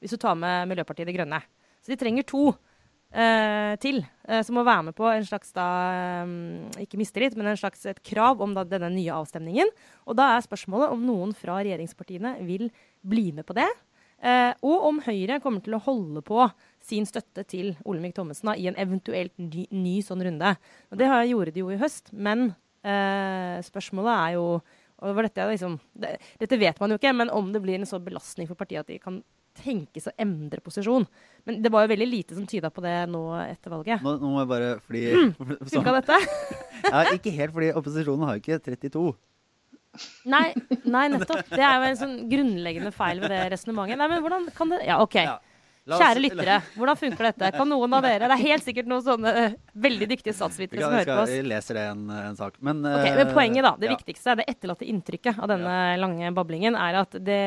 hvis 0.02 0.14
du 0.14 0.20
tar 0.20 0.36
med 0.38 0.70
Miljøpartiet 0.70 1.08
De 1.08 1.14
Grønne. 1.16 1.42
Så 1.82 1.92
de 1.92 1.98
trenger 1.98 2.26
to 2.26 2.52
eh, 3.12 3.74
til, 3.82 4.02
eh, 4.28 4.42
som 4.46 4.56
må 4.58 4.64
være 4.66 4.88
med 4.88 4.96
på 4.98 5.06
en 5.10 5.26
slags 5.26 5.52
da, 5.56 5.66
eh, 6.22 6.82
ikke 6.84 7.00
mistillit, 7.00 7.36
men 7.38 7.50
en 7.50 7.60
slags 7.60 7.84
et 7.90 8.02
krav 8.06 8.42
om 8.44 8.54
da, 8.56 8.64
denne 8.68 8.92
nye 8.94 9.14
avstemningen. 9.14 9.70
Og 10.06 10.18
da 10.18 10.32
er 10.34 10.46
spørsmålet 10.46 10.94
om 10.94 11.06
noen 11.06 11.34
fra 11.36 11.60
regjeringspartiene 11.60 12.36
vil 12.46 12.68
bli 13.02 13.30
med 13.36 13.46
på 13.48 13.58
det. 13.58 13.68
Eh, 14.22 14.52
og 14.62 14.84
om 14.86 15.00
Høyre 15.02 15.40
kommer 15.42 15.64
til 15.64 15.74
å 15.74 15.82
holde 15.82 16.22
på 16.22 16.44
sin 16.82 17.06
støtte 17.08 17.42
til 17.50 17.72
Olemic 17.82 18.14
Thommessen 18.14 18.52
i 18.54 18.68
en 18.70 18.78
eventuelt 18.78 19.34
ny, 19.40 19.66
ny 19.74 19.96
sånn 20.06 20.22
runde. 20.22 20.54
Og 20.92 21.00
det 21.00 21.10
gjorde 21.10 21.54
de 21.54 21.64
jo 21.64 21.72
i 21.74 21.80
høst, 21.80 22.12
men 22.14 22.52
eh, 22.86 23.58
spørsmålet 23.66 24.14
er 24.14 24.36
jo 24.36 24.46
og 25.02 25.10
det 25.10 25.14
var 25.18 25.26
dette, 25.26 25.46
liksom, 25.50 25.78
det, 25.98 26.16
dette 26.38 26.58
vet 26.60 26.78
man 26.78 26.94
jo 26.94 26.98
ikke, 27.00 27.12
men 27.18 27.32
om 27.34 27.48
det 27.52 27.62
blir 27.64 27.80
en 27.80 27.88
sånn 27.88 28.04
belastning 28.04 28.46
for 28.46 28.58
partiet 28.58 28.84
at 28.84 28.92
de 28.92 29.00
kan 29.02 29.18
tenkes 29.58 30.06
å 30.08 30.14
endre 30.22 30.62
posisjon. 30.64 31.04
Men 31.44 31.58
det 31.64 31.72
var 31.74 31.84
jo 31.84 31.92
veldig 31.92 32.08
lite 32.08 32.36
som 32.38 32.46
tyda 32.48 32.70
på 32.72 32.84
det 32.84 32.94
nå 33.10 33.24
etter 33.42 33.74
valget. 33.74 34.04
Nå, 34.04 34.14
nå 34.22 34.30
må 34.32 34.40
jeg 34.40 34.50
bare 34.52 34.70
fly 34.86 35.02
mm, 35.10 35.34
Funka 35.74 35.96
dette? 35.98 36.20
ja, 36.86 37.04
Ikke 37.12 37.34
helt, 37.34 37.52
fordi 37.52 37.72
opposisjonen 37.76 38.28
har 38.28 38.38
jo 38.38 38.44
ikke 38.44 38.62
32. 38.70 39.04
Nei, 40.32 40.46
nei, 40.88 41.04
nettopp. 41.12 41.50
Det 41.52 41.60
er 41.60 41.74
jo 41.76 41.88
en 41.90 41.98
sånn 42.00 42.14
grunnleggende 42.30 42.94
feil 42.96 43.20
ved 43.20 43.34
det 43.34 43.42
resonnementet. 43.52 44.00
Nei, 44.00 44.08
men 44.08 44.22
hvordan 44.24 44.46
kan 44.56 44.72
det 44.72 44.84
Ja, 44.88 45.02
OK. 45.04 45.18
Ja. 45.20 45.36
Kjære 45.82 46.20
lyttere, 46.22 46.56
hvordan 46.76 46.98
funker 46.98 47.26
dette? 47.26 47.48
Kan 47.56 47.66
noen 47.66 47.94
av 47.96 48.04
dere 48.04 48.28
Det 48.30 48.36
er 48.36 48.42
helt 48.44 48.62
sikkert 48.62 48.86
noen 48.86 49.02
sånne 49.02 49.30
eh, 49.40 49.54
veldig 49.82 50.06
dyktige 50.12 50.30
Vi, 50.30 50.36
statsvitere 50.38 50.84
som 50.84 50.94
hører 50.94 51.08
på 51.10 51.24
oss. 51.24 51.32
vi 51.32 51.40
leser 51.50 51.78
det 51.78 51.86
en, 51.90 52.04
en 52.20 52.38
sak. 52.38 52.60
Men, 52.62 52.84
Ok, 52.86 53.06
eh, 53.08 53.16
men 53.18 53.32
poenget, 53.34 53.66
da, 53.66 53.72
det 53.80 53.88
ja. 53.90 53.96
viktigste, 53.96 54.36
det 54.38 54.46
etterlatte 54.52 54.86
inntrykket 54.86 55.40
av 55.42 55.50
denne 55.50 55.74
lange 55.98 56.30
bablingen, 56.36 56.78
er 56.78 57.00
at 57.00 57.16
det 57.18 57.40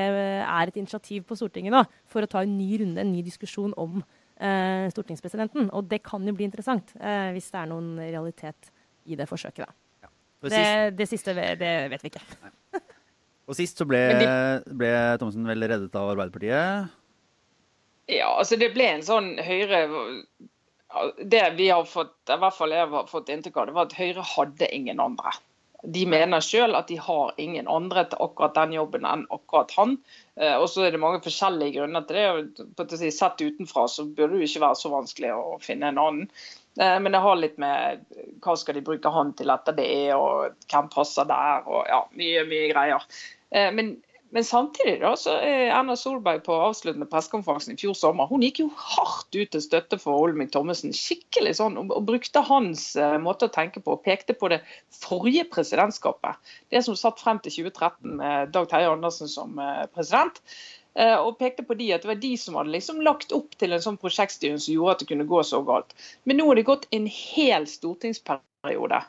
er 0.43 0.67
et 0.67 0.79
initiativ 0.81 1.23
på 1.29 1.37
Stortinget 1.39 1.71
nå 1.77 1.85
for 2.11 2.27
å 2.27 2.29
ta 2.31 2.43
en 2.43 2.57
ny 2.57 2.81
runde, 2.83 2.99
en 3.05 3.13
ny 3.13 3.23
diskusjon 3.23 3.71
om 3.79 4.01
eh, 4.03 4.89
stortingspresidenten. 4.91 5.71
Og 5.71 5.87
det 5.93 6.01
kan 6.03 6.27
jo 6.27 6.35
bli 6.35 6.49
interessant, 6.49 6.91
eh, 6.99 7.31
hvis 7.37 7.47
det 7.55 7.61
er 7.61 7.71
noen 7.71 7.95
realitet 8.03 8.71
i 9.07 9.15
det 9.15 9.29
forsøket, 9.31 9.63
da. 9.63 9.71
Ja. 10.03 10.11
Det, 10.51 10.67
det 10.99 11.07
siste 11.07 11.31
det 11.39 11.71
vet 11.93 12.03
vi 12.03 12.11
ikke. 12.11 12.25
og 13.47 13.55
sist 13.55 13.79
så 13.79 13.87
ble, 13.87 14.03
ble 14.75 14.93
Thomsen 15.23 15.47
vel 15.47 15.69
reddet 15.71 15.95
av 15.95 16.11
Arbeiderpartiet. 16.17 16.91
Ja, 18.11 18.29
altså 18.37 18.57
det 18.61 18.73
ble 18.75 18.85
en 18.85 19.05
sånn 19.05 19.31
Høyre 19.41 19.79
Det 21.25 21.41
vi 21.57 21.71
har 21.71 21.87
fått, 21.89 22.17
i 22.29 22.37
hvert 22.37 22.55
fall 22.55 22.75
jeg 22.75 22.87
har 22.91 23.09
fått 23.09 23.31
inntrykk 23.33 23.57
av, 23.57 23.67
det 23.67 23.75
var 23.75 23.89
at 23.89 23.97
Høyre 23.97 24.25
hadde 24.35 24.69
ingen 24.75 25.01
andre. 25.03 25.33
De 25.85 26.05
mener 26.09 26.41
sjøl 26.41 26.77
at 26.77 26.87
de 26.89 26.95
har 27.01 27.33
ingen 27.41 27.67
andre 27.69 28.05
til 28.09 28.21
akkurat 28.25 28.55
den 28.57 28.73
jobben 28.77 29.05
enn 29.05 29.25
akkurat 29.33 29.73
han. 29.77 29.97
Eh, 30.39 30.55
og 30.55 30.69
så 30.71 30.85
er 30.85 30.95
det 30.95 31.01
mange 31.01 31.21
forskjellige 31.25 31.75
grunner 31.77 32.05
til 32.07 32.17
det. 32.17 32.95
si, 32.97 33.11
Sett 33.13 33.41
utenfra 33.43 33.85
så 33.91 34.07
burde 34.07 34.33
det 34.33 34.45
jo 34.45 34.49
ikke 34.49 34.63
være 34.65 34.79
så 34.79 34.93
vanskelig 34.93 35.33
å 35.35 35.59
finne 35.61 35.91
en 35.91 36.01
annen. 36.01 36.31
Eh, 36.79 36.97
men 37.01 37.11
det 37.13 37.21
har 37.25 37.37
litt 37.39 37.59
med 37.61 38.05
hva 38.45 38.55
skal 38.57 38.79
de 38.79 38.85
bruke 38.87 39.11
han 39.13 39.35
til 39.37 39.53
etter 39.53 39.77
det, 39.77 39.91
og 40.17 40.55
hvem 40.71 40.89
passer 40.93 41.27
der, 41.29 41.67
og 41.69 41.85
ja, 41.91 42.01
mye, 42.17 42.47
mye 42.49 42.71
greier. 42.73 43.05
Eh, 43.51 43.69
men 43.75 43.97
men 44.35 44.43
samtidig 44.43 44.97
da, 44.99 45.13
så 45.15 45.37
er 45.39 45.69
Erna 45.71 45.95
Solberg 45.95 46.41
på 46.43 46.57
avsluttende 46.59 47.07
pressekonferansen 47.07 47.75
i 47.75 47.79
fjor 47.79 47.95
sommer 47.95 48.27
hun 48.27 48.43
gikk 48.43 48.59
jo 48.65 48.69
hardt 48.75 49.31
ut 49.31 49.53
til 49.53 49.63
støtte 49.63 49.99
for 50.01 50.25
Olemic 50.25 50.51
Thommessen. 50.51 50.91
Skikkelig 50.95 51.55
sånn, 51.61 51.77
og 51.79 52.03
brukte 52.09 52.43
hans 52.43 52.89
uh, 52.99 53.15
måte 53.21 53.47
å 53.47 53.53
tenke 53.55 53.79
på. 53.79 53.95
og 53.95 54.03
Pekte 54.03 54.35
på 54.35 54.51
det 54.51 54.59
forrige 54.91 55.47
presidentskapet. 55.53 56.35
Det 56.67 56.83
som 56.83 56.99
satt 56.99 57.23
frem 57.23 57.39
til 57.45 57.61
2013 57.63 58.17
med 58.19 58.51
Dag 58.51 58.67
Terje 58.73 58.91
Andersen 58.91 59.31
som 59.31 59.55
uh, 59.55 59.85
president. 59.95 60.43
Eh, 60.95 61.15
og 61.19 61.35
pekte 61.39 61.63
på 61.67 61.75
de 61.75 61.89
at 61.91 62.05
det 62.05 62.07
var 62.07 62.19
de 62.21 62.31
som 62.39 62.55
hadde 62.55 62.71
liksom 62.71 63.01
lagt 63.03 63.33
opp 63.35 63.55
til 63.59 63.75
en 63.75 63.83
sånn 63.83 63.99
prosjektstyring 63.99 64.61
som 64.63 64.77
gjorde 64.77 64.93
at 64.93 65.01
det 65.03 65.09
kunne 65.09 65.27
gå 65.27 65.41
så 65.43 65.59
galt. 65.67 65.91
Men 66.23 66.39
nå 66.39 66.45
har 66.47 66.59
det 66.59 66.67
gått 66.69 66.87
en 66.95 67.07
hel 67.11 67.67
stortingsperiode 67.67 68.43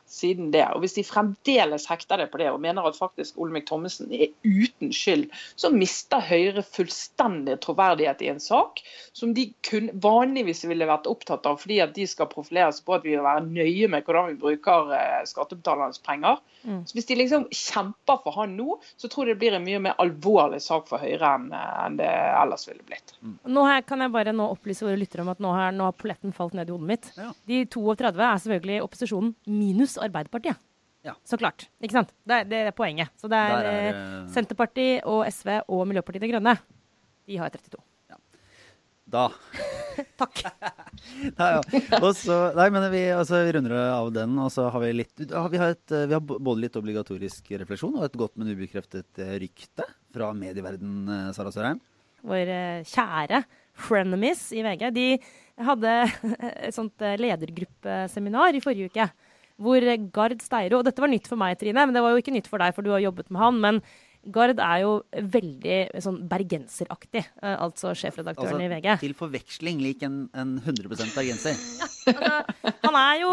siden 0.06 0.50
det. 0.52 0.64
Og 0.74 0.80
Hvis 0.80 0.96
de 0.96 1.04
fremdeles 1.04 1.86
hekter 1.90 2.18
det 2.18 2.30
på 2.32 2.38
det 2.40 2.50
og 2.52 2.60
mener 2.60 2.86
at 2.86 2.96
faktisk 2.98 3.38
Olemic 3.38 3.66
Thommessen 3.66 4.12
er 4.12 4.32
uten 4.44 4.92
skyld, 4.92 5.28
så 5.56 5.70
mister 5.72 6.20
Høyre 6.20 6.62
fullstendig 6.62 7.58
troverdighet 7.64 8.22
i 8.22 8.30
en 8.32 8.40
sak 8.40 8.82
som 9.12 9.34
de 9.34 9.48
kun 9.66 9.90
vanligvis 9.94 10.64
ville 10.68 10.88
vært 10.88 11.08
opptatt 11.10 11.46
av 11.46 11.60
fordi 11.62 11.80
at 11.84 11.94
de 11.96 12.06
skal 12.08 12.30
profilere 12.30 12.72
seg 12.74 12.86
på 12.86 12.96
at 12.96 13.04
vi 13.06 13.14
vil 13.14 13.24
være 13.24 13.46
nøye 13.46 13.88
med 13.92 14.04
hvordan 14.06 14.32
vi 14.32 14.40
bruker 14.40 14.92
eh, 14.96 15.22
skattebetalernes 15.28 16.02
penger. 16.04 16.40
Mm. 16.66 16.82
Så 16.86 16.96
Hvis 16.96 17.08
de 17.08 17.18
liksom 17.18 17.48
kjemper 17.50 18.20
for 18.24 18.36
han 18.40 18.56
nå, 18.58 18.78
så 18.96 19.08
tror 19.08 19.26
jeg 19.26 19.36
det 19.36 19.42
blir 19.44 19.56
en 19.58 19.66
mye 19.66 19.82
mer 19.88 19.98
alvorlig 20.02 20.60
sak 20.64 20.88
for 20.90 21.02
Høyre 21.02 21.34
enn 21.36 21.50
eh, 21.54 21.88
det 21.96 22.10
ellers 22.36 22.66
ville 22.68 22.84
blitt. 22.86 23.14
Nå 23.46 23.64
her 23.66 23.84
kan 23.86 24.02
jeg 24.04 24.12
bare 24.14 24.34
nå 24.36 24.48
opplyse 24.52 24.86
våre 24.86 24.98
lyttere 25.00 25.24
om 25.24 25.32
at 25.32 25.42
nå 25.42 25.52
har, 25.54 25.74
nå 25.74 25.88
har 25.88 25.96
polletten 25.96 26.34
falt 26.36 26.56
ned 26.56 26.68
i 26.68 26.74
hodet 26.74 26.90
mitt. 26.90 27.10
Ja. 27.16 27.30
De 27.48 27.62
32 27.72 28.26
er 28.26 28.42
selvfølgelig 28.42 28.82
opposisjonen 28.84 29.34
minus 29.46 29.96
Arbeiderpartiet. 30.02 30.58
Ja. 31.06 31.14
Så 31.24 31.38
klart. 31.38 31.68
Ikke 31.78 31.94
sant? 32.00 32.10
Det, 32.26 32.42
det 32.50 32.64
er 32.66 32.74
poenget. 32.74 33.12
Så 33.20 33.30
det 33.30 33.38
er, 33.38 33.66
er, 33.70 33.90
eh, 33.92 34.22
Senterpartiet 34.34 35.06
og 35.06 35.22
SV 35.30 35.60
og 35.70 35.84
Miljøpartiet 35.86 36.24
De 36.24 36.32
Grønne. 36.32 36.56
De 37.26 37.38
har 37.38 37.52
32. 37.54 37.78
Da. 39.06 39.28
Takk. 40.20 40.40
Nei, 41.38 41.50
ja. 41.54 41.60
Også, 42.00 42.36
nei, 42.58 42.64
men 42.74 42.88
vi, 42.90 43.04
altså, 43.14 43.38
vi 43.46 43.52
runder 43.54 43.74
av 43.78 44.08
den, 44.10 44.32
og 44.42 44.50
så 44.50 44.64
har 44.74 44.82
vi 44.82 44.88
litt 44.96 45.22
vi, 45.22 45.28
har 45.30 45.76
et, 45.76 45.92
eh, 45.94 46.08
vi 46.10 46.16
har 46.16 46.24
både 46.24 46.64
litt 46.64 46.78
obligatorisk 46.78 47.52
refleksjon 47.62 47.94
og 48.00 48.08
et 48.08 48.18
godt, 48.18 48.34
men 48.34 48.50
ubekreftet 48.50 49.22
eh, 49.22 49.36
rykte 49.44 49.86
fra 50.16 50.32
medieverden, 50.34 51.06
Sara 51.36 51.54
Sørheim. 51.54 51.78
Vår 52.26 52.50
kjære 52.88 53.44
frenemies 53.86 54.42
i 54.56 54.64
VG. 54.66 54.88
De 54.96 55.06
hadde 55.68 55.94
et 56.66 56.74
sånt 56.74 57.06
ledergruppeseminar 57.22 58.58
i 58.58 58.64
forrige 58.64 58.90
uke. 58.90 59.06
Hvor 59.62 59.80
Gard 60.12 60.42
Steiro 60.44 60.78
Og 60.80 60.84
dette 60.84 61.00
var 61.00 61.08
nytt 61.08 61.26
for 61.30 61.40
meg, 61.40 61.56
Trine, 61.58 61.86
men 61.86 61.94
det 61.96 62.02
var 62.04 62.12
jo 62.12 62.20
ikke 62.20 62.34
nytt 62.34 62.48
for 62.50 62.60
deg, 62.60 62.74
for 62.76 62.82
du 62.84 62.90
har 62.92 63.00
jobbet 63.00 63.30
med 63.32 63.40
han. 63.40 63.60
Men 63.62 63.78
Gard 64.34 64.58
er 64.58 64.80
jo 64.82 64.90
veldig 65.14 65.76
sånn 66.02 66.16
bergenseraktig. 66.28 67.22
eh, 67.42 67.56
Altså 67.62 67.92
sjefredaktøren 67.94 68.60
i 68.64 68.68
VG. 68.68 68.88
til 69.00 69.14
forveksling 69.14 69.80
lik 69.80 70.02
en, 70.02 70.28
en 70.34 70.56
100% 70.60 71.14
bergenser. 71.14 71.54
Altså, 72.06 72.70
han 72.86 72.94
er 72.94 73.20
jo 73.22 73.30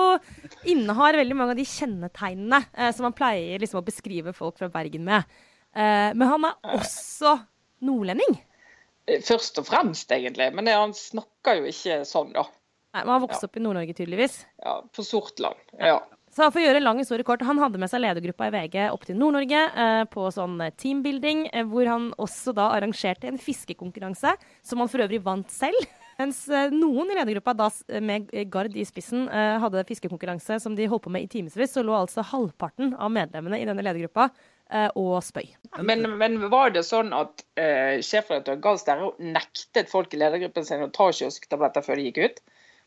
innehar 0.72 1.14
veldig 1.20 1.36
mange 1.38 1.54
av 1.54 1.60
de 1.60 1.66
kjennetegnene 1.70 2.60
eh, 2.74 2.92
som 2.96 3.06
han 3.06 3.14
pleier 3.14 3.60
liksom 3.62 3.82
å 3.82 3.86
beskrive 3.86 4.34
folk 4.34 4.58
fra 4.58 4.70
Bergen 4.74 5.04
med. 5.06 5.28
Eh, 5.76 6.10
men 6.18 6.24
han 6.30 6.48
er 6.50 6.56
også 6.80 7.36
nordlending. 7.86 8.40
Eh, 9.06 9.22
Først 9.26 9.60
og 9.62 9.68
fremst, 9.70 10.10
egentlig. 10.16 10.50
Men 10.56 10.66
det, 10.66 10.74
han 10.78 10.94
snakker 10.98 11.60
jo 11.62 11.70
ikke 11.70 12.00
sånn, 12.10 12.32
da. 12.34 12.48
Nei, 12.94 13.02
men 13.04 13.14
han 13.16 13.24
vokste 13.26 13.48
opp 13.50 13.58
i 13.58 13.64
Nord-Norge, 13.66 13.94
tydeligvis. 13.98 14.40
Ja, 14.62 14.76
på 14.94 15.06
Sortland. 15.06 15.58
Ja. 15.82 16.00
Så 16.34 16.48
for 16.50 16.58
å 16.58 16.64
gjøre 16.64 16.80
en 16.82 16.88
lang 16.88 17.00
historie 17.02 17.26
kort, 17.26 17.44
Han 17.46 17.60
hadde 17.62 17.78
med 17.78 17.92
seg 17.92 18.02
ledergruppa 18.02 18.48
i 18.50 18.54
VG 18.56 18.78
opp 18.90 19.04
til 19.06 19.18
Nord-Norge 19.20 19.60
eh, 19.70 20.04
på 20.10 20.30
sånn 20.34 20.56
eh, 20.66 20.74
teambuilding, 20.82 21.46
eh, 21.54 21.66
hvor 21.70 21.90
han 21.90 22.08
også 22.18 22.56
da 22.58 22.72
arrangerte 22.74 23.30
en 23.30 23.38
fiskekonkurranse, 23.38 24.34
som 24.66 24.82
han 24.82 24.90
for 24.90 25.06
øvrig 25.06 25.22
vant 25.22 25.54
selv. 25.54 25.78
Mens 26.22 26.42
eh, 26.50 26.74
noen 26.74 27.12
i 27.14 27.20
ledergruppa, 27.20 27.54
da 27.58 27.70
med 28.02 28.34
Gard 28.54 28.74
i 28.74 28.86
spissen, 28.90 29.28
eh, 29.30 29.60
hadde 29.62 29.86
fiskekonkurranse 29.90 30.58
som 30.64 30.74
de 30.78 30.90
holdt 30.90 31.06
på 31.06 31.14
med 31.14 31.28
i 31.28 31.30
timevis, 31.30 31.76
så 31.76 31.86
lå 31.86 31.94
altså 32.00 32.26
halvparten 32.26 32.96
av 32.98 33.14
medlemmene 33.14 33.62
i 33.62 33.70
denne 33.70 33.86
ledergruppa 33.86 34.32
eh, 34.74 34.90
og 34.98 35.20
spøy. 35.26 35.46
Men, 35.86 36.08
men 36.18 36.42
var 36.54 36.74
det 36.74 36.86
sånn 36.90 37.14
at 37.14 37.46
eh, 37.62 38.02
sjefredaktør 38.02 38.58
Gahr 38.66 38.82
Sterre 38.82 39.14
nektet 39.22 39.94
folk 39.94 40.18
i 40.18 40.22
ledergruppen 40.22 40.66
sin 40.66 40.86
å 40.86 40.90
ta 40.94 41.12
kiosktabletter 41.14 41.86
før 41.86 42.02
de 42.02 42.10
gikk 42.10 42.24
ut? 42.26 42.44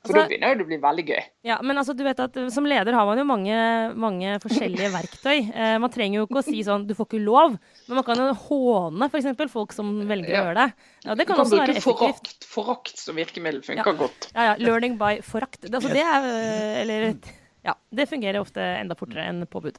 For 0.07 0.15
Altså- 0.15 0.23
da 0.23 0.29
begynner 0.31 0.57
det 0.57 0.65
å 0.65 0.69
bli 0.69 0.79
veldig 0.79 1.05
gøy. 1.09 1.23
Ja, 1.45 1.57
men 1.63 1.77
altså, 1.77 1.95
du 1.97 2.03
vet 2.05 2.21
at 2.21 2.37
eh, 2.37 2.49
Som 2.55 2.65
leder 2.65 2.93
har 2.95 3.07
man 3.07 3.19
jo 3.19 3.25
mange, 3.25 3.57
mange 3.95 4.39
forskjellige 4.41 4.91
verktøy. 4.95 5.53
Eh, 5.55 5.79
man 5.79 5.91
trenger 5.91 6.21
jo 6.21 6.27
ikke 6.27 6.39
å 6.41 6.45
si 6.45 6.63
sånn 6.63 6.87
'du 6.87 6.95
får 6.95 7.07
ikke 7.11 7.25
lov', 7.25 7.59
men 7.89 7.95
man 7.97 8.05
kan 8.05 8.17
jo 8.17 8.33
håne 8.35 9.11
for 9.11 9.19
eksempel, 9.19 9.49
folk 9.51 9.73
som 9.73 10.07
velger 10.09 10.31
Ja. 10.31 10.43
å 10.43 10.45
gjøre 10.47 10.55
det. 10.55 10.73
Ja, 11.05 11.15
Det 11.15 11.27
kan 11.27 11.37
kan 11.37 11.45
også 11.47 11.59
være 11.59 11.77
effektivt. 11.77 11.99
forakt, 11.99 12.45
forakt 12.47 12.97
som 12.99 13.17
virkemiddel. 13.17 13.63
Funker 13.63 13.97
godt. 13.99 14.31
Ja, 14.35 14.43
ja. 14.53 14.55
Learning 14.59 14.97
by 14.99 15.21
forakt. 15.23 15.61
Det, 15.61 15.75
altså, 15.75 15.89
det 15.93 16.03
er 16.03 16.23
øh, 16.23 16.81
Eller 16.83 17.15
Ja. 17.65 17.75
Det 17.93 18.09
fungerer 18.09 18.39
ofte 18.41 18.61
enda 18.61 18.95
fortere 18.95 19.27
enn 19.29 19.45
påbud. 19.47 19.77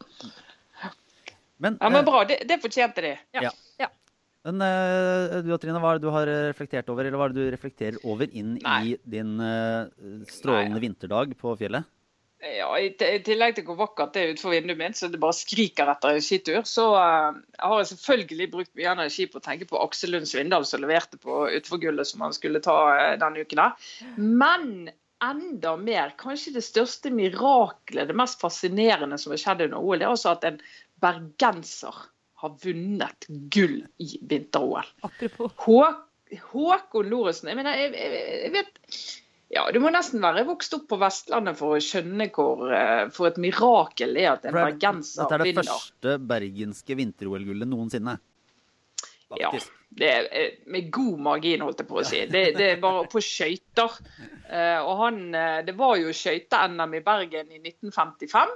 Men, 1.59 1.77
Ja, 1.81 1.87
eh, 1.87 1.91
men 1.91 2.05
bra, 2.05 2.23
det, 2.25 2.43
det 2.47 2.61
fortjente 2.61 3.01
de. 3.01 3.17
Ja. 3.33 3.49
Men 4.47 4.63
eh, 4.63 5.37
du 5.43 5.51
og 5.51 5.59
Trine, 5.61 5.81
hva 5.83 5.91
er 5.91 5.99
det 5.99 6.07
du 6.07 6.13
har 6.13 6.31
eh, 6.31 6.47
reflektert 6.53 6.89
over, 6.93 7.07
eller 7.07 7.19
hva 7.19 7.27
er 7.27 7.35
det 7.35 7.43
du 7.43 7.53
reflekterer 7.53 7.99
over 8.07 8.31
inn 8.31 8.55
Nei. 8.63 8.79
i 8.93 8.97
din 9.03 9.37
eh, 9.43 9.91
strålende 10.31 10.79
Nei. 10.79 10.85
vinterdag 10.87 11.35
på 11.39 11.55
fjellet? 11.59 11.87
Ja, 12.37 12.69
i, 12.77 12.91
tillegg 12.93 13.55
til 13.57 13.65
hvor 13.65 13.79
vakkert 13.79 14.13
det 14.13 14.21
er 14.21 14.35
utenfor 14.35 14.53
vinduet 14.53 14.77
mitt, 14.77 14.97
så 14.99 15.09
det 15.09 15.19
bare 15.19 15.35
skriker 15.35 15.89
etter 15.89 16.13
en 16.13 16.23
skitur, 16.23 16.59
så 16.69 16.85
uh, 16.93 17.39
jeg 17.55 17.63
har 17.63 17.79
jeg 17.81 17.89
selvfølgelig 17.91 18.47
brukt 18.53 18.71
mye 18.77 18.91
energi 18.91 19.25
på 19.25 19.39
å 19.39 19.43
tenke 19.43 19.65
på 19.65 19.79
Aksel 19.81 20.13
Lund 20.13 20.29
Svindal 20.29 20.67
som 20.69 20.83
leverte 20.83 21.17
på 21.17 21.47
utforgullet 21.57 22.05
som 22.05 22.21
han 22.21 22.35
skulle 22.37 22.61
ta 22.61 22.75
uh, 22.93 23.15
denne 23.17 23.41
uken. 23.41 23.63
Der. 23.63 23.89
Men 24.21 24.67
enda 25.25 25.73
mer, 25.81 26.13
kanskje 26.21 26.53
det 26.59 26.63
største 26.67 27.09
miraklet, 27.09 28.05
det 28.05 28.19
mest 28.21 28.37
fascinerende 28.43 29.17
som 29.17 29.33
har 29.33 29.41
skjedd 29.41 29.65
under 29.65 29.81
OL, 29.81 29.97
det 29.97 30.05
er 30.05 30.13
altså 30.13 30.35
at 30.35 30.45
en 30.45 30.61
bergenser 31.01 32.05
har 32.47 32.57
vunnet 32.63 33.27
gull 33.53 33.79
i 34.03 34.09
vinter-OL. 34.31 34.89
Håkon 36.51 37.07
Loresen 37.11 37.47
Jeg 37.51 37.55
mener, 37.59 37.77
jeg, 37.79 37.93
jeg, 37.95 38.21
jeg 38.43 38.53
vet 38.57 38.79
ja, 39.55 39.61
Du 39.71 39.79
må 39.79 39.91
nesten 39.95 40.19
være 40.23 40.43
vokst 40.47 40.73
opp 40.75 40.89
på 40.91 40.97
Vestlandet 40.99 41.55
for 41.59 41.77
å 41.77 41.83
skjønne 41.83 42.27
hvor 42.35 42.65
eh, 42.75 43.05
for 43.15 43.29
et 43.29 43.37
mirakel 43.39 44.11
det 44.17 44.25
er 44.25 44.33
at 44.33 44.47
en 44.49 44.57
bergenser 44.57 45.23
det 45.23 45.37
er- 45.37 45.37
Dette 45.37 45.37
er 45.37 45.43
det 45.45 45.47
vinner. 45.53 45.69
første 45.71 46.17
bergenske 46.33 46.97
vinter-OL-gullet 46.99 47.69
noensinne. 47.71 48.17
Ja, 49.39 49.53
det 49.97 50.09
er 50.11 50.27
eh, 50.35 50.51
med 50.71 50.89
god 50.91 51.23
margin, 51.29 51.63
holdt 51.63 51.79
jeg 51.79 51.87
på 51.87 52.01
å 52.01 52.03
si. 52.07 52.19
Det, 52.31 52.43
det 52.59 52.67
er 52.73 52.81
bare 52.83 53.05
på 53.11 53.23
skøyter. 53.23 53.95
Eh, 54.51 54.79
og 54.83 54.93
han, 55.05 55.21
det 55.67 55.75
var 55.79 55.95
jo 55.99 56.11
skøyte-NM 56.15 56.97
i 56.99 57.03
Bergen 57.07 57.51
i 57.55 57.59
1955. 57.63 58.51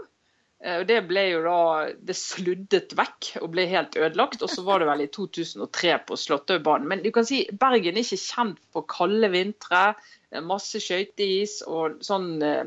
Eh, 0.62 0.82
og 0.82 0.88
Det 0.90 1.00
ble 1.10 1.26
jo 1.32 1.42
da 1.46 1.58
Det 1.98 2.16
sluddet 2.18 2.96
vekk 2.98 3.32
og 3.42 3.52
ble 3.56 3.68
helt 3.72 3.98
ødelagt. 3.98 4.42
Og 4.46 4.52
så 4.52 4.66
var 4.68 4.82
det 4.82 4.90
vel 4.92 5.06
i 5.06 5.12
2003 5.12 5.98
på 6.08 6.20
Slåttøybanen. 6.20 6.90
Men 6.92 7.04
du 7.06 7.12
kan 7.16 7.28
si 7.28 7.44
Bergen 7.52 7.98
er 7.98 8.06
ikke 8.06 8.22
kjent 8.22 8.62
for 8.74 8.88
kalde 8.90 9.32
vintre. 9.34 9.92
Er 10.32 10.46
masse 10.48 10.80
skøyteis 10.80 11.60
og 11.68 12.00
sånn 12.06 12.38
eh, 12.46 12.64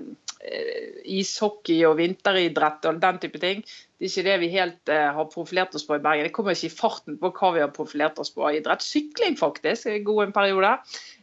ishockey 1.05 1.79
og 1.89 1.97
vinteridrett 1.97 2.85
og 2.89 2.99
den 3.01 3.21
type 3.23 3.41
ting. 3.41 3.63
Det 3.65 4.09
er 4.09 4.11
ikke 4.11 4.25
det 4.27 4.35
vi 4.43 4.51
helt 4.53 4.93
eh, 4.93 5.07
har 5.17 5.31
profilert 5.33 5.75
oss 5.79 5.87
på 5.89 5.97
i 5.97 6.03
Bergen. 6.05 6.27
Det 6.27 6.35
kommer 6.37 6.57
ikke 6.57 6.69
i 6.69 6.75
farten 6.75 7.17
på 7.21 7.31
hva 7.33 7.51
vi 7.55 7.63
har 7.63 7.73
profilert 7.73 8.21
oss 8.21 8.33
på 8.35 8.45
av 8.45 8.59
idrett. 8.59 8.85
Sykling, 8.85 9.39
faktisk, 9.41 9.89
er 9.89 10.05
god 10.05 10.27
en 10.27 10.37
periode. 10.37 10.75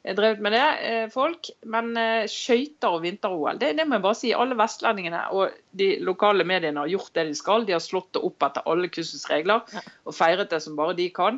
Jeg 0.02 0.18
drevet 0.18 0.42
med 0.42 0.56
det, 0.58 0.66
eh, 0.90 1.06
folk. 1.14 1.52
Men 1.76 1.94
eh, 2.00 2.26
skøyter 2.32 2.98
og 2.98 3.06
vinter-OL, 3.06 3.62
det, 3.62 3.76
det 3.78 3.86
må 3.86 4.00
jeg 4.00 4.06
bare 4.08 4.22
si. 4.24 4.34
Alle 4.34 4.58
vestlendingene 4.58 5.28
og 5.38 5.54
de 5.78 5.94
lokale 6.02 6.48
mediene 6.48 6.82
har 6.82 6.94
gjort 6.96 7.14
det 7.20 7.30
de 7.30 7.38
skal. 7.38 7.70
De 7.70 7.78
har 7.78 7.86
slått 7.86 8.14
det 8.18 8.26
opp 8.26 8.50
etter 8.50 8.66
alle 8.66 8.90
kunstens 8.90 9.30
regler 9.30 9.62
og 10.08 10.18
feiret 10.18 10.50
det 10.50 10.64
som 10.66 10.80
bare 10.80 10.98
de 10.98 11.12
kan. 11.14 11.38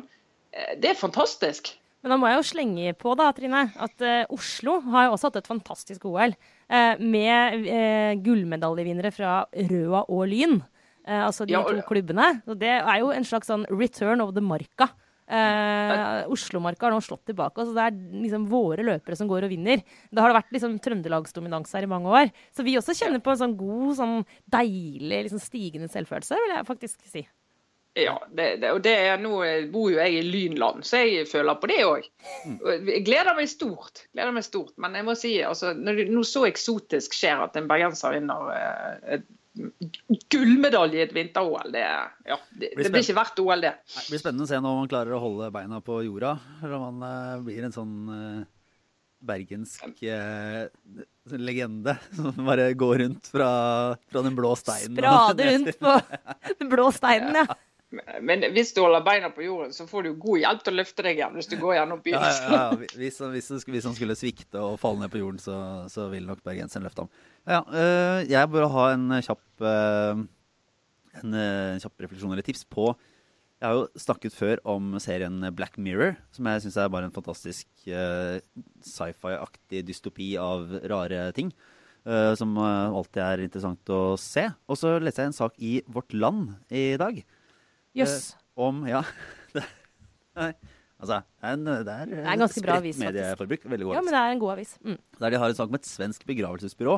Eh, 0.54 0.78
Det 0.80 0.94
er 0.94 1.02
fantastisk. 1.04 1.74
Men 2.04 2.12
da 2.12 2.20
må 2.20 2.28
jeg 2.28 2.36
jo 2.36 2.44
slenge 2.50 2.92
på 3.00 3.14
da, 3.16 3.30
Trine, 3.32 3.64
at 3.80 4.04
uh, 4.04 4.34
Oslo 4.36 4.76
har 4.92 5.06
jo 5.08 5.14
også 5.16 5.30
hatt 5.30 5.40
et 5.40 5.48
fantastisk 5.48 6.04
OL. 6.10 6.36
Uh, 6.68 7.00
med 7.00 7.64
uh, 7.64 8.12
gullmedaljevinnere 8.20 9.12
fra 9.14 9.38
Røa 9.72 10.04
og 10.04 10.26
Lyn. 10.28 10.60
Eh, 11.04 11.20
altså 11.20 11.44
de 11.44 11.52
Ja, 11.52 11.62
to 11.64 11.84
klubbene. 11.88 12.40
Så 12.44 12.56
det 12.56 12.72
er 12.78 13.00
jo 13.02 13.10
en 13.12 13.26
slags 13.28 13.50
sånn 13.50 13.66
return 13.68 14.22
of 14.24 14.34
the 14.36 14.44
marka. 14.44 14.88
Uh, 15.24 16.28
Oslo-marka 16.28 16.84
har 16.86 16.92
nå 16.92 17.00
slått 17.04 17.24
tilbake. 17.28 17.64
Så 17.64 17.76
det 17.76 17.84
er 17.84 17.98
liksom 18.24 18.46
våre 18.48 18.84
løpere 18.84 19.16
som 19.16 19.28
går 19.28 19.46
og 19.46 19.52
vinner. 19.52 19.84
Det 19.84 20.20
har 20.20 20.32
det 20.32 20.38
vært 20.38 20.52
liksom 20.56 20.78
trøndelagsdominans 20.84 21.72
her 21.76 21.86
i 21.86 21.92
mange 21.92 22.12
år. 22.12 22.32
Så 22.56 22.64
vi 22.64 22.76
også 22.80 22.96
kjenner 22.96 23.24
på 23.24 23.32
en 23.32 23.40
sånn 23.40 23.56
god, 23.60 23.94
sånn 24.00 24.18
deilig, 24.52 25.24
liksom 25.28 25.42
stigende 25.42 25.92
selvfølelse, 25.92 26.40
vil 26.40 26.56
jeg 26.56 26.68
faktisk 26.68 27.08
si. 27.08 27.24
Ja, 27.94 28.16
det, 28.26 28.56
det, 28.58 28.72
og 28.74 28.80
det 28.82 28.92
er, 29.06 29.20
nå 29.22 29.36
bor 29.70 29.92
jo 29.92 30.00
jeg 30.00 30.16
i 30.18 30.22
Lynland, 30.26 30.82
så 30.86 31.04
jeg 31.04 31.28
føler 31.30 31.54
på 31.62 31.68
det 31.70 31.78
òg. 31.86 32.08
Jeg 32.90 33.04
gleder 33.06 33.36
meg 33.38 33.46
stort. 33.52 34.02
gleder 34.10 34.34
meg 34.34 34.46
stort, 34.46 34.74
Men 34.82 34.98
jeg 34.98 35.06
må 35.06 35.14
si, 35.18 35.36
altså, 35.46 35.70
når 35.78 36.02
noe 36.10 36.26
så 36.26 36.42
eksotisk 36.48 37.14
skjer 37.14 37.44
at 37.46 37.58
en 37.60 37.70
bergenser 37.70 38.16
vinner 38.16 38.50
eh, 38.56 39.14
et 39.14 39.28
gullmedalje 40.34 40.98
i 40.98 41.04
et 41.04 41.14
vinter-OL, 41.14 41.70
det, 41.70 41.84
ja, 42.26 42.38
det, 42.58 42.72
det 42.74 42.90
blir 42.90 43.04
ikke 43.04 43.16
verdt 43.20 43.38
OL, 43.44 43.62
det. 43.62 43.76
Nei, 43.78 44.02
Det 44.02 44.10
blir 44.10 44.22
spennende 44.24 44.48
å 44.48 44.50
se 44.50 44.58
når 44.58 44.80
man 44.80 44.90
klarer 44.90 45.14
å 45.14 45.22
holde 45.22 45.52
beina 45.54 45.78
på 45.84 46.00
jorda. 46.08 46.34
Eller 46.62 46.74
om 46.80 46.98
man 46.98 47.06
eh, 47.06 47.44
blir 47.46 47.68
en 47.68 47.76
sånn 47.76 47.94
eh, 48.10 48.40
bergensk 49.24 50.02
eh, 50.02 50.66
legende 51.38 51.94
som 52.16 52.42
bare 52.42 52.72
går 52.78 53.04
rundt 53.04 53.30
fra, 53.30 53.52
fra 54.10 54.24
den 54.26 54.34
blå 54.34 54.56
steinen. 54.58 54.98
Sprader 54.98 55.52
rundt 55.52 55.78
på 55.78 55.94
den 56.58 56.74
blå 56.74 56.88
steinen, 56.98 57.44
ja. 57.44 57.46
Men 58.24 58.44
hvis 58.54 58.72
du 58.76 58.82
holder 58.84 59.04
beina 59.06 59.30
på 59.34 59.44
jorden, 59.44 59.72
så 59.74 59.86
får 59.88 60.06
du 60.06 60.10
god 60.20 60.40
hjelp 60.42 60.62
til 60.64 60.74
å 60.74 60.78
løfte 60.80 61.04
deg 61.06 61.18
igjen 61.18 61.38
hvis 61.38 61.48
du 61.50 61.56
går 61.60 61.76
gjennom 61.78 62.02
byen. 62.04 62.22
ja, 62.22 62.52
ja. 62.52 62.62
Hvis, 63.00 63.18
hvis, 63.20 63.50
hvis 63.68 63.88
han 63.88 63.96
skulle 63.96 64.16
svikte 64.18 64.60
og 64.62 64.78
falle 64.82 65.02
ned 65.04 65.12
på 65.12 65.20
jorden, 65.20 65.40
så, 65.42 65.56
så 65.92 66.06
vil 66.12 66.26
nok 66.28 66.42
bergenseren 66.46 66.86
løfte 66.86 67.04
ham. 67.04 67.10
Ja, 67.48 67.60
øh, 67.64 68.20
jeg 68.30 68.50
bør 68.52 68.70
ha 68.72 68.86
en 68.94 69.18
kjapp, 69.24 69.44
øh, 69.60 70.22
en, 71.20 71.34
øh, 71.34 71.74
en 71.74 71.82
kjapp 71.82 72.06
refleksjon 72.06 72.32
eller 72.34 72.46
tips 72.46 72.64
på 72.70 72.88
Jeg 73.60 73.68
har 73.68 73.78
jo 73.78 73.84
snakket 73.96 74.34
før 74.36 74.60
om 74.68 74.96
serien 75.00 75.38
Black 75.56 75.78
Mirror, 75.78 76.18
som 76.34 76.46
jeg 76.50 76.64
syns 76.64 76.76
er 76.80 76.90
bare 76.92 77.08
en 77.08 77.14
fantastisk 77.14 77.68
øh, 77.88 78.40
sci-fi-aktig 78.84 79.84
dystopi 79.88 80.34
av 80.40 80.68
rare 80.90 81.30
ting. 81.32 81.52
øh, 82.06 82.34
som 82.36 82.58
alltid 82.58 83.22
er 83.22 83.44
interessant 83.46 83.88
å 83.94 84.16
se. 84.20 84.48
Og 84.68 84.76
så 84.76 84.98
leste 85.00 85.22
jeg 85.22 85.32
en 85.32 85.38
sak 85.38 85.56
i 85.58 85.78
Vårt 85.88 86.12
Land 86.12 86.54
i 86.70 86.96
dag. 87.00 87.24
Jøss. 87.98 88.34
Eh, 88.34 88.40
om 88.68 88.86
Ja. 88.90 89.04
Altså, 91.04 91.18
det 91.20 91.44
er, 91.44 91.56
en, 91.58 91.64
det 91.66 91.92
er, 91.92 92.06
Det 92.08 92.18
er 92.22 92.30
en 92.32 92.42
ganske 92.44 92.62
bra 92.64 92.76
avis, 92.80 92.96
faktisk. 92.96 93.04
medieforbruk. 93.04 93.64
Veldig 93.68 93.86
god 93.86 93.96
Ja, 93.96 94.00
men 94.00 94.14
det 94.14 94.20
er 94.20 94.30
en 94.32 94.40
god 94.40 94.52
avis. 94.54 94.70
Mm. 94.80 94.98
Der 95.20 95.34
de 95.34 95.40
har 95.42 95.50
en 95.52 95.58
sak 95.58 95.68
om 95.68 95.76
et 95.76 95.88
svensk 95.88 96.24
begravelsesbyrå 96.30 96.94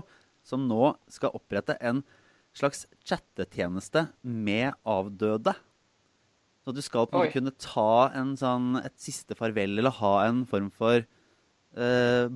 som 0.46 0.66
nå 0.68 0.92
skal 1.10 1.34
opprette 1.34 1.74
en 1.82 2.04
slags 2.56 2.84
chattetjeneste 3.08 4.04
med 4.22 4.76
avdøde. 4.86 5.56
Så 6.62 6.74
du 6.76 6.80
skal 6.84 7.08
på 7.10 7.18
en 7.18 7.24
måte 7.24 7.34
kunne 7.34 7.54
ta 7.58 8.12
en 8.14 8.36
sånn, 8.38 8.76
et 8.84 8.94
siste 9.00 9.34
farvel, 9.38 9.74
eller 9.80 9.94
ha 9.98 10.14
en 10.28 10.44
form 10.46 10.70
for 10.74 11.02
uh, 11.02 12.26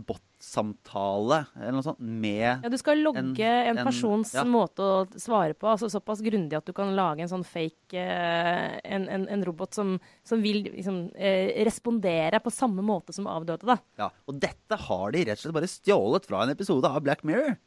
bot-samtale, 0.41 1.45
eller 1.61 1.72
noe 1.76 1.84
sånt, 1.84 2.01
med 2.01 2.62
Ja, 2.64 2.68
du 2.72 2.76
skal 2.80 2.99
logge 3.05 3.20
en, 3.45 3.76
en- 3.78 3.84
persons 3.86 4.32
ja. 4.34 4.45
måte 4.45 4.80
å 4.82 5.07
svare 5.20 5.55
på, 5.55 5.68
altså 5.68 5.91
såpass 5.93 6.20
grundig 6.24 6.57
at 6.57 6.66
du 6.66 6.72
kan 6.72 6.95
lage 6.97 7.20
en 7.24 7.28
sånn 7.30 7.45
fake 7.47 7.95
eh, 7.95 8.80
en, 8.84 9.09
en, 9.09 9.28
en 9.28 9.45
robot 9.47 9.74
som, 9.76 9.99
som 10.24 10.41
vil 10.43 10.64
liksom, 10.70 11.11
eh, 11.16 11.53
respondere 11.66 12.41
på 12.41 12.51
samme 12.53 12.82
måte 12.82 13.12
som 13.16 13.26
avdøde, 13.30 13.66
da. 13.68 13.78
Ja, 14.01 14.11
og 14.26 14.41
dette 14.41 14.76
har 14.88 15.11
de 15.12 15.24
rett 15.28 15.38
og 15.38 15.45
slett 15.47 15.59
bare 15.61 15.70
stjålet 15.70 16.26
fra 16.30 16.45
en 16.47 16.55
episode 16.55 16.88
av 16.88 17.03
Black 17.05 17.22
Mirror. 17.24 17.59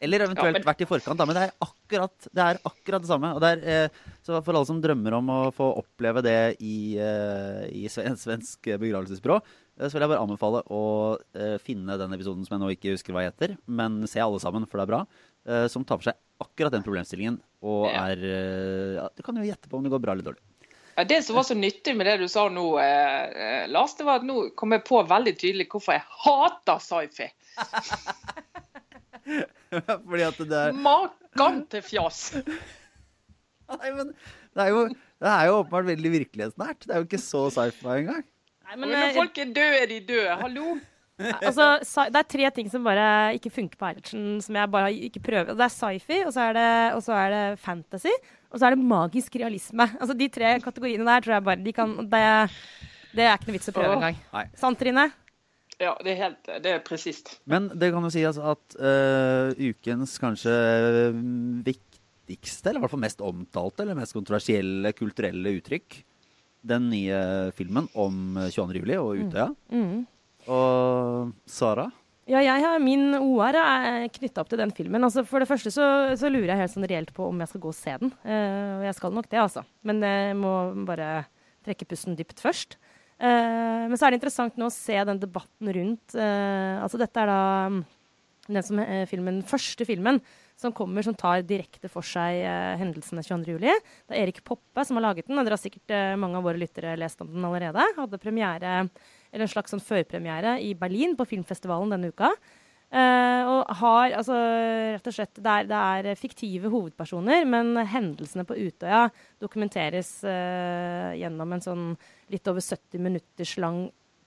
Eller 0.00 0.22
eventuelt 0.24 0.54
Ja, 0.56 0.62
men- 0.62 0.64
vært 0.64 0.80
i 0.80 0.86
forkant, 0.88 1.18
da, 1.20 1.26
men 1.28 1.36
det 1.36 1.42
er 1.44 1.50
akkurat 1.60 2.14
det, 2.32 2.40
er 2.40 2.60
akkurat 2.64 3.02
det 3.04 3.08
samme. 3.10 3.34
Og 3.36 3.40
det 3.42 3.50
er, 3.50 3.84
eh, 3.84 3.88
så 4.24 4.38
for 4.42 4.56
alle 4.56 4.64
som 4.64 4.80
drømmer 4.80 5.12
om 5.18 5.26
å 5.28 5.40
få 5.52 5.66
oppleve 5.76 6.22
det 6.24 6.56
i, 6.64 6.96
eh, 6.96 7.66
i 7.68 7.84
svensk 7.86 8.64
begravelsesbyrå, 8.80 9.36
så 9.88 9.96
vil 9.96 10.04
jeg 10.04 10.12
bare 10.12 10.24
anbefale 10.24 10.60
å 10.68 10.82
eh, 11.32 11.56
finne 11.64 11.96
den 12.00 12.14
episoden 12.16 12.44
som 12.44 12.56
jeg 12.56 12.62
nå 12.62 12.68
ikke 12.74 12.94
husker 12.94 13.16
hva 13.16 13.24
heter, 13.24 13.54
men 13.70 14.02
se 14.10 14.20
alle 14.20 14.40
sammen, 14.42 14.66
for 14.68 14.80
det 14.80 14.84
er 14.84 14.92
bra, 14.92 15.00
eh, 15.48 15.66
som 15.72 15.86
tar 15.86 16.00
for 16.00 16.10
seg 16.10 16.18
akkurat 16.40 16.72
den 16.74 16.84
problemstillingen, 16.84 17.38
og 17.64 17.86
er 17.88 18.24
eh, 18.24 18.98
ja, 18.98 19.06
Du 19.16 19.22
kan 19.24 19.36
jo 19.36 19.46
gjette 19.46 19.68
på 19.70 19.78
om 19.78 19.86
det 19.86 19.92
går 19.92 20.02
bra 20.04 20.12
eller 20.16 20.28
dårlig. 20.32 20.42
Ja, 20.96 21.04
det 21.08 21.20
som 21.24 21.38
var 21.38 21.46
så 21.48 21.56
nyttig 21.56 21.94
med 21.96 22.08
det 22.10 22.16
du 22.20 22.26
sa 22.28 22.48
nå, 22.52 22.66
eh, 22.82 23.24
eh, 23.30 23.68
Lars, 23.72 23.94
det 23.96 24.04
var 24.08 24.20
at 24.20 24.28
nå 24.28 24.50
kom 24.58 24.76
jeg 24.76 24.84
på 24.84 25.00
veldig 25.08 25.34
tydelig 25.38 25.66
hvorfor 25.72 25.96
jeg 25.96 26.04
hater 26.26 26.78
sci-fi. 26.84 27.28
Fordi 30.10 30.24
at 30.26 30.38
det 30.50 30.58
er 30.58 30.76
Makan 30.76 31.64
til 31.72 31.82
fjas. 31.86 32.18
Nei, 33.70 33.88
men 33.94 34.06
det 34.10 34.60
er 34.66 34.70
jo, 34.74 34.80
det 35.22 35.30
er 35.30 35.46
jo 35.46 35.60
åpenbart 35.60 35.88
veldig 35.92 36.10
virkelighetsnært. 36.16 36.80
Det 36.84 36.92
er 36.92 37.00
jo 37.00 37.08
ikke 37.08 37.22
så 37.22 37.42
sci-fi 37.54 37.90
engang. 38.00 38.24
Nei, 38.70 38.78
Men 38.78 38.86
men, 38.86 39.00
når 39.00 39.08
eh, 39.08 39.16
folk 39.18 39.38
er 39.42 39.48
døde, 39.50 39.78
er 39.82 39.88
de 39.90 40.00
døde. 40.06 40.34
Hallo? 40.38 40.64
altså, 41.42 41.64
det 42.06 42.20
er 42.20 42.28
tre 42.30 42.50
ting 42.54 42.68
som 42.70 42.84
bare 42.86 43.06
ikke 43.36 43.50
funker 43.52 43.80
på 43.80 43.88
Eilertsen, 43.88 44.26
som 44.44 44.56
jeg 44.56 44.70
bare 44.70 44.92
ikke 45.08 45.22
prøver. 45.26 45.56
Det 45.58 45.64
er 45.66 45.72
sci-fi, 45.74 46.20
og 46.24 46.30
så 46.36 46.46
det, 46.54 46.68
og 46.94 47.02
så 47.04 47.16
er 47.18 47.34
det 47.34 47.42
fantasy, 47.60 48.12
og 48.50 48.60
så 48.60 48.68
er 48.68 48.76
det 48.76 48.90
magisk 48.92 49.40
realisme. 49.42 49.88
Altså, 49.98 50.14
de 50.14 50.28
tre 50.32 50.52
kategoriene 50.62 51.08
der 51.08 51.24
tror 51.24 51.36
jeg 51.36 51.46
bare 51.48 51.64
de 51.64 51.74
kan 51.74 51.96
Det, 52.06 52.22
det 53.18 53.26
er 53.26 53.34
ikke 53.34 53.50
noe 53.50 53.56
vits 53.58 53.72
å 53.72 53.74
prøve 53.74 53.96
engang. 53.98 54.22
Sant, 54.62 54.78
Trine? 54.80 55.08
Ja, 55.80 55.94
det 56.04 56.12
er 56.12 56.18
helt 56.20 56.50
Det 56.62 56.74
er 56.76 56.82
presist. 56.84 57.38
Men 57.50 57.70
det 57.74 57.90
kan 57.90 58.06
jo 58.06 58.12
si 58.12 58.22
altså 58.28 58.52
at 58.52 58.78
uh, 58.78 59.50
ukens 59.56 60.14
kanskje 60.22 60.54
mm, 61.16 61.64
viktigste, 61.66 62.70
eller 62.70 62.78
i 62.78 62.84
hvert 62.84 62.94
fall 62.94 63.02
mest 63.02 63.24
omtalte, 63.24 63.82
eller 63.82 63.98
mest 63.98 64.14
kontroversielle 64.14 64.94
kulturelle 64.94 65.56
uttrykk, 65.58 66.02
den 66.66 66.90
nye 66.92 67.20
filmen 67.56 67.88
om 67.94 68.36
22. 68.50 68.82
juli 68.82 68.98
og 69.00 69.22
Utøya. 69.24 69.48
Mm. 69.72 70.04
Og 70.50 71.32
Sara? 71.48 71.88
Ja, 72.30 72.42
jeg 72.44 72.62
har, 72.62 72.78
min 72.82 73.16
OR 73.16 73.56
er 73.58 74.06
knytta 74.14 74.44
opp 74.44 74.50
til 74.52 74.60
den 74.60 74.72
filmen. 74.76 75.02
Altså, 75.02 75.24
for 75.26 75.42
det 75.42 75.48
første 75.50 75.72
så, 75.74 75.86
så 76.20 76.30
lurer 76.30 76.52
jeg 76.52 76.62
helt 76.62 76.74
sånn 76.76 76.86
reelt 76.90 77.10
på 77.16 77.26
om 77.26 77.42
jeg 77.42 77.50
skal 77.50 77.62
gå 77.64 77.72
og 77.72 77.78
se 77.78 77.96
den. 78.02 78.12
Eh, 78.22 78.70
og 78.76 78.84
jeg 78.86 78.96
skal 79.00 79.16
nok 79.16 79.30
det, 79.32 79.40
altså. 79.42 79.64
Men 79.88 80.04
jeg 80.06 80.36
må 80.38 80.54
bare 80.86 81.10
trekke 81.66 81.88
pusten 81.90 82.18
dypt 82.18 82.42
først. 82.42 82.78
Uh, 83.20 83.84
men 83.90 83.98
så 84.00 84.06
er 84.06 84.14
det 84.14 84.20
interessant 84.22 84.54
nå 84.56 84.70
å 84.70 84.72
se 84.72 84.94
den 85.04 85.18
debatten 85.20 85.68
rundt 85.76 86.14
uh, 86.16 86.80
Altså 86.80 86.96
dette 86.96 87.20
er 87.20 87.28
da 87.28 87.42
mm, 87.68 87.82
den 88.48 88.64
som, 88.64 88.78
eh, 88.80 89.02
filmen, 89.10 89.42
første 89.44 89.84
filmen 89.84 90.22
som 90.60 90.74
kommer 90.76 91.04
som 91.06 91.16
tar 91.16 91.44
direkte 91.48 91.88
for 91.92 92.06
seg 92.06 92.42
eh, 92.44 92.76
hendelsene 92.80 93.24
22. 93.24 93.56
juli. 93.56 93.74
Det 94.06 94.16
er 94.16 94.26
Erik 94.26 94.42
Poppe 94.46 94.84
som 94.86 94.98
har 94.98 95.08
laget 95.08 95.30
den, 95.30 95.38
og 95.40 95.46
dere 95.46 95.56
har 95.56 95.62
sikkert 95.62 95.94
eh, 95.96 96.16
mange 96.20 96.38
av 96.38 96.46
våre 96.46 96.60
lyttere 96.60 96.96
lest 97.00 97.22
om 97.24 97.30
den 97.32 97.46
allerede. 97.48 97.86
Hadde 97.96 98.20
premiere, 98.22 98.74
eller 99.30 99.46
en 99.46 99.52
slags 99.52 99.72
sånn 99.72 99.84
førpremiere 99.84 100.58
i 100.64 100.74
Berlin 100.78 101.16
på 101.18 101.28
filmfestivalen 101.32 101.96
denne 101.96 102.12
uka. 102.12 102.34
Eh, 102.90 103.46
og 103.46 103.68
har 103.78 104.16
altså 104.18 104.34
rett 104.34 105.04
og 105.06 105.14
slett 105.14 105.36
Det 105.38 105.50
er, 105.60 105.66
det 105.70 105.82
er 106.10 106.18
fiktive 106.18 106.72
hovedpersoner, 106.72 107.44
men 107.46 107.76
hendelsene 107.86 108.42
på 108.48 108.56
Utøya 108.58 109.04
dokumenteres 109.42 110.16
eh, 110.26 111.14
gjennom 111.20 111.54
en 111.54 111.62
sånn 111.62 111.84
litt 112.34 112.50
over 112.50 112.64
70 112.64 112.98
minutters 113.04 113.54
lang 113.62 113.84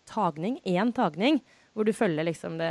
tagning. 0.08 0.62
Én 0.64 0.94
tagning, 0.96 1.42
hvor 1.74 1.88
du 1.88 1.94
følger 1.96 2.28
liksom 2.28 2.60
det 2.62 2.70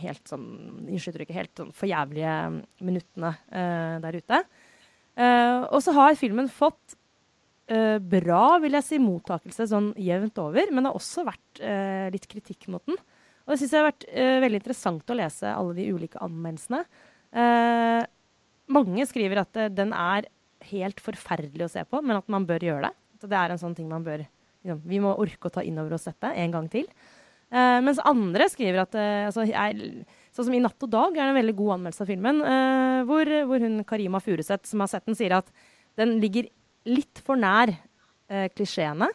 helt 0.00 0.28
sånn 0.28 0.46
Unnskyld 0.86 1.28
helt 1.34 1.52
sånn 1.60 1.74
forjævlige 1.76 2.34
minuttene 2.82 3.34
uh, 3.36 3.96
der 4.02 4.16
ute. 4.16 4.40
Uh, 5.18 5.68
og 5.68 5.80
så 5.84 5.94
har 5.96 6.18
filmen 6.18 6.48
fått 6.52 6.96
uh, 7.72 7.98
bra, 8.00 8.58
vil 8.62 8.78
jeg 8.78 8.86
si, 8.86 9.00
mottakelse 9.02 9.68
sånn 9.70 9.90
jevnt 10.00 10.40
over, 10.40 10.72
men 10.72 10.82
det 10.82 10.92
har 10.92 11.00
også 11.00 11.26
vært 11.28 11.64
litt 12.14 12.26
kritikk 12.30 12.70
mot 12.72 12.82
den. 12.88 12.96
Og 13.44 13.52
det 13.52 13.60
syns 13.60 13.74
jeg 13.74 13.82
har 13.82 13.90
vært 13.90 14.04
veldig 14.44 14.58
interessant 14.60 15.10
å 15.10 15.16
lese 15.18 15.50
alle 15.50 15.74
de 15.74 15.88
ulike 15.90 16.20
anmeldelsene. 16.22 16.84
Mange 18.70 19.06
skriver 19.10 19.40
at 19.42 19.58
den 19.74 19.94
er 19.96 20.28
helt 20.70 21.02
forferdelig 21.02 21.66
å 21.66 21.72
se 21.72 21.82
på, 21.88 22.00
men 22.04 22.20
at 22.20 22.30
man 22.30 22.46
bør 22.46 22.62
gjøre 22.68 22.88
det. 22.88 22.92
Så 23.20 23.30
det 23.30 23.40
er 23.40 23.52
en 23.52 23.60
sånn 23.60 23.74
ting 23.76 23.88
man 23.90 24.06
bør 24.06 24.22
liksom, 24.22 24.84
Vi 24.86 25.00
må 25.02 25.16
orke 25.18 25.50
å 25.50 25.54
ta 25.56 25.64
inn 25.66 25.80
over 25.82 25.96
oss 25.96 26.06
dette 26.08 26.30
en 26.30 26.54
gang 26.54 26.70
til. 26.72 26.86
Eh, 27.50 27.78
mens 27.82 27.98
andre 28.06 28.46
skriver 28.50 28.84
at 28.84 28.94
uh, 28.94 29.26
altså, 29.26 29.42
jeg, 29.48 30.04
Sånn 30.30 30.46
som 30.46 30.54
i 30.54 30.60
'Natt 30.62 30.84
og 30.86 30.90
dag' 30.92 31.16
er 31.16 31.24
det 31.26 31.30
en 31.32 31.40
veldig 31.40 31.56
god 31.58 31.72
anmeldelse 31.74 32.04
av 32.04 32.10
filmen, 32.12 32.36
Uh, 32.46 33.02
hvor, 33.08 33.26
hvor 33.50 33.64
hun 33.64 33.82
Karima 33.82 34.20
Furuseth, 34.22 34.68
som 34.70 34.84
har 34.84 34.90
sett 34.92 35.06
den, 35.08 35.18
sier 35.18 35.34
at 35.34 35.50
den 35.98 36.20
ligger 36.22 36.46
litt 36.86 37.18
for 37.18 37.36
nær 37.36 37.72
klisjeene. 38.54 39.08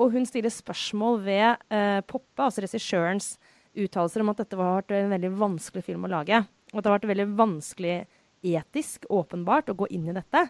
Og 0.00 0.14
hun 0.14 0.24
stiller 0.24 0.48
spørsmål 0.50 1.18
ved 1.20 1.66
Poppe, 2.08 2.40
altså 2.40 2.62
regissørens 2.64 3.34
uttalelser 3.76 4.24
om 4.24 4.32
at 4.32 4.40
dette 4.40 4.56
har 4.56 4.80
vært 4.80 4.94
en 4.96 5.12
veldig 5.12 5.30
vanskelig 5.36 5.84
film 5.84 6.06
å 6.08 6.10
lage. 6.14 6.40
Og 6.72 6.80
at 6.80 6.86
det 6.86 6.90
har 6.90 6.96
vært 6.96 7.10
veldig 7.12 7.26
vanskelig 7.36 7.98
etisk, 8.40 9.04
åpenbart, 9.12 9.68
å 9.68 9.76
gå 9.76 9.90
inn 9.92 10.08
i 10.08 10.16
dette. 10.16 10.46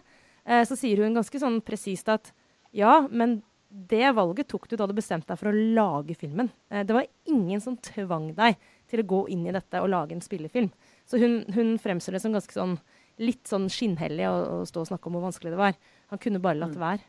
Så 0.63 0.79
sier 0.79 1.03
hun 1.03 1.19
ganske 1.19 1.43
sånn 1.43 1.59
presist 1.67 2.07
at 2.09 2.31
ja, 2.71 3.03
men 3.11 3.41
det 3.75 4.11
valget 4.15 4.47
tok 4.47 4.69
du 4.69 4.77
da 4.79 4.87
du 4.87 4.93
bestemte 4.95 5.27
deg 5.31 5.39
for 5.39 5.51
å 5.51 5.63
lage 5.75 6.15
filmen. 6.17 6.49
Eh, 6.71 6.85
det 6.87 6.95
var 6.95 7.07
ingen 7.27 7.61
som 7.61 7.75
tvang 7.77 8.29
deg 8.37 8.59
til 8.89 9.01
å 9.01 9.07
gå 9.09 9.21
inn 9.33 9.45
i 9.47 9.55
dette 9.55 9.81
og 9.83 9.91
lage 9.91 10.15
en 10.15 10.23
spillefilm. 10.23 10.71
Så 11.05 11.19
hun, 11.21 11.41
hun 11.55 11.75
fremstår 11.81 12.15
det 12.15 12.23
som 12.23 12.35
ganske 12.35 12.55
sånn 12.55 12.77
litt 13.21 13.47
sånn 13.47 13.67
skinnhellig 13.71 14.27
å, 14.27 14.35
å, 14.35 14.55
stå 14.67 14.83
og 14.83 14.89
snakke 14.89 15.09
om 15.09 15.17
hvor 15.17 15.27
vanskelig 15.27 15.53
det 15.53 15.59
var. 15.59 15.77
Han 16.11 16.21
kunne 16.21 16.41
bare 16.43 16.59
latt 16.59 16.75
være. 16.79 17.03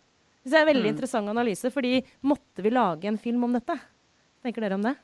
Det 0.47 0.55
er 0.55 0.63
en 0.63 0.71
veldig 0.71 0.87
mm. 0.87 0.93
interessant 0.95 1.31
analyse, 1.33 1.71
fordi 1.75 1.99
måtte 2.27 2.63
vi 2.63 2.71
lage 2.71 3.11
en 3.11 3.19
film 3.19 3.49
om 3.49 3.57
dette? 3.57 3.75
Tenker 4.47 4.63
dere 4.63 4.79
om 4.79 4.85
det? 4.87 4.95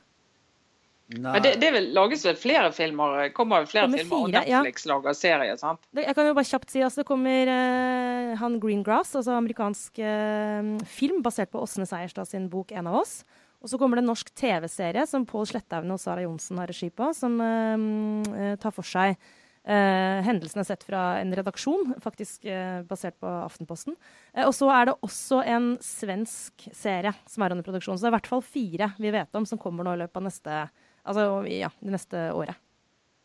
Nei. 1.11 1.33
Men 1.35 1.43
det, 1.43 1.51
det 1.59 1.69
vil 1.75 1.89
lages 1.93 2.23
vel 2.25 2.37
flere 2.39 2.69
filmer? 2.73 3.27
Kommer 3.35 3.67
flere 3.69 3.89
kommer 3.89 3.99
filmer, 3.99 4.15
fire, 4.31 4.39
og 4.39 4.63
Netflix 4.63 4.85
ja. 4.85 4.91
lager 4.93 5.17
serier? 5.19 5.59
sant? 5.59 5.83
Det, 5.91 6.05
jeg 6.07 6.15
kan 6.17 6.29
jo 6.29 6.37
bare 6.37 6.47
kjapt 6.47 6.71
si 6.71 6.83
altså 6.85 7.03
Det 7.03 7.07
kommer 7.09 7.51
uh, 7.51 8.31
han 8.39 8.57
Greengrass, 8.63 9.11
altså 9.19 9.35
amerikansk 9.35 9.99
uh, 9.99 10.73
film 10.87 11.21
basert 11.25 11.51
på 11.53 11.61
Åsne 11.61 11.85
Seierstad 11.89 12.31
sin 12.31 12.47
bok 12.49 12.71
'En 12.71 12.87
av 12.87 13.01
oss'. 13.03 13.21
Og 13.63 13.71
så 13.71 13.77
kommer 13.79 13.95
det 13.95 14.03
en 14.03 14.11
norsk 14.11 14.31
TV-serie 14.35 15.05
som 15.07 15.27
Pål 15.27 15.47
Sletthaug 15.47 15.87
og 15.91 15.99
Sara 15.99 16.25
Johnsen 16.25 16.59
har 16.59 16.67
regi 16.67 16.89
på, 16.89 17.13
som 17.15 17.39
uh, 17.39 18.55
tar 18.59 18.75
for 18.75 18.87
seg 18.87 19.15
Uh, 19.63 20.19
hendelsene 20.27 20.65
sett 20.67 20.81
fra 20.83 21.21
en 21.21 21.29
redaksjon, 21.31 21.93
faktisk 22.03 22.43
uh, 22.51 22.81
basert 22.83 23.15
på 23.23 23.29
Aftenposten. 23.45 23.95
Uh, 24.35 24.43
og 24.49 24.51
så 24.51 24.67
er 24.75 24.89
det 24.89 24.95
også 25.07 25.39
en 25.47 25.69
svensk 25.79 26.65
serie 26.75 27.13
som 27.31 27.45
er 27.45 27.55
under 27.55 27.63
produksjon. 27.63 27.95
Så 27.95 28.03
det 28.03 28.09
er 28.09 28.11
i 28.11 28.17
hvert 28.17 28.27
fall 28.27 28.43
fire 28.43 28.89
vi 28.99 29.13
vet 29.15 29.39
om 29.39 29.47
som 29.47 29.61
kommer 29.61 29.87
nå 29.87 29.93
i 29.95 30.01
løpet 30.01 30.19
av 30.19 30.25
neste, 30.27 30.57
altså, 31.03 31.27
ja, 31.51 31.69
det 31.81 31.95
neste 31.95 32.23
året. 32.35 32.59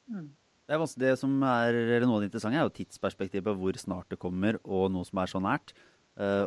Mm. 0.08 0.28
Det, 0.68 0.76
er 0.76 0.84
det, 1.00 1.12
som 1.20 1.36
er 1.48 1.78
noe 2.04 2.18
av 2.18 2.24
det 2.24 2.28
interessante, 2.28 2.58
er 2.60 2.66
jo 2.66 2.74
tidsperspektivet 2.76 3.46
på 3.46 3.56
hvor 3.56 3.78
snart 3.80 4.10
det 4.12 4.20
kommer, 4.20 4.58
og 4.64 4.90
noe 4.92 5.06
som 5.08 5.22
er 5.22 5.30
så 5.32 5.40
nært. 5.40 5.72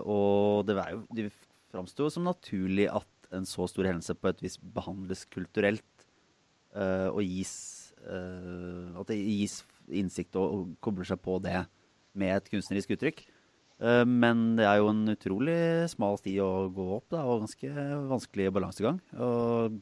og 0.06 0.68
det, 0.68 0.76
er 0.78 0.94
jo, 0.94 1.02
det 1.16 1.32
framstår 1.72 2.10
jo 2.10 2.14
som 2.18 2.28
naturlig 2.28 2.90
at 2.92 3.08
en 3.32 3.48
så 3.48 3.66
stor 3.72 3.88
hendelse 3.88 4.14
på 4.20 4.30
et 4.30 4.42
vis 4.44 4.58
behandles 4.60 5.24
kulturelt 5.32 6.08
og 6.76 7.22
gis 7.24 7.54
At 8.02 9.08
det 9.08 9.18
gis 9.20 9.62
innsikt 9.92 10.36
og, 10.40 10.52
og 10.54 10.74
kobler 10.84 11.08
seg 11.08 11.20
på 11.24 11.38
det 11.44 11.62
med 12.18 12.36
et 12.36 12.50
kunstnerisk 12.52 12.94
uttrykk. 12.96 13.24
Men 14.06 14.44
det 14.60 14.68
er 14.68 14.82
jo 14.82 14.92
en 14.92 15.04
utrolig 15.14 15.58
smal 15.90 16.20
sti 16.20 16.36
å 16.44 16.68
gå 16.74 16.86
opp, 16.98 17.08
da, 17.14 17.24
og 17.26 17.46
ganske 17.46 17.72
vanskelig 18.12 18.52
balansegang. 18.54 19.00
Og 19.18 19.80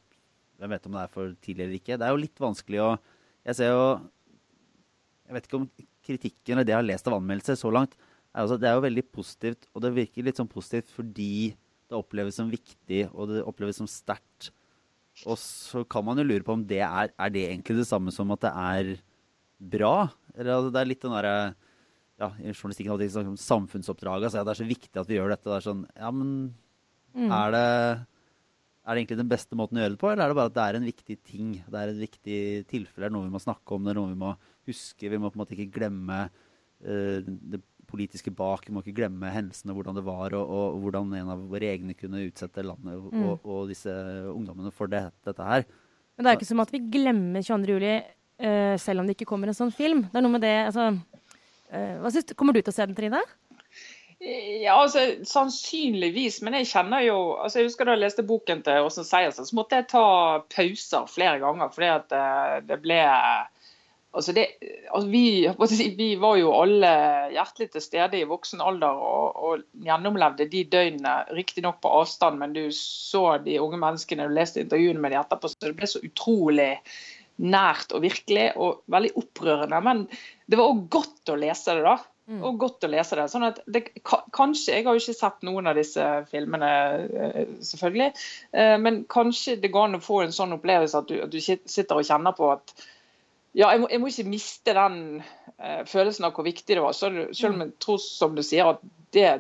hvem 0.59 0.75
vet 0.75 0.87
om 0.89 0.97
det 0.97 1.03
er 1.05 1.13
for 1.13 1.33
tidlig 1.43 1.65
eller 1.65 1.79
ikke. 1.79 1.97
Det 1.97 2.07
er 2.07 2.13
jo 2.13 2.23
litt 2.23 2.43
vanskelig 2.43 2.83
å 2.83 2.91
Jeg 3.47 3.55
ser 3.55 3.71
jo 3.71 3.87
Jeg 5.25 5.37
vet 5.37 5.47
ikke 5.47 5.59
om 5.61 5.67
kritikken 6.09 6.55
eller 6.55 6.67
det 6.67 6.73
jeg 6.73 6.81
har 6.81 6.89
lest 6.89 7.07
av 7.07 7.17
anmeldelser 7.19 7.57
så 7.59 7.71
langt, 7.71 7.93
er 8.33 8.45
også, 8.45 8.57
det 8.61 8.69
er 8.69 8.77
jo 8.77 8.85
veldig 8.85 9.03
positivt. 9.13 9.67
Og 9.73 9.83
det 9.83 9.95
virker 9.95 10.25
litt 10.25 10.39
sånn 10.39 10.49
positivt 10.49 10.89
fordi 10.93 11.51
det 11.89 11.97
oppleves 11.97 12.37
som 12.37 12.49
viktig, 12.49 13.03
og 13.13 13.31
det 13.31 13.43
oppleves 13.45 13.79
som 13.81 13.89
sterkt. 13.89 14.51
Og 15.27 15.37
så 15.41 15.83
kan 15.89 16.05
man 16.05 16.21
jo 16.21 16.27
lure 16.27 16.45
på 16.45 16.55
om 16.55 16.65
det 16.65 16.81
er, 16.85 17.11
er 17.11 17.31
det 17.33 17.45
egentlig 17.49 17.79
det 17.81 17.89
samme 17.89 18.13
som 18.13 18.29
at 18.33 18.43
det 18.45 18.51
er 18.53 18.91
bra. 19.59 20.09
Eller, 20.35 20.53
altså, 20.55 20.71
det 20.73 20.81
er 20.81 20.89
litt 20.89 21.03
den 21.03 21.15
derre 21.15 21.33
ja, 22.19 22.29
I 22.35 22.51
journalistikken 22.51 22.93
alltid 22.93 23.13
snakket 23.13 23.33
om 23.33 23.41
samfunnsoppdraget. 23.41 24.27
Altså, 24.27 24.39
ja, 24.39 24.45
det 24.47 24.53
er 24.53 24.61
så 24.61 24.69
viktig 24.69 25.01
at 25.01 25.09
vi 25.09 25.17
gjør 25.17 25.33
dette. 25.33 25.47
Det 25.47 25.57
er 25.57 25.67
sånn 25.67 25.83
Ja, 25.95 26.11
men 26.15 26.31
mm. 27.15 27.29
er, 27.29 27.55
det, 27.55 27.65
er 28.85 28.95
det 28.95 29.01
egentlig 29.01 29.19
den 29.19 29.31
beste 29.31 29.57
måten 29.57 29.77
å 29.77 29.83
gjøre 29.83 29.95
det 29.95 30.01
på, 30.01 30.11
eller 30.11 30.23
er 30.23 30.31
det 30.31 30.37
bare 30.39 30.51
at 30.51 30.55
det 30.55 30.65
er 30.65 30.77
en 30.77 30.87
viktig 30.87 31.17
ting? 31.27 31.49
Det 31.65 31.81
er 31.81 31.91
et 31.91 31.99
viktig 31.99 32.37
tilfelle, 32.71 33.09
noe 33.13 33.27
vi 33.27 33.33
må 33.33 33.41
snakke 33.43 33.75
om, 33.75 33.83
det 33.85 33.93
er 33.93 33.99
noe 33.99 34.13
vi 34.13 34.21
må 34.21 34.31
huske. 34.69 35.11
Vi 35.11 35.19
må 35.19 35.29
på 35.29 35.37
en 35.37 35.43
måte 35.43 35.57
ikke 35.57 35.75
glemme 35.79 36.21
uh, 36.29 37.17
det 37.25 37.61
politiske 37.89 38.33
bak. 38.33 38.67
Vi 38.67 38.73
må 38.73 38.83
ikke 38.83 38.97
glemme 39.01 39.33
hendelsene, 39.33 39.75
hvordan 39.75 39.99
det 39.99 40.05
var, 40.07 40.33
og, 40.37 40.53
og 40.55 40.79
hvordan 40.85 41.13
en 41.19 41.33
av 41.35 41.43
våre 41.51 41.73
egne 41.73 41.97
kunne 41.97 42.23
utsette 42.27 42.65
landet 42.65 42.95
og, 42.95 43.11
mm. 43.11 43.27
og, 43.43 43.59
disse 43.69 43.93
ungdommene 44.33 44.73
for 44.73 44.91
det, 44.91 45.03
dette 45.27 45.49
her. 45.51 45.67
Men 46.15 46.25
det 46.25 46.31
er 46.31 46.37
jo 46.37 46.41
ikke 46.41 46.51
som 46.53 46.63
at 46.63 46.73
vi 46.73 46.85
glemmer 46.93 47.45
22. 47.45 47.75
juli 47.75 47.97
Uh, 48.39 48.77
selv 48.79 49.01
om 49.01 49.07
det 49.07 49.17
ikke 49.17 49.27
kommer 49.27 49.49
en 49.51 49.57
sånn 49.57 49.73
film. 49.75 50.05
Det 50.07 50.15
er 50.15 50.23
noe 50.23 50.31
med 50.31 50.45
det 50.45 50.53
altså, 50.69 50.93
uh, 51.75 52.05
synes 52.07 52.29
du, 52.29 52.31
Kommer 52.39 52.55
du 52.55 52.61
til 52.61 52.71
å 52.71 52.75
se 52.77 52.85
den, 52.87 52.95
Trine? 52.95 53.19
Ja, 54.19 54.73
altså 54.75 54.99
Sannsynligvis, 55.23 56.41
men 56.43 56.57
jeg 56.57 56.67
kjenner 56.73 57.05
jo 57.05 57.19
altså 57.39 57.61
Jeg 57.61 57.69
husker 57.69 57.87
da 57.87 57.93
jeg 57.95 58.01
leste 58.01 58.25
boken 58.27 58.65
til 58.65 58.83
Åsen 58.83 59.07
Seiersen, 59.07 59.47
så 59.47 59.55
måtte 59.55 59.79
jeg 59.79 59.87
ta 59.93 60.03
pauser 60.51 61.07
flere 61.07 61.39
ganger. 61.39 61.71
fordi 61.71 61.91
at 61.93 62.09
det, 62.11 62.25
eh, 62.25 62.57
det 62.67 62.79
ble 62.83 62.99
altså 64.11 64.33
det, 64.33 64.45
altså 64.89 65.07
vi, 65.07 65.93
vi, 65.97 66.09
var 66.19 66.35
jo 66.39 66.51
alle 66.57 66.91
hjertelig 67.31 67.69
til 67.71 67.85
stede 67.85 68.19
i 68.19 68.27
voksen 68.27 68.59
alder 68.65 68.99
og, 69.07 69.39
og 69.39 69.85
gjennomlevde 69.85 70.49
de 70.51 70.65
døgnene, 70.65 71.15
riktignok 71.37 71.79
på 71.81 71.93
avstand, 72.01 72.41
men 72.41 72.57
du 72.57 72.65
så 72.75 73.37
de 73.45 73.59
unge 73.61 73.79
menneskene, 73.79 74.27
du 74.27 74.35
leste 74.35 74.63
intervjuene 74.65 74.99
med 74.99 75.13
de 75.13 75.21
etterpå, 75.21 75.51
så 75.51 75.69
det 75.69 75.77
ble 75.77 75.89
så 75.89 76.03
utrolig 76.03 76.71
nært 77.39 77.93
og 77.95 78.03
virkelig 78.03 78.49
og 78.59 78.81
veldig 78.91 79.13
opprørende. 79.21 79.79
Men 79.85 80.07
det 80.49 80.59
var 80.59 80.73
òg 80.73 80.87
godt 80.91 81.31
å 81.31 81.39
lese 81.39 81.77
det, 81.77 81.85
da. 81.85 81.99
Mm. 82.29 82.43
Og 82.45 82.59
godt 82.61 82.85
å 82.85 82.91
lese 82.93 83.17
det. 83.17 83.25
Sånn 83.31 83.47
at 83.47 83.57
det, 83.65 83.87
kanskje, 84.05 84.75
Jeg 84.75 84.85
har 84.85 84.93
jo 84.93 85.01
ikke 85.01 85.17
sett 85.17 85.45
noen 85.47 85.65
av 85.71 85.79
disse 85.79 86.03
filmene, 86.29 86.69
eh, 87.09 87.55
selvfølgelig. 87.65 88.11
Eh, 88.53 88.75
men 88.77 89.01
kanskje 89.09 89.57
det 89.63 89.71
går 89.73 89.87
an 89.89 89.97
å 89.97 90.03
få 90.03 90.21
en 90.23 90.35
sånn 90.35 90.53
opplevelse 90.59 91.01
at 91.01 91.09
du, 91.09 91.15
at 91.25 91.33
du 91.33 91.39
sitter 91.41 91.97
og 91.97 92.05
kjenner 92.05 92.37
på 92.37 92.51
at 92.53 92.75
ja, 93.57 93.71
jeg 93.73 93.81
må, 93.81 93.87
jeg 93.89 94.01
må 94.03 94.11
ikke 94.11 94.29
miste 94.29 94.73
den 94.77 94.97
uh, 95.57 95.81
følelsen 95.89 96.27
av 96.27 96.35
hvor 96.37 96.45
viktig 96.45 96.75
det 96.77 96.83
var. 96.83 96.93
Så, 96.93 97.09
selv 97.33 97.55
om 97.55 97.63
jeg 97.63 97.71
tror, 97.81 97.97
som 98.03 98.35
du 98.37 98.43
sier, 98.45 98.75
at 98.75 98.83
det 99.15 99.31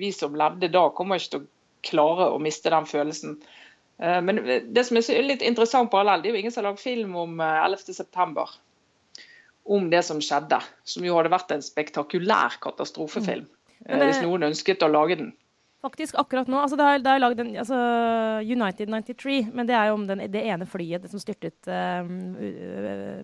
vi 0.00 0.08
som 0.16 0.38
levde 0.38 0.70
da, 0.72 0.86
kommer 0.96 1.20
ikke 1.20 1.34
til 1.34 1.42
å 1.42 1.50
klare 1.84 2.30
å 2.32 2.40
miste 2.40 2.72
den 2.72 2.88
følelsen. 2.88 3.36
Eh, 4.00 4.20
men 4.24 4.40
det 4.46 4.86
som 4.88 4.96
er 4.96 5.28
litt 5.28 5.44
interessant 5.44 5.92
parallell, 5.92 6.24
det 6.24 6.30
er 6.30 6.38
jo 6.38 6.40
ingen 6.40 6.54
som 6.54 6.64
har 6.64 6.70
lagd 6.70 6.80
film 6.80 7.16
om 7.20 7.36
11.9. 7.44 8.48
Eh, 9.66 9.74
om 9.74 9.90
det 9.90 10.02
som 10.04 10.20
skjedde. 10.20 10.60
Som 10.84 11.04
jo 11.04 11.16
hadde 11.16 11.32
vært 11.32 11.52
en 11.54 11.62
spektakulær 11.62 12.58
katastrofefilm. 12.62 13.46
Mm. 13.46 13.86
Det, 13.86 14.06
hvis 14.06 14.24
noen 14.24 14.50
ønsket 14.50 14.82
å 14.84 14.90
lage 14.90 15.16
den. 15.16 15.32
Faktisk 15.80 16.18
akkurat 16.20 16.48
nå. 16.48 16.58
altså 16.60 16.76
Det 16.76 16.84
er, 16.84 16.98
det 17.00 17.12
er 17.12 17.22
lagd 17.22 17.38
en 17.40 17.54
altså, 17.56 17.76
United 18.44 18.90
93, 18.92 19.46
men 19.54 19.68
det 19.68 19.76
er 19.78 19.88
jo 19.88 19.94
om 19.96 20.06
den, 20.06 20.26
det 20.28 20.42
ene 20.44 20.68
flyet 20.68 21.06
det 21.06 21.08
som 21.12 21.22
styrtet 21.22 21.70
um, 21.70 22.34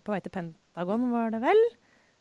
på 0.00 0.14
vei 0.14 0.20
til 0.24 0.32
Pentagon, 0.32 1.10
var 1.12 1.34
det 1.34 1.42
vel? 1.44 1.60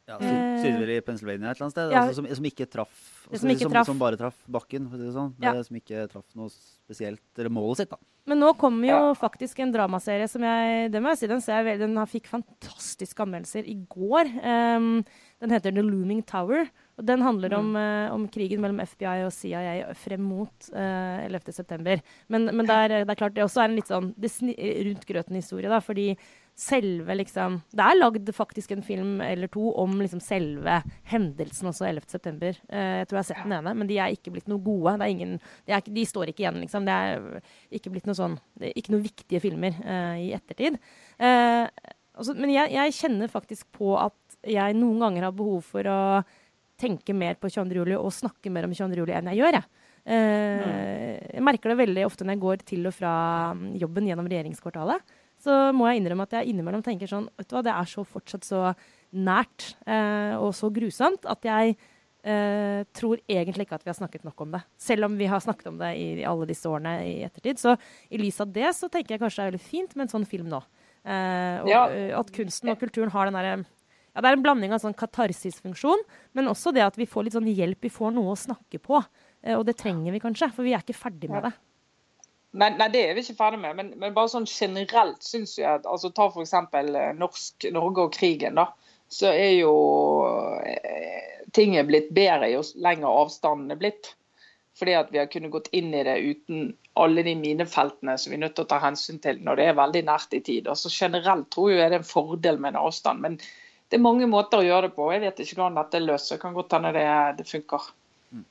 Ja, 0.05 0.19
Sydvel 0.61 0.91
i 0.93 1.01
Pennsylvania 1.01 1.49
et 1.49 1.57
eller 1.57 1.65
annet 1.65 1.73
sted, 1.73 1.93
ja. 1.93 2.01
altså, 2.03 2.19
som, 2.19 2.27
som, 2.37 2.45
ikke 2.45 2.67
traff, 2.69 2.97
altså, 3.25 3.39
som, 3.41 3.53
ikke 3.55 3.69
traff. 3.73 3.87
som, 3.89 4.01
bare 4.01 4.19
traff 4.19 4.37
bakken. 4.53 4.85
For 4.91 5.01
det, 5.01 5.13
sånn. 5.15 5.31
ja. 5.41 5.55
det, 5.57 5.63
som 5.65 5.79
ikke 5.79 6.03
traff 6.11 6.27
noe 6.37 6.51
spesielt, 6.53 7.23
eller 7.39 7.53
målet 7.53 7.81
sitt. 7.81 7.93
da. 7.95 7.97
Men 8.29 8.41
nå 8.41 8.51
kommer 8.57 8.89
jo 8.89 8.99
faktisk 9.17 9.59
en 9.61 9.73
dramaserie 9.73 10.25
som 10.29 10.41
jeg 10.45 10.87
det 10.93 11.01
må 11.01 11.11
jeg 11.11 11.19
si, 11.19 11.29
den, 11.29 11.41
ser 11.45 11.65
jeg, 11.65 11.77
den 11.81 11.97
fikk 12.09 12.29
fantastiske 12.29 13.21
anmeldelser 13.21 13.67
i 13.69 13.75
går. 13.89 14.31
Um, 14.41 14.87
den 15.41 15.53
heter 15.53 15.73
The 15.73 15.83
Looming 15.85 16.23
Tower. 16.25 16.65
og 16.97 17.05
Den 17.05 17.21
handler 17.25 17.53
mm. 17.53 17.59
om, 17.59 17.75
uh, 17.77 18.13
om, 18.15 18.25
krigen 18.33 18.61
mellom 18.61 18.81
FBI 18.81 19.27
og 19.27 19.33
CIA 19.33 19.91
frem 19.99 20.25
mot 20.25 20.71
uh, 20.73 21.25
eh, 21.25 21.29
11.9. 21.29 21.99
Men, 22.33 22.49
men 22.49 22.65
det, 22.65 22.77
er, 22.77 22.95
det 23.03 23.13
er 23.13 23.21
klart 23.21 23.37
det 23.37 23.45
også 23.45 23.61
er 23.61 23.69
en 23.69 23.77
litt 23.77 23.93
sånn 23.93 24.13
rundt 24.17 25.05
grøten-historie. 25.09 25.69
da, 25.69 25.81
fordi 25.85 26.11
selve 26.55 27.17
liksom 27.19 27.57
Det 27.75 27.83
er 27.83 27.97
lagd 27.97 28.29
faktisk 28.35 28.71
en 28.71 28.83
film 28.85 29.19
eller 29.23 29.49
to 29.51 29.73
om 29.81 29.97
liksom 29.99 30.21
selve 30.23 30.77
hendelsen 31.11 31.67
også 31.67 31.89
11.9. 31.89 32.53
Uh, 32.71 33.01
jeg 33.01 33.09
tror 33.09 33.17
jeg 33.17 33.21
har 33.21 33.27
sett 33.27 33.43
den 33.43 33.57
ene, 33.57 33.73
men 33.75 33.89
de 33.89 33.99
er 33.99 34.15
ikke 34.15 34.31
blitt 34.31 34.47
noe 34.51 34.63
gode. 34.63 34.95
Ingen, 35.11 35.35
er, 35.67 35.83
de, 35.83 36.05
står 36.07 36.31
ikke 36.31 36.45
igjen, 36.45 36.61
liksom. 36.63 36.87
Det 36.87 36.95
er 36.95 37.43
ikke 37.75 37.91
blitt 37.91 38.07
noe 38.07 38.17
sånn 38.17 38.37
Ikke 38.71 38.95
noen 38.95 39.03
viktige 39.03 39.43
filmer 39.43 39.75
uh, 39.83 40.15
i 40.21 40.31
ettertid. 40.37 40.79
Uh, 41.19 41.67
altså, 42.15 42.37
men 42.39 42.55
jeg, 42.55 42.71
jeg, 42.77 42.95
kjenner 43.01 43.31
faktisk 43.31 43.67
på 43.75 43.97
at 43.99 44.39
jeg 44.47 44.77
noen 44.79 45.03
ganger 45.03 45.27
har 45.27 45.35
behov 45.35 45.67
for 45.73 45.91
å 45.91 45.99
tenke 46.79 47.15
mer 47.15 47.35
på 47.39 47.51
22. 47.51 47.75
juli 47.81 47.99
og 47.99 48.15
snakke 48.15 48.51
mer 48.51 48.67
om 48.67 48.73
22. 48.75 49.03
juli 49.03 49.15
enn 49.15 49.31
jeg 49.33 49.43
gjør. 49.43 49.59
Jeg. 49.59 49.83
Uh, 50.05 51.19
jeg 51.35 51.43
merker 51.43 51.73
det 51.73 51.81
veldig 51.83 52.07
ofte 52.07 52.23
når 52.23 52.37
jeg 52.37 52.45
går 52.47 52.65
til 52.71 52.87
og 52.87 52.95
fra 52.95 53.13
jobben 53.75 54.07
gjennom 54.07 54.31
regjeringskvartalet 54.31 55.15
så 55.45 55.55
må 55.77 55.87
jeg 55.91 56.01
innrømme 56.01 56.25
at 56.27 56.33
jeg 56.39 56.51
innimellom 56.51 56.83
tenker 56.85 57.07
sånn 57.11 57.27
vet 57.37 57.47
du 57.51 57.55
hva, 57.55 57.61
Det 57.65 57.73
er 57.75 57.89
så 57.91 58.03
fortsatt 58.05 58.47
så 58.47 58.61
nært 59.15 59.75
eh, 59.87 60.33
og 60.41 60.51
så 60.57 60.67
grusomt 60.73 61.23
at 61.31 61.45
jeg 61.47 61.75
eh, 62.25 62.81
tror 62.97 63.21
egentlig 63.29 63.67
ikke 63.67 63.77
at 63.77 63.85
vi 63.85 63.91
har 63.93 63.99
snakket 63.99 64.25
nok 64.27 64.41
om 64.43 64.55
det. 64.57 64.63
Selv 64.81 65.07
om 65.07 65.15
vi 65.19 65.27
har 65.29 65.43
snakket 65.43 65.69
om 65.71 65.77
det 65.79 65.91
i, 66.01 66.07
i 66.23 66.25
alle 66.27 66.47
disse 66.49 66.67
årene 66.69 66.97
i 67.05 67.13
ettertid. 67.27 67.61
Så 67.61 67.75
i 68.09 68.19
lys 68.21 68.41
av 68.43 68.51
det 68.55 68.73
så 68.75 68.89
tenker 68.91 69.15
jeg 69.15 69.21
kanskje 69.23 69.43
det 69.43 69.45
er 69.45 69.53
veldig 69.53 69.67
fint 69.69 69.95
med 69.95 70.07
en 70.07 70.13
sånn 70.17 70.27
film 70.27 70.49
nå. 70.51 70.63
Eh, 71.05 71.61
og 71.61 71.69
Ja. 71.69 71.85
eh, 71.93 72.11
at 72.17 72.31
kunsten 72.33 72.73
og 72.73 72.79
kulturen 72.81 73.13
har 73.13 73.29
den 73.29 73.37
derre 73.37 73.55
ja, 73.61 74.21
Det 74.23 74.29
er 74.31 74.37
en 74.37 74.43
blanding 74.45 74.71
av 74.73 74.79
sånn 74.79 74.95
katarsisfunksjon, 74.95 76.01
men 76.33 76.47
også 76.47 76.71
det 76.73 76.81
at 76.85 76.95
vi 76.97 77.05
får 77.05 77.25
litt 77.27 77.35
sånn 77.35 77.49
hjelp, 77.51 77.81
vi 77.83 77.89
får 77.91 78.13
noe 78.15 78.31
å 78.31 78.39
snakke 78.39 78.79
på. 78.79 79.01
Eh, 79.43 79.57
og 79.59 79.65
det 79.67 79.75
trenger 79.77 80.15
vi 80.15 80.21
kanskje, 80.23 80.47
for 80.55 80.63
vi 80.63 80.71
er 80.73 80.79
ikke 80.81 80.95
ferdig 80.97 81.29
med 81.29 81.43
det. 81.43 81.51
Nei, 82.55 82.69
nei, 82.79 82.87
det 82.93 83.01
er 83.03 83.15
vi 83.17 83.23
ikke 83.25 83.37
ferdig 83.39 83.59
med. 83.59 83.75
Men, 83.75 83.93
men 83.99 84.13
bare 84.15 84.31
sånn 84.31 84.47
generelt 84.47 85.23
syns 85.25 85.57
jeg 85.59 85.67
at 85.81 85.87
altså 85.89 86.11
Ta 86.15 86.29
f.eks. 86.31 86.53
norsk 87.19 87.67
Norge 87.75 88.05
og 88.07 88.13
krigen. 88.15 88.59
da, 88.59 88.69
Så 89.11 89.31
er 89.31 89.57
jo 89.57 89.73
eh, 90.63 91.41
ting 91.55 91.75
er 91.75 91.87
blitt 91.87 92.13
bedre 92.15 92.51
jo 92.53 92.63
lenger 92.83 93.11
avstanden 93.11 93.75
er 93.75 93.81
blitt. 93.81 94.13
Fordi 94.75 94.95
at 94.99 95.11
vi 95.11 95.19
har 95.21 95.29
kunnet 95.31 95.53
gått 95.53 95.69
inn 95.75 95.93
i 95.95 96.03
det 96.03 96.15
uten 96.19 96.71
alle 96.99 97.23
de 97.23 97.35
minefeltene 97.39 98.17
som 98.19 98.31
vi 98.31 98.39
er 98.39 98.43
nødt 98.43 98.57
til 98.57 98.65
å 98.65 98.71
ta 98.71 98.79
hensyn 98.83 99.21
til 99.23 99.39
når 99.43 99.59
det 99.59 99.67
er 99.69 99.77
veldig 99.77 100.01
nært 100.07 100.35
i 100.35 100.41
tid. 100.43 100.67
Altså 100.71 100.91
Generelt 100.91 101.47
tror 101.51 101.71
jeg 101.71 101.79
det 101.79 101.99
er 101.99 102.01
en 102.01 102.07
fordel 102.07 102.59
med 102.59 102.73
en 102.73 102.81
avstand. 102.87 103.23
Men 103.23 103.37
det 103.39 103.99
er 103.99 104.03
mange 104.03 104.27
måter 104.31 104.59
å 104.59 104.67
gjøre 104.67 104.89
det 104.89 104.95
på. 104.97 105.11
Jeg 105.13 105.23
vet 105.23 105.39
ikke 105.43 105.59
hvordan 105.59 105.79
dette 105.79 105.99
er 105.99 106.07
løst. 106.07 106.31
Det 106.31 106.41
kan 106.41 106.55
godt 106.55 106.75
hende 106.75 106.91
det, 106.95 107.07
det 107.39 107.47
funker. 107.47 107.87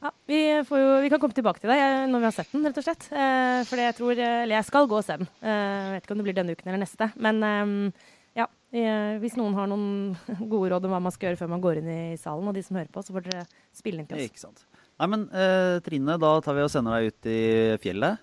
Ja, 0.00 0.10
vi, 0.30 0.38
får 0.64 0.78
jo, 0.80 0.90
vi 1.04 1.10
kan 1.12 1.20
komme 1.20 1.36
tilbake 1.36 1.60
til 1.60 1.68
det 1.72 1.76
eh, 1.82 2.04
når 2.08 2.22
vi 2.22 2.28
har 2.30 2.34
sett 2.36 2.52
den, 2.54 2.64
rett 2.68 2.78
og 2.80 2.84
slett. 2.86 3.06
Eh, 3.12 3.60
for 3.68 3.82
jeg 3.82 3.96
tror 3.98 4.12
Eller 4.16 4.54
jeg 4.56 4.68
skal 4.68 4.86
gå 4.88 4.96
og 5.00 5.04
se 5.06 5.16
den. 5.20 5.28
Eh, 5.44 5.54
jeg 5.54 5.94
vet 5.96 6.06
ikke 6.06 6.14
om 6.16 6.20
det 6.22 6.26
blir 6.28 6.36
denne 6.38 6.54
uken 6.56 6.70
eller 6.70 6.82
neste. 6.84 7.08
Men 7.26 7.42
eh, 7.48 8.12
ja, 8.40 8.46
eh, 8.72 9.16
hvis 9.22 9.36
noen 9.40 9.56
har 9.58 9.68
noen 9.70 10.14
gode 10.52 10.70
råd 10.72 10.88
om 10.88 10.94
hva 10.96 11.02
man 11.04 11.14
skal 11.14 11.30
gjøre 11.30 11.42
før 11.42 11.52
man 11.52 11.64
går 11.64 11.82
inn 11.82 11.90
i 11.92 12.00
salen, 12.20 12.48
og 12.48 12.56
de 12.56 12.62
som 12.64 12.78
hører 12.80 12.92
på, 12.94 13.04
så 13.04 13.14
får 13.16 13.26
dere 13.28 13.44
spille 13.76 14.00
inn 14.02 14.08
til 14.10 14.18
oss. 14.22 14.30
Ikke 14.30 14.44
sant. 14.46 14.64
Nei, 15.02 15.10
men 15.10 15.26
eh, 15.34 15.80
Trine, 15.84 16.16
da 16.22 16.32
tar 16.44 16.56
vi 16.56 16.64
og 16.64 16.70
sender 16.72 16.96
deg 17.00 17.10
ut 17.12 17.28
i 17.34 17.40
fjellet, 17.82 18.22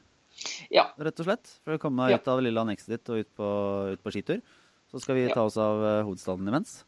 Ja. 0.73 0.87
rett 0.97 1.19
og 1.21 1.27
slett. 1.27 1.51
For 1.67 1.75
å 1.75 1.81
komme 1.83 2.07
deg 2.09 2.21
ut 2.23 2.31
av 2.31 2.39
det 2.39 2.47
lille 2.47 2.63
annekset 2.63 2.95
ditt 2.95 3.11
og 3.11 3.21
ut 3.21 3.29
på, 3.37 3.49
ut 3.93 4.01
på 4.01 4.13
skitur. 4.15 4.39
Så 4.91 4.99
skal 5.03 5.19
vi 5.19 5.27
ta 5.31 5.43
oss 5.45 5.59
av 5.61 5.83
eh, 5.85 6.01
hovedstaden 6.07 6.47
imens. 6.47 6.81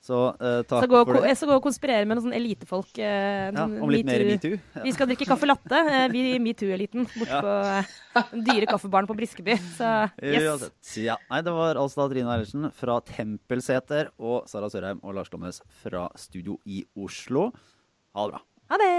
Så 0.00 0.14
uh, 0.30 0.60
takk 0.62 0.84
Så 0.84 0.88
gå, 0.88 0.98
for 1.04 1.18
det. 1.18 1.24
jeg 1.28 1.36
skal 1.40 1.48
gå 1.50 1.54
og 1.58 1.64
konspirere 1.64 2.06
med 2.06 2.16
noen 2.16 2.24
sånne 2.28 2.38
elitefolk. 2.38 2.90
Uh, 2.96 3.50
Ja, 3.52 3.64
om 3.66 3.90
litt 3.92 4.06
mer 4.06 4.22
metoo. 4.28 4.54
Ja. 4.76 4.82
Vi 4.86 4.92
skal 4.94 5.08
drikke 5.10 5.26
kaffe 5.28 5.48
latte, 5.50 5.80
uh, 5.84 6.06
vi 6.12 6.22
i 6.36 6.38
metoo-eliten, 6.40 7.08
borte 7.18 7.42
Ja. 7.42 7.82
på 8.14 8.22
den 8.30 8.44
dyre 8.46 8.68
kaffebaren 8.70 9.08
på 9.10 9.16
Briskeby. 9.18 9.58
Så 9.76 9.90
yes. 10.22 10.96
Ja. 11.02 11.18
Nei, 11.30 11.42
det 11.44 11.52
var 11.58 11.80
altså 11.82 12.04
da 12.04 12.08
Trine 12.14 12.30
Eilertsen 12.36 12.70
fra 12.78 13.00
Tempelseter 13.10 14.12
og 14.18 14.46
Sara 14.48 14.70
Sørheim 14.72 15.02
og 15.02 15.18
Lars 15.18 15.28
Glomnes 15.34 15.60
fra 15.82 16.06
studio 16.16 16.56
i 16.64 16.84
Oslo. 16.96 17.50
Ha 18.14 18.28
det 18.28 18.36
bra. 18.38 18.44
Ha 18.70 18.78
det! 18.84 18.94